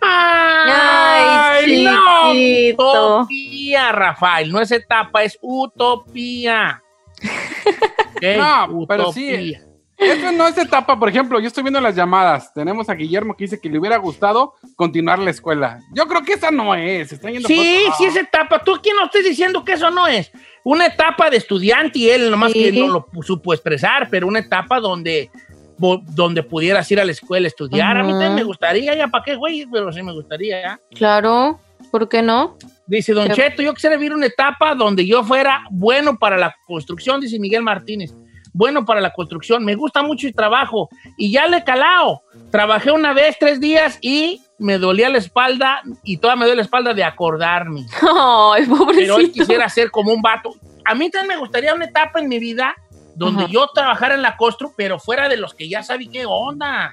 Ay, 0.00 1.84
no! 1.84 2.32
chiquito. 2.32 3.16
Utopía, 3.20 3.92
Rafael. 3.92 4.50
No 4.50 4.60
es 4.60 4.70
etapa, 4.72 5.22
es 5.22 5.38
utopía. 5.40 6.82
No, 8.22 8.86
pero 8.86 9.12
sí, 9.12 9.56
Esta 10.02 10.32
no 10.32 10.46
es 10.46 10.58
etapa, 10.58 10.98
por 10.98 11.08
ejemplo, 11.08 11.38
yo 11.40 11.46
estoy 11.48 11.62
viendo 11.62 11.80
las 11.80 11.94
llamadas. 11.94 12.52
Tenemos 12.52 12.88
a 12.88 12.94
Guillermo 12.94 13.36
que 13.36 13.44
dice 13.44 13.60
que 13.60 13.68
le 13.68 13.78
hubiera 13.78 13.96
gustado 13.96 14.54
continuar 14.76 15.18
la 15.18 15.30
escuela. 15.30 15.80
Yo 15.94 16.06
creo 16.06 16.22
que 16.22 16.32
esa 16.34 16.50
no 16.50 16.74
es. 16.74 17.12
Están 17.12 17.32
yendo 17.32 17.48
Sí, 17.48 17.82
por- 17.86 17.96
sí 17.96 18.04
es 18.04 18.16
etapa. 18.16 18.58
¿Tú 18.62 18.78
quién 18.82 18.96
no 18.96 19.04
estás 19.06 19.24
diciendo 19.24 19.64
que 19.64 19.72
eso 19.72 19.90
no 19.90 20.06
es? 20.06 20.30
Una 20.64 20.86
etapa 20.86 21.30
de 21.30 21.36
estudiante 21.38 21.98
y 21.98 22.10
él 22.10 22.30
nomás 22.30 22.52
Sí. 22.52 22.64
que 22.64 22.72
no 22.72 22.88
lo 22.88 23.22
supo 23.22 23.52
expresar, 23.54 24.08
pero 24.10 24.26
una 24.26 24.40
etapa 24.40 24.80
donde, 24.80 25.30
donde 25.78 26.42
pudieras 26.42 26.90
ir 26.90 27.00
a 27.00 27.04
la 27.04 27.12
escuela 27.12 27.46
a 27.46 27.48
estudiar. 27.48 27.96
A 27.96 28.02
mí 28.04 28.10
también 28.12 28.34
me 28.34 28.44
gustaría, 28.44 28.94
ya 28.94 29.08
para 29.08 29.24
qué, 29.24 29.34
güey, 29.36 29.66
pero 29.70 29.92
sí 29.92 30.02
me 30.02 30.12
gustaría. 30.12 30.80
Claro, 30.94 31.58
¿por 31.90 32.08
qué 32.08 32.22
no? 32.22 32.56
Dice 32.86 33.12
Don 33.12 33.24
Pero- 33.24 33.36
Cheto, 33.36 33.62
yo 33.62 33.74
quisiera 33.74 33.96
vivir 33.96 34.12
una 34.12 34.26
etapa 34.26 34.74
donde 34.74 35.06
yo 35.06 35.24
fuera 35.24 35.64
bueno 35.70 36.18
para 36.18 36.36
la 36.36 36.54
construcción, 36.66 37.20
dice 37.20 37.38
Miguel 37.38 37.62
Martínez. 37.62 38.14
Bueno 38.54 38.84
para 38.84 39.00
la 39.00 39.12
construcción, 39.12 39.64
me 39.64 39.74
gusta 39.74 40.02
mucho 40.02 40.26
el 40.26 40.34
trabajo 40.34 40.88
y 41.16 41.32
ya 41.32 41.46
le 41.46 41.58
he 41.58 41.64
calado. 41.64 42.22
Trabajé 42.50 42.90
una 42.92 43.12
vez 43.14 43.36
tres 43.40 43.60
días 43.60 43.98
y 44.02 44.42
me 44.58 44.78
dolía 44.78 45.08
la 45.08 45.18
espalda 45.18 45.80
y 46.04 46.18
toda 46.18 46.36
me 46.36 46.44
duele 46.44 46.56
la 46.56 46.62
espalda 46.62 46.92
de 46.94 47.02
acordarme. 47.04 47.86
Ay, 48.02 48.64
Pero 48.66 48.74
hoy 48.76 48.78
pobrecito. 48.78 49.32
quisiera 49.32 49.68
ser 49.68 49.90
como 49.90 50.12
un 50.12 50.20
vato. 50.20 50.54
A 50.84 50.94
mí 50.94 51.08
también 51.10 51.36
me 51.36 51.40
gustaría 51.40 51.74
una 51.74 51.86
etapa 51.86 52.20
en 52.20 52.28
mi 52.28 52.38
vida 52.38 52.74
donde 53.14 53.44
Ajá. 53.44 53.52
yo 53.52 53.66
trabajara 53.74 54.14
en 54.14 54.22
la 54.22 54.36
constru, 54.36 54.72
pero 54.76 54.98
fuera 54.98 55.28
de 55.28 55.36
los 55.36 55.54
que 55.54 55.68
ya 55.68 55.82
saben 55.82 56.10
qué 56.10 56.24
onda. 56.26 56.92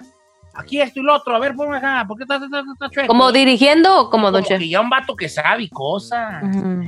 Aquí 0.53 0.81
esto 0.81 0.99
y 0.99 1.03
lo 1.03 1.13
otro, 1.15 1.35
a 1.35 1.39
ver, 1.39 1.55
ponme 1.55 1.77
acá, 1.77 2.03
¿por 2.07 2.17
qué 2.17 2.23
estás 2.23 2.41
está, 2.41 2.59
está- 2.59 2.73
está 2.73 2.89
chueco? 2.89 3.07
¿Como 3.07 3.31
dirigiendo 3.31 4.01
o 4.01 4.09
como 4.09 4.31
Don 4.31 4.41
Como 4.41 4.47
Chef? 4.47 4.59
que 4.59 4.67
ya 4.69 4.81
un 4.81 4.89
vato 4.89 5.15
que 5.15 5.29
sabe 5.29 5.69
cosas. 5.69 6.43
Ujú. 6.43 6.83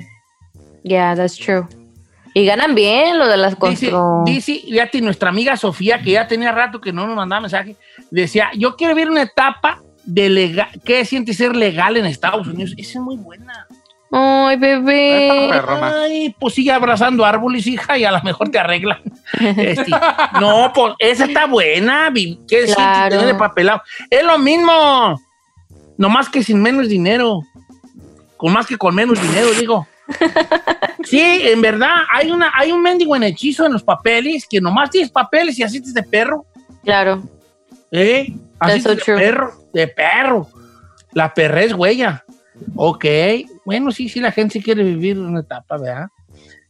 Yeah, 0.84 1.15
that's 1.15 1.38
true. 1.38 1.65
Y 2.34 2.45
ganan 2.45 2.73
bien 2.75 3.19
lo 3.19 3.27
de 3.27 3.38
las 3.38 3.51
Dice, 3.59 3.89
constru. 3.91 4.23
dice, 4.25 4.61
fíjate, 4.65 5.01
nuestra 5.01 5.29
amiga 5.29 5.57
Sofía, 5.57 6.01
que 6.01 6.11
ya 6.11 6.27
tenía 6.27 6.51
rato 6.51 6.79
que 6.79 6.93
no 6.93 7.05
nos 7.05 7.15
mandaba 7.15 7.41
mensaje, 7.41 7.75
decía, 8.09 8.49
yo 8.55 8.75
quiero 8.75 8.95
ver 8.95 9.09
una 9.09 9.23
etapa 9.23 9.82
de 10.05 10.29
legal, 10.29 10.69
¿qué 10.86 11.03
siente 11.05 11.34
ser 11.34 11.55
legal 11.55 11.97
en 11.97 12.05
Estados 12.05 12.47
Unidos? 12.47 12.73
Esa 12.77 12.99
es 12.99 13.03
muy 13.03 13.17
buena. 13.17 13.67
Ay, 14.13 14.57
bebé. 14.57 15.29
Ay, 15.69 16.36
pues 16.39 16.53
sigue 16.55 16.71
abrazando 16.71 17.23
árboles, 17.23 17.65
hija, 17.67 17.97
y 17.97 18.03
a 18.03 18.11
lo 18.11 18.21
mejor 18.23 18.49
te 18.49 18.59
arreglan. 18.59 18.99
Este, 19.39 19.89
no, 20.41 20.71
pues 20.73 20.93
esa 20.99 21.25
está 21.25 21.45
buena. 21.47 22.11
¿Qué 22.13 22.65
siente 22.65 22.73
Claro. 22.75 23.09
tener 23.09 23.27
de 23.27 23.36
papelado? 23.36 23.82
Es 24.09 24.23
lo 24.23 24.38
mismo, 24.38 25.17
nomás 25.97 26.27
que 26.29 26.43
sin 26.43 26.61
menos 26.61 26.89
dinero. 26.89 27.41
Con 28.36 28.51
más 28.51 28.67
que 28.67 28.77
con 28.77 28.93
menos 28.95 29.21
dinero, 29.21 29.47
digo. 29.57 29.88
Sí, 31.03 31.19
en 31.21 31.61
verdad, 31.61 31.93
hay, 32.13 32.31
una, 32.31 32.51
hay 32.55 32.71
un 32.71 32.81
mendigo 32.81 33.15
en 33.15 33.23
hechizo 33.23 33.65
en 33.65 33.73
los 33.73 33.83
papeles 33.83 34.45
que 34.49 34.61
nomás 34.61 34.89
tienes 34.89 35.11
papeles 35.11 35.57
y 35.59 35.63
asistes 35.63 35.93
de 35.93 36.03
perro. 36.03 36.45
Claro. 36.83 37.23
¿Eh? 37.91 38.33
Así 38.59 38.81
so 38.81 38.89
de 38.89 38.95
true. 38.97 39.17
perro, 39.17 39.51
de 39.73 39.87
perro. 39.87 40.47
La 41.13 41.33
perra 41.33 41.63
es 41.63 41.73
huella. 41.73 42.23
Ok. 42.75 43.05
Bueno, 43.65 43.91
sí, 43.91 44.07
sí, 44.07 44.19
la 44.19 44.31
gente 44.31 44.53
sí 44.53 44.61
quiere 44.63 44.83
vivir 44.83 45.17
una 45.19 45.41
etapa, 45.41 45.77
¿verdad? 45.77 46.07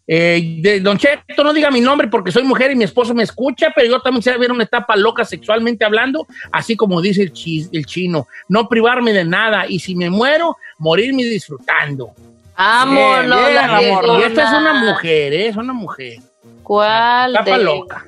Eh, 0.08 0.58
de, 0.62 0.80
don 0.82 0.98
Cheto, 0.98 1.44
no 1.44 1.54
diga 1.54 1.72
mi 1.72 1.80
nombre 1.80 2.08
porque 2.08 2.32
soy 2.32 2.44
mujer 2.44 2.72
y 2.72 2.76
mi 2.76 2.84
esposo 2.84 3.14
me 3.14 3.24
escucha, 3.24 3.72
pero 3.74 3.88
yo 3.88 4.02
también 4.02 4.20
quisiera 4.20 4.38
ver 4.38 4.52
una 4.52 4.64
etapa 4.64 4.96
loca 4.98 5.24
sexualmente 5.24 5.86
hablando, 5.86 6.28
así 6.52 6.76
como 6.76 7.02
dice 7.02 7.22
el, 7.22 7.32
chi- 7.32 7.70
el 7.72 7.86
chino. 7.86 8.28
No 8.50 8.68
privarme 8.68 9.14
de 9.14 9.24
nada 9.24 9.68
y 9.70 9.80
si 9.80 9.96
me 9.96 10.10
muero, 10.10 10.58
morirme 10.80 11.24
disfrutando. 11.24 12.12
Vámonos, 12.58 13.40
Bien, 13.50 13.50
bien, 13.80 13.92
amor. 13.92 14.20
Y 14.20 14.24
esta 14.24 14.44
es 14.44 14.54
una 14.54 14.74
mujer, 14.74 15.34
¿eh? 15.34 15.48
es 15.48 15.56
una 15.56 15.74
mujer. 15.74 16.20
¿Cuál? 16.64 17.32
Etapa 17.32 17.58
de- 17.58 17.64
loca. 17.64 18.06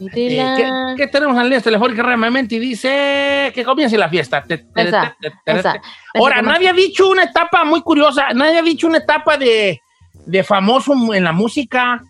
Eh. 0.00 0.10
¿qué, 0.12 0.94
qué 0.96 1.06
tenemos 1.06 1.38
en 1.40 1.50
la 1.50 1.60
telefónica 1.60 2.02
realmente? 2.02 2.56
Y 2.56 2.58
dice 2.58 3.52
que 3.54 3.64
comience 3.64 3.96
la 3.96 4.08
fiesta. 4.08 4.44
Esa, 4.74 5.16
esa. 5.46 5.80
Ahora, 6.14 6.42
nadie 6.42 6.68
ha 6.68 6.72
dicho 6.72 7.08
una 7.08 7.24
etapa 7.24 7.64
muy 7.64 7.80
curiosa, 7.80 8.28
nadie 8.34 8.58
ha 8.58 8.62
dicho 8.62 8.86
una 8.86 8.98
etapa 8.98 9.36
de, 9.36 9.80
de 10.26 10.44
famoso 10.44 10.92
en 11.14 11.24
la 11.24 11.32
música. 11.32 12.02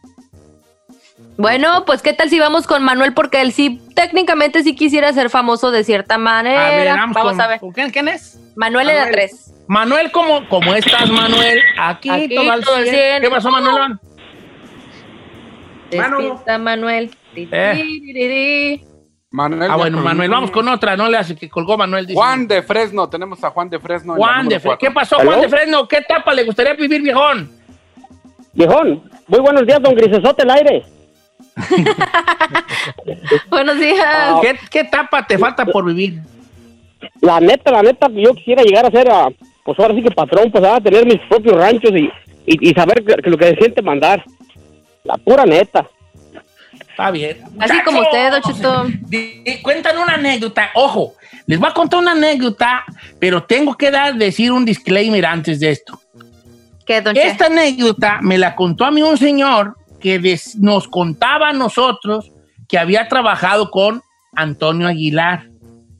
Bueno, 1.37 1.85
pues 1.85 2.01
qué 2.01 2.12
tal 2.12 2.30
si 2.30 2.39
vamos 2.39 2.66
con 2.66 2.82
Manuel, 2.85 3.12
porque 3.12 3.41
él 3.41 3.53
sí, 3.53 3.80
técnicamente 3.95 4.62
sí 4.62 4.76
quisiera 4.76 5.12
ser 5.12 5.30
famoso 5.30 5.70
de 5.72 5.82
cierta 5.82 6.16
manera. 6.16 6.66
A 6.66 6.70
ver, 6.70 6.89
vamos, 6.89 7.14
vamos 7.14 7.32
con- 7.32 7.41
a 7.41 7.47
ver. 7.49 7.61
¿con 7.61 7.72
¿quién, 7.72 7.91
quién 7.91 8.09
es? 8.09 8.39
Manuel 8.55 8.89
era 8.89 9.01
Manuel. 9.07 9.14
tres. 9.16 9.55
Manuel, 9.66 10.12
¿cómo, 10.12 10.49
cómo 10.49 10.74
estás, 10.74 11.11
Manuel? 11.11 11.59
Aquí, 11.78 12.09
Aquí, 12.11 12.35
todo 12.35 12.51
al 12.53 12.64
todo 12.64 12.76
al 12.76 12.85
100. 12.85 12.95
cien. 12.95 13.22
¿Qué 13.22 13.30
pasó, 13.30 13.51
Manuel? 13.51 13.99
Manuel. 16.61 17.11
Eh. 17.37 18.80
Manuel. 19.30 19.70
Ah, 19.70 19.76
bueno, 19.76 19.99
Manuel, 19.99 20.30
vamos 20.30 20.51
con 20.53 20.68
otra, 20.68 20.97
no 20.97 21.09
le 21.09 21.16
hace 21.16 21.35
que 21.35 21.49
colgó 21.49 21.76
Manuel. 21.76 22.07
Dice. 22.07 22.16
Juan 22.16 22.47
de 22.47 22.62
Fresno, 22.62 23.09
tenemos 23.09 23.43
a 23.43 23.51
Juan 23.51 23.68
de 23.68 23.80
Fresno. 23.80 24.14
Juan 24.14 24.49
de 24.49 24.61
Fresno. 24.61 24.78
¿Qué 24.78 24.91
pasó, 24.93 25.18
¿Aló? 25.18 25.30
Juan 25.32 25.41
de 25.43 25.49
Fresno? 25.49 25.89
¿Qué 25.89 25.97
etapa 25.97 26.32
le 26.32 26.45
gustaría 26.45 26.74
vivir, 26.74 27.03
viejón? 27.03 27.51
Viejón, 28.53 29.03
muy 29.26 29.41
buenos 29.41 29.66
días, 29.66 29.82
don 29.82 29.95
Grisesote 29.97 30.45
el 30.45 30.51
aire. 30.51 30.85
Buenos 33.50 33.78
días. 33.78 34.34
¿Qué, 34.42 34.59
qué 34.70 34.80
etapa 34.80 35.26
te 35.26 35.38
falta 35.38 35.64
por 35.64 35.84
vivir? 35.84 36.20
La 37.20 37.40
neta, 37.40 37.70
la 37.70 37.82
neta, 37.82 38.09
yo 38.12 38.34
quisiera 38.34 38.62
llegar 38.62 38.86
a 38.86 38.90
ser, 38.90 39.09
ah, 39.11 39.28
pues 39.64 39.78
ahora 39.78 39.94
sí 39.94 40.02
que 40.02 40.11
patrón, 40.11 40.50
pues 40.50 40.64
a 40.64 40.80
tener 40.80 41.07
mis 41.07 41.20
propios 41.28 41.57
ranchos 41.57 41.90
y, 41.92 42.11
y, 42.46 42.70
y 42.70 42.74
saber 42.74 43.05
que, 43.05 43.14
que 43.16 43.30
lo 43.30 43.38
que 43.38 43.50
se 43.50 43.57
siente 43.57 43.82
mandar. 43.82 44.24
La 45.05 45.16
pura 45.18 45.44
neta. 45.44 45.86
Está 46.88 47.11
bien. 47.11 47.38
Así 47.59 47.82
como 47.84 48.00
usted, 48.00 48.32
di- 49.07 49.42
Cuentan 49.62 49.98
una 49.98 50.14
anécdota. 50.14 50.70
Ojo, 50.74 51.14
les 51.46 51.59
voy 51.59 51.68
a 51.68 51.74
contar 51.74 52.00
una 52.00 52.12
anécdota, 52.12 52.84
pero 53.18 53.42
tengo 53.44 53.74
que 53.76 53.90
dar, 53.90 54.14
decir 54.14 54.50
un 54.52 54.64
disclaimer 54.64 55.26
antes 55.26 55.61
de 55.61 55.70
esto. 55.70 56.00
¿Qué, 56.86 57.00
Don 57.00 57.14
Che? 57.14 57.26
Esta 57.26 57.46
anécdota 57.46 58.18
me 58.22 58.38
la 58.38 58.55
contó 58.55 58.84
a 58.84 58.90
mí 58.90 59.02
un 59.02 59.16
señor 59.18 59.76
que 60.05 60.18
des- 60.18 60.57
nos 60.57 60.86
contaba 60.86 61.48
a 61.48 61.52
nosotros 61.55 62.30
que 62.68 62.78
había 62.78 63.09
trabajado 63.09 63.70
con 63.70 64.02
Antonio 64.36 64.86
Aguilar 64.86 65.48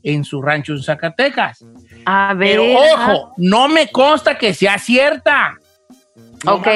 en 0.03 0.23
su 0.23 0.43
rancho 0.43 0.73
en 0.73 0.83
Zacatecas. 0.83 1.65
A 2.05 2.35
ver. 2.35 2.57
Pero 2.59 2.79
ojo, 2.93 3.33
no 3.37 3.67
me 3.67 3.87
consta 3.87 4.37
que 4.37 4.53
sea 4.53 4.77
cierta. 4.77 5.57
Ok. 6.45 6.67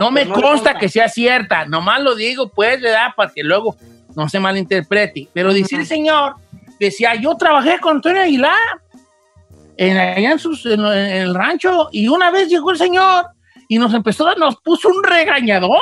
No 0.00 0.10
me 0.10 0.26
consta 0.26 0.78
que 0.78 0.88
sea 0.88 1.10
cierta. 1.10 1.66
Nomás 1.66 2.00
lo 2.00 2.14
digo, 2.14 2.48
pues, 2.48 2.80
¿verdad? 2.80 3.08
Para 3.14 3.30
que 3.30 3.42
luego 3.44 3.76
no 4.16 4.26
se 4.30 4.40
malinterprete. 4.40 5.28
Pero 5.34 5.52
dice 5.52 5.76
el 5.76 5.86
señor, 5.86 6.36
decía, 6.78 7.14
yo 7.16 7.36
trabajé 7.36 7.78
con 7.78 7.96
Antonio 7.96 8.22
Aguilar 8.22 8.56
en, 9.76 9.98
allá 9.98 10.32
en, 10.32 10.38
sus- 10.38 10.64
en- 10.64 10.80
en 10.80 11.16
el 11.22 11.34
rancho 11.34 11.90
y 11.92 12.08
una 12.08 12.30
vez 12.30 12.48
llegó 12.48 12.70
el 12.70 12.78
señor 12.78 13.26
y 13.68 13.78
nos 13.78 13.92
empezó, 13.92 14.34
nos 14.36 14.56
puso 14.62 14.88
un 14.88 15.04
regañadón. 15.04 15.76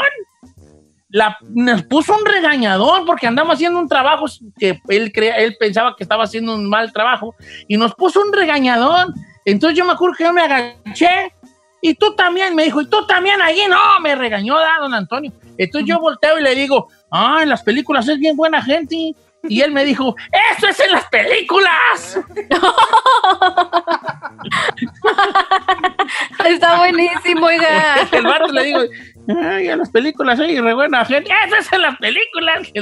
La, 1.11 1.39
nos 1.43 1.85
puso 1.85 2.15
un 2.15 2.27
regañadón 2.27 3.07
porque 3.07 3.27
andamos 3.27 3.55
haciendo 3.55 3.79
un 3.79 3.89
trabajo 3.89 4.27
que 4.59 4.79
él, 4.89 5.13
crea, 5.13 5.37
él 5.37 5.57
pensaba 5.59 5.95
que 5.97 6.05
estaba 6.05 6.25
haciendo 6.25 6.55
un 6.55 6.69
mal 6.69 6.93
trabajo 6.93 7.35
y 7.67 7.77
nos 7.77 7.95
puso 7.95 8.21
un 8.21 8.33
regañadón. 8.33 9.15
Entonces 9.45 9.79
yo 9.79 9.87
me 9.87 9.93
acuerdo 9.93 10.17
que 10.17 10.25
yo 10.25 10.33
me 10.33 10.43
agaché 10.43 11.33
y 11.81 11.95
tú 11.95 12.15
también, 12.15 12.55
me 12.55 12.65
dijo, 12.65 12.81
y 12.81 12.87
tú 12.87 13.07
también 13.07 13.41
allí, 13.41 13.63
no, 13.69 13.79
me 14.03 14.17
regañó 14.17 14.59
da, 14.59 14.79
don 14.81 14.95
Antonio. 14.95 15.33
Entonces 15.57 15.89
yo 15.89 16.01
volteo 16.01 16.39
y 16.39 16.43
le 16.43 16.55
digo, 16.55 16.89
ah, 17.11 17.39
en 17.43 17.49
las 17.49 17.63
películas 17.63 18.09
es 18.09 18.19
bien 18.19 18.37
buena 18.37 18.63
gente. 18.63 19.15
Y 19.49 19.61
él 19.61 19.71
me 19.71 19.85
dijo, 19.85 20.17
¡eso 20.57 20.67
es 20.67 20.81
en 20.81 20.91
las 20.91 21.05
películas! 21.07 22.19
Está 26.45 26.79
buenísimo, 26.79 27.47
oiga. 27.47 28.09
el 28.11 28.25
vato 28.25 28.53
le 28.53 28.65
digo, 28.65 28.81
ay, 29.29 29.69
en 29.69 29.79
las 29.79 29.91
películas 29.91 30.41
hay 30.41 30.61
re 30.61 30.75
buena 30.75 31.05
gente. 31.05 31.31
¡Eso 31.47 31.57
es 31.57 31.73
en 31.73 31.83
las 31.83 31.97
películas! 31.99 32.73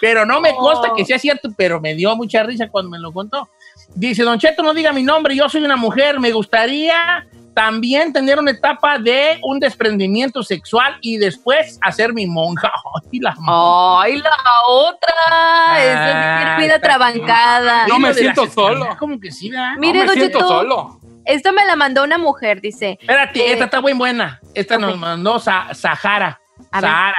Pero 0.00 0.26
no 0.26 0.40
me 0.40 0.54
consta 0.54 0.92
que 0.96 1.04
sea 1.04 1.18
cierto, 1.18 1.50
pero 1.56 1.80
me 1.80 1.94
dio 1.94 2.14
mucha 2.16 2.42
risa 2.42 2.68
cuando 2.68 2.90
me 2.90 2.98
lo 2.98 3.12
contó. 3.12 3.48
Dice, 3.94 4.22
Don 4.22 4.38
Cheto, 4.38 4.62
no 4.62 4.74
diga 4.74 4.92
mi 4.92 5.02
nombre, 5.02 5.36
yo 5.36 5.48
soy 5.48 5.64
una 5.64 5.76
mujer, 5.76 6.18
me 6.18 6.32
gustaría 6.32 7.26
también 7.54 8.12
tener 8.12 8.38
una 8.38 8.50
etapa 8.50 8.98
de 8.98 9.38
un 9.42 9.60
desprendimiento 9.60 10.42
sexual 10.42 10.96
y 11.00 11.18
después 11.18 11.78
hacer 11.82 12.12
mi 12.12 12.26
monja. 12.26 12.72
Ay, 13.12 13.20
la 13.20 13.34
monja. 13.38 14.02
Ay, 14.02 14.18
la 14.18 14.36
otra. 14.68 16.56
Vida 16.58 16.76
está 16.76 16.80
trabancada. 16.80 17.86
No 17.86 17.98
me 17.98 18.14
siento 18.14 18.46
solo. 18.46 18.96
Como 18.98 19.20
que 19.20 19.30
sí, 19.30 19.50
¿verdad? 19.50 19.74
Mire, 19.78 20.00
no 20.00 20.04
me 20.04 20.06
Don 20.06 20.14
siento 20.16 20.38
Cheto, 20.38 20.48
solo. 20.48 21.00
Esto 21.24 21.52
me 21.52 21.64
la 21.64 21.76
mandó 21.76 22.02
una 22.04 22.18
mujer, 22.18 22.60
dice. 22.60 22.98
Espérate, 23.00 23.40
Eh, 23.40 23.52
esta 23.52 23.64
está 23.66 23.80
muy 23.80 23.92
buena. 23.92 24.40
Esta 24.54 24.78
nos 24.78 24.98
mandó 24.98 25.38
Sa- 25.38 25.72
Sahara. 25.74 26.40
A 26.70 26.80
ver. 26.80 26.90
Sahara. 26.90 27.16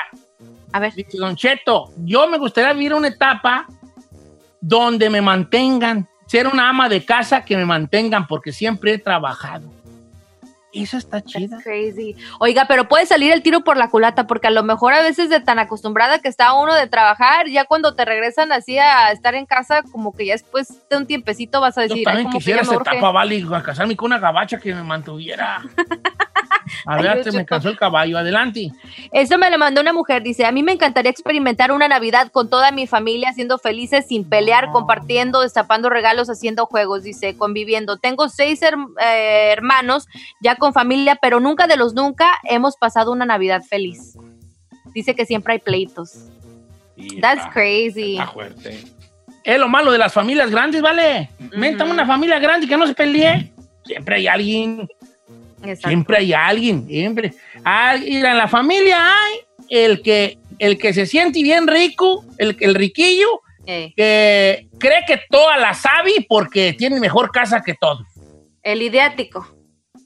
A 0.74 0.80
ver. 0.80 0.94
Dice, 0.94 1.18
Don 1.18 1.36
Cheto, 1.36 1.92
yo 1.98 2.28
me 2.28 2.38
gustaría 2.38 2.74
vivir 2.74 2.94
una 2.94 3.08
etapa 3.08 3.66
donde 4.60 5.10
me 5.10 5.22
mantengan, 5.22 6.08
ser 6.26 6.48
una 6.48 6.70
ama 6.70 6.90
de 6.90 7.04
casa 7.06 7.44
que 7.46 7.56
me 7.58 7.66
mantengan, 7.66 8.28
porque 8.28 8.52
siempre 8.52 8.94
he 8.94 8.98
trabajado. 8.98 9.72
Esa 10.74 10.98
está 10.98 11.22
chida. 11.22 11.50
That's 11.58 11.64
crazy. 11.64 12.16
Oiga, 12.40 12.66
pero 12.68 12.88
puede 12.88 13.06
salir 13.06 13.32
el 13.32 13.44
tiro 13.44 13.62
por 13.64 13.78
la 13.78 13.90
culata, 13.90 14.26
porque 14.26 14.48
a 14.48 14.52
lo 14.52 14.64
mejor 14.64 14.94
a 14.94 15.02
veces 15.02 15.30
de 15.30 15.40
tan 15.40 15.60
acostumbrada 15.60 16.20
que 16.20 16.28
está 16.28 16.54
uno 16.54 16.74
de 16.74 16.88
trabajar, 16.88 17.48
ya 17.48 17.66
cuando 17.66 17.94
te 17.94 18.06
regresan 18.06 18.52
así 18.52 18.80
a 18.80 19.12
estar 19.12 19.36
en 19.36 19.46
casa, 19.46 19.84
como 19.92 20.14
que 20.16 20.26
ya 20.26 20.34
después 20.34 20.70
de 20.90 20.98
un 20.98 21.06
tiempecito 21.06 21.62
vas 21.62 21.78
a 21.78 21.82
Yo 21.86 21.90
decir, 21.90 22.00
"Ay, 22.00 22.04
también 22.06 22.24
como 22.26 22.34
que 22.34 22.38
quisiera 22.40 22.62
me 22.62 22.68
esa 22.68 22.76
urge". 22.76 22.90
etapa, 22.92 23.12
vale, 23.12 23.44
a 23.54 23.62
casarme 23.62 23.96
con 23.96 24.08
una 24.08 24.20
gabacha 24.20 24.58
que 24.60 24.74
me 24.74 24.84
mantuviera. 24.84 25.62
A 26.86 27.02
ver, 27.02 27.24
se 27.24 27.32
me 27.32 27.46
cansó 27.46 27.70
el 27.70 27.78
caballo. 27.78 28.18
Adelante. 28.18 28.72
Eso 29.12 29.38
me 29.38 29.50
lo 29.50 29.58
mandó 29.58 29.82
una 29.82 29.94
mujer, 29.94 30.22
dice, 30.24 30.46
a 30.46 30.52
mí 30.52 30.64
me 30.64 30.74
encantaría 30.74 31.10
experimentar 31.12 31.72
una 31.72 31.88
Navidad 31.88 32.32
con 32.32 32.50
toda 32.50 32.72
mi 32.72 32.88
familia, 32.88 33.32
siendo 33.34 33.58
felices, 33.58 34.06
sin 34.08 34.28
pelear, 34.28 34.72
compartiendo, 34.72 35.42
destapando 35.42 35.90
regalos, 35.90 36.30
haciendo 36.30 36.66
juegos, 36.66 37.04
dice, 37.04 37.38
conviviendo. 37.38 37.98
Tengo 37.98 38.30
seis 38.30 38.62
her- 38.62 38.76
eh, 39.02 39.50
hermanos 39.54 40.08
ya 40.42 40.56
con 40.56 40.74
familia, 40.74 41.18
pero 41.22 41.40
nunca 41.40 41.68
de 41.68 41.78
los 41.78 41.94
nunca 41.94 42.40
hemos 42.44 42.76
pasado 42.78 43.12
una 43.12 43.26
Navidad 43.26 43.62
feliz. 43.64 44.18
Dice 44.94 45.16
que 45.16 45.26
siempre 45.26 45.54
hay 45.54 45.60
pleitos. 45.60 46.14
That's 47.22 47.40
está- 47.42 47.52
crazy. 47.52 48.14
Está 48.18 48.28
fuerte. 48.32 48.84
Es 49.44 49.60
lo 49.60 49.68
malo 49.68 49.92
de 49.92 49.98
las 49.98 50.14
familias 50.14 50.50
grandes, 50.52 50.82
¿vale? 50.82 51.30
Métame 51.56 51.92
una 51.92 52.06
familia 52.06 52.40
grande 52.40 52.68
que 52.68 52.78
no 52.78 52.88
se 52.88 52.94
pelee. 52.94 53.52
Siempre 53.86 54.16
hay 54.16 54.28
alguien. 54.28 54.88
Exacto. 55.64 55.88
Siempre 55.90 56.18
hay 56.18 56.34
alguien. 56.34 56.86
Siempre. 56.88 57.34
Mira, 58.06 58.32
en 58.32 58.38
la 58.38 58.48
familia 58.48 58.98
hay 59.00 59.40
el 59.70 60.02
que, 60.02 60.38
el 60.60 60.78
que 60.78 60.94
se 60.94 61.06
siente 61.06 61.42
bien 61.42 61.68
rico, 61.68 62.26
el, 62.38 62.56
el 62.60 62.76
riquillo, 62.76 63.42
Eh, 63.66 63.94
que 63.96 64.68
cree 64.78 65.06
que 65.08 65.22
toda 65.30 65.56
la 65.58 65.74
sabe 65.74 66.26
porque 66.28 66.74
tiene 66.74 67.00
mejor 67.00 67.32
casa 67.32 67.62
que 67.66 67.74
todos. 67.80 68.06
el 68.62 68.82
ideático. 68.82 69.48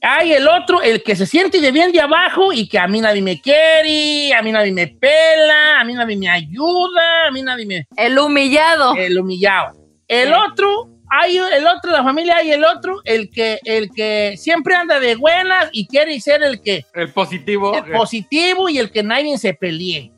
Hay 0.00 0.32
el 0.32 0.46
otro, 0.46 0.80
el 0.80 1.02
que 1.02 1.16
se 1.16 1.26
siente 1.26 1.60
de 1.60 1.72
bien 1.72 1.90
de 1.90 2.00
abajo 2.00 2.52
y 2.52 2.68
que 2.68 2.78
a 2.78 2.86
mí 2.86 3.00
nadie 3.00 3.20
me 3.20 3.40
quiere, 3.40 4.32
a 4.32 4.42
mí 4.42 4.52
nadie 4.52 4.70
me 4.70 4.86
pela, 4.86 5.80
a 5.80 5.84
mí 5.84 5.92
nadie 5.92 6.16
me 6.16 6.28
ayuda, 6.28 7.26
a 7.26 7.30
mí 7.32 7.42
nadie 7.42 7.66
me... 7.66 7.84
El 7.96 8.16
humillado. 8.16 8.94
El 8.94 9.18
humillado. 9.18 9.72
El 10.06 10.28
Sí. 10.28 10.34
otro, 10.46 10.88
hay 11.10 11.36
el 11.36 11.66
otro 11.66 11.90
de 11.90 11.96
la 11.98 12.04
familia, 12.04 12.36
hay 12.36 12.52
el 12.52 12.64
otro, 12.64 13.00
el 13.04 13.30
que, 13.30 13.58
el 13.64 13.90
que 13.90 14.34
siempre 14.36 14.74
anda 14.74 15.00
de 15.00 15.16
buenas 15.16 15.68
y 15.72 15.86
quiere 15.86 16.18
ser 16.20 16.42
el 16.42 16.60
que 16.60 16.84
El 16.94 17.12
positivo. 17.12 17.74
el 17.74 17.92
positivo 17.92 18.68
y 18.68 18.78
el 18.78 18.90
que 18.90 19.02
nadie 19.02 19.36
se 19.38 19.54
pelee. 19.54 20.10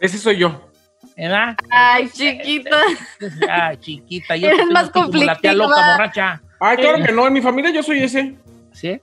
Ese 0.00 0.18
soy 0.18 0.38
yo. 0.38 0.64
¿Verdad? 1.16 1.56
Ay, 1.70 2.08
chiquita. 2.10 2.76
Ah, 3.50 3.74
chiquita, 3.78 4.36
yo 4.36 4.48
Eres 4.50 4.66
más 4.70 4.90
como 4.90 5.08
la 5.12 5.34
tía 5.36 5.52
loca 5.52 5.74
conflictiva. 5.74 5.92
borracha. 5.96 6.42
Ay, 6.60 6.76
claro 6.76 7.04
que 7.04 7.12
no, 7.12 7.26
en 7.26 7.32
mi 7.32 7.40
familia 7.40 7.70
yo 7.70 7.82
soy 7.82 8.02
ese. 8.02 8.36
¿Sí? 8.72 9.00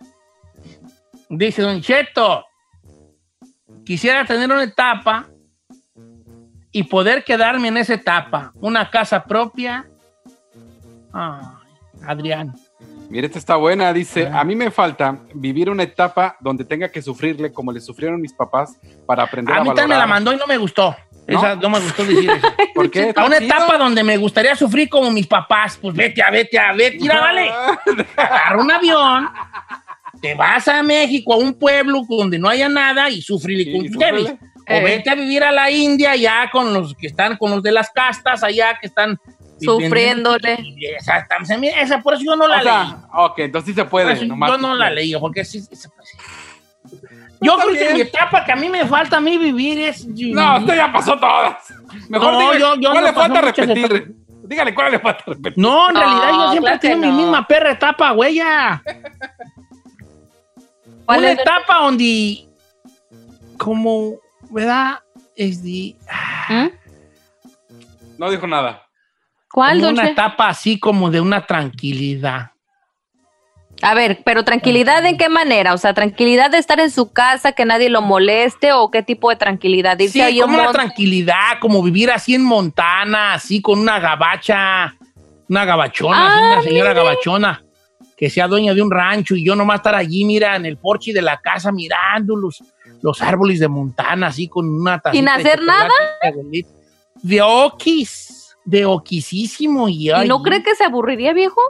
Dice 1.30 1.62
Don 1.62 1.82
Cheto, 1.82 2.46
quisiera 3.86 4.24
tener 4.26 4.50
una 4.52 4.64
etapa 4.64 5.28
y 6.72 6.84
poder 6.84 7.24
quedarme 7.24 7.68
en 7.70 7.78
esa 7.78 7.94
etapa. 7.96 8.52
Una 8.56 8.90
casa 8.90 9.24
propia. 9.24 9.88
Ay, 11.16 11.42
Adrián. 12.06 12.54
Mira, 13.10 13.28
esta 13.28 13.40
está 13.40 13.56
buena. 13.56 13.94
Dice, 13.94 14.28
Ah. 14.28 14.42
a 14.42 14.44
mí 14.44 14.56
me 14.56 14.70
falta 14.72 15.18
vivir 15.34 15.70
una 15.70 15.84
etapa 15.84 16.36
donde 16.42 16.66
tenga 16.66 16.90
que 16.90 17.02
sufrirle 17.02 17.54
como 17.54 17.72
le 17.72 17.80
sufrieron 17.80 18.20
mis 18.20 18.34
papás 18.34 18.78
para 19.06 19.24
aprender 19.24 19.56
a, 19.56 19.60
A 19.60 19.64
mí 19.64 19.70
también 19.70 19.90
me 19.90 19.96
la 19.98 20.08
mandó 20.08 20.34
y 20.34 20.38
no 20.38 20.46
me 20.48 20.58
gustó. 20.58 20.96
¿No? 21.28 21.40
Esa 21.40 21.56
no 21.56 21.70
me 21.70 21.80
gustó 21.80 22.04
decir 22.04 22.30
eso. 22.30 22.48
¿Por 22.76 22.92
qué? 22.92 23.14
A 23.16 23.26
una 23.26 23.38
etapa 23.38 23.78
donde 23.78 24.04
me 24.04 24.18
gustaría 24.18 24.56
sufrir 24.56 24.90
como 24.90 25.10
mis 25.10 25.26
papás. 25.26 25.78
Pues 25.82 25.96
vete 25.96 26.22
a, 26.22 26.30
vete 26.30 26.60
a, 26.60 26.74
vete, 26.74 26.98
mira, 27.00 27.20
vale. 27.22 27.50
Agarra 28.18 28.58
un 28.62 28.72
avión, 28.72 29.30
te 30.22 30.36
vas 30.36 30.68
a 30.68 30.84
México, 30.84 31.34
a 31.34 31.38
un 31.38 31.54
pueblo 31.58 32.02
donde 32.10 32.38
no 32.38 32.50
haya 32.50 32.70
nada 32.70 33.10
y 33.10 33.22
sufrir 33.22 33.64
Sí, 33.64 33.72
con 33.72 33.88
súfrele. 33.92 34.38
O 34.68 34.74
Eh. 34.74 34.84
vete 34.84 35.10
a 35.12 35.16
vivir 35.16 35.44
a 35.44 35.52
la 35.52 35.70
India 35.72 36.16
ya 36.16 36.50
con 36.52 36.74
los 36.74 36.96
que 36.96 37.08
están, 37.08 37.38
con 37.38 37.52
los 37.52 37.62
de 37.64 37.72
las 37.72 37.90
castas 37.92 38.44
allá 38.44 38.78
que 38.80 38.88
están 38.88 39.20
Sufriéndole. 39.60 40.58
Y 40.62 40.86
Esa, 40.88 41.26
esa, 41.80 42.02
por 42.02 42.14
eso 42.16 42.24
yo 42.24 42.36
no 42.36 42.48
la 42.48 42.60
O 42.60 42.64
sea, 42.64 42.84
leí. 42.84 42.94
ok, 43.14 43.40
entonces 43.40 43.68
sí 43.68 43.74
se 43.74 43.86
puede. 43.86 44.14
eso 44.14 44.26
nomás 44.26 44.52
yo 44.52 44.58
no 44.58 44.76
la 44.76 44.90
leí, 44.90 45.16
porque 45.20 45.46
sí, 45.46 45.62
sí. 45.62 45.88
Yo 47.42 47.58
creo 47.58 47.74
que 47.74 47.94
mi 47.94 48.02
etapa 48.02 48.44
que 48.46 48.52
a 48.52 48.56
mí 48.56 48.70
me 48.70 48.86
falta 48.86 49.18
a 49.18 49.22
mí 49.22 49.38
vivir 49.38 49.80
es... 49.80 50.06
No, 50.08 50.58
usted 50.58 50.76
ya 50.76 50.92
pasó 50.92 51.18
todas. 51.20 51.58
Mejor 52.10 52.34
No, 52.34 52.40
dígale, 52.40 52.60
yo- 52.60 52.76
yo 52.76 52.92
¿cuál 52.92 53.04
no 53.04 53.08
le 53.10 53.14
falta 53.14 53.42
repetir? 53.42 54.16
Dígale, 54.44 54.76
¿cuál 54.76 54.92
le 54.92 55.00
falta 55.00 55.24
repetir? 55.28 55.54
No, 55.58 55.88
en 55.90 55.94
No, 55.96 56.00
realidad 56.00 56.30
yo 56.32 56.52
siempre 56.52 56.80
claro 56.80 56.80
que 56.80 56.96
mi 57.08 57.12
misma 57.12 57.46
perra 57.48 57.72
etapa, 57.72 58.12
güey. 58.12 58.36
ya. 58.36 58.82
¿Cuál 61.06 61.20
Una 61.20 61.28
es 61.32 61.36
el- 61.36 61.40
etapa 61.42 61.80
donde, 61.82 62.48
como, 63.58 64.16
¿verdad? 64.50 65.00
Es 65.36 65.62
de, 65.64 65.96
¿Mm? 66.50 66.68
No 68.18 68.30
dijo 68.32 68.48
nada. 68.48 68.85
¿Cuál, 69.56 69.80
como 69.80 69.92
una 69.92 70.10
etapa 70.10 70.50
así 70.50 70.78
como 70.78 71.10
de 71.10 71.22
una 71.22 71.46
tranquilidad. 71.46 72.52
A 73.82 73.94
ver, 73.94 74.20
pero 74.26 74.44
tranquilidad 74.44 75.06
en 75.06 75.18
qué 75.18 75.30
manera? 75.30 75.74
O 75.74 75.78
sea, 75.78 75.94
tranquilidad 75.94 76.52
de 76.52 76.58
estar 76.58 76.78
en 76.82 76.92
su 76.92 77.14
casa, 77.14 77.54
que 77.54 77.64
nadie 77.64 77.90
lo 77.90 78.02
moleste, 78.02 78.74
o 78.74 78.92
qué 78.92 79.02
tipo 79.02 79.30
de 79.30 79.38
tranquilidad? 79.38 79.98
Irse 79.98 80.12
Sí, 80.12 80.20
ahí 80.20 80.42
como 80.42 80.56
una 80.58 80.74
tranquilidad, 80.74 81.60
como 81.62 81.82
vivir 81.82 82.12
así 82.12 82.36
en 82.36 82.44
Montana, 82.44 83.36
así 83.36 83.62
con 83.62 83.80
una 83.80 83.98
gabacha, 83.98 84.94
una 85.48 85.64
gabachona, 85.64 86.28
así, 86.28 86.38
Ah, 86.38 86.52
una 86.52 86.62
señora 86.62 86.90
mire. 86.90 87.02
gabachona, 87.02 87.64
que 88.18 88.30
sea 88.30 88.50
dueña 88.50 88.74
de 88.74 88.82
un 88.82 88.92
rancho 88.92 89.38
y 89.38 89.46
yo 89.46 89.56
nomás 89.56 89.78
estar 89.78 89.96
allí, 89.96 90.26
mira, 90.26 90.58
en 90.58 90.66
el 90.66 90.78
porche 90.78 91.14
de 91.14 91.22
la 91.22 91.38
casa 91.38 91.72
mirando 91.72 92.36
los, 92.36 92.62
los 93.02 93.22
árboles 93.22 93.62
de 93.62 93.70
Montana, 93.70 94.28
así 94.28 94.50
con 94.50 94.68
una 94.68 95.00
tacita 95.00 95.18
¿Sin 95.18 95.30
hacer 95.30 95.62
abuelita. 96.22 96.70
De 97.24 97.42
de 98.66 98.86
oquisísimo. 98.86 99.88
¿Y, 99.88 100.12
¿Y 100.12 100.28
no 100.28 100.42
cree 100.42 100.64
que 100.64 100.76
se 100.76 100.84
aburriría, 100.84 101.34
viejo? 101.34 101.62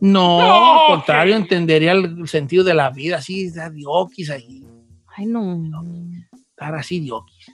No, 0.00 0.38
No, 0.40 0.80
al 0.82 0.86
contrario, 0.96 1.36
entendería 1.36 1.92
el 1.92 2.28
sentido 2.28 2.62
de 2.64 2.74
la 2.74 2.90
vida, 2.90 3.16
así, 3.16 3.50
de 3.50 3.82
oquis 3.86 4.30
ahí, 4.30 4.64
Ay, 5.16 5.26
no. 5.26 5.60
estar 6.50 6.74
así 6.76 7.00
de 7.00 7.12
oquis. 7.12 7.46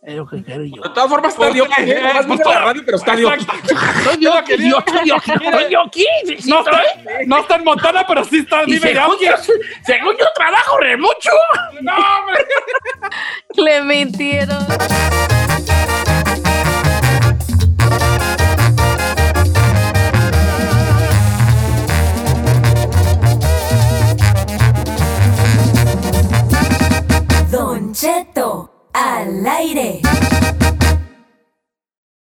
Es 0.00 0.14
lo 0.14 0.26
que 0.26 0.42
quiero 0.42 0.64
yo. 0.64 0.80
De 0.80 0.88
todas 0.90 1.10
formas, 1.10 1.34
está 1.34 1.48
eh, 1.50 2.00
Nomás 2.00 2.26
pues, 2.26 2.38
vino 2.38 2.50
a 2.50 2.54
la 2.54 2.60
radio, 2.60 2.82
pero 2.86 2.96
está. 2.96 3.14
Soy 3.14 4.16
de 4.20 4.28
oquis, 4.28 4.58
yo 4.58 4.78
soy 4.86 5.04
de 5.06 5.12
oquis, 5.12 5.34
soy 5.50 5.68
de 5.68 5.76
oquis. 5.76 6.06
sí 6.44 6.48
No 6.48 6.60
está, 6.60 6.82
no 7.26 7.38
está 7.40 7.56
en 7.56 7.64
Montana, 7.64 8.04
pero 8.06 8.24
sí 8.24 8.38
está 8.38 8.64
de 8.64 8.78
yo, 8.94 9.06
Oquis. 9.08 9.52
según 9.84 10.16
yo 10.18 10.26
trabajo 10.34 10.78
re 10.78 10.96
mucho. 10.96 11.30
No, 11.82 11.92
hombre. 11.92 12.44
Le 13.56 13.82
mintieron. 13.82 14.64
Cheto 28.00 28.90
al 28.92 29.44
aire. 29.44 30.00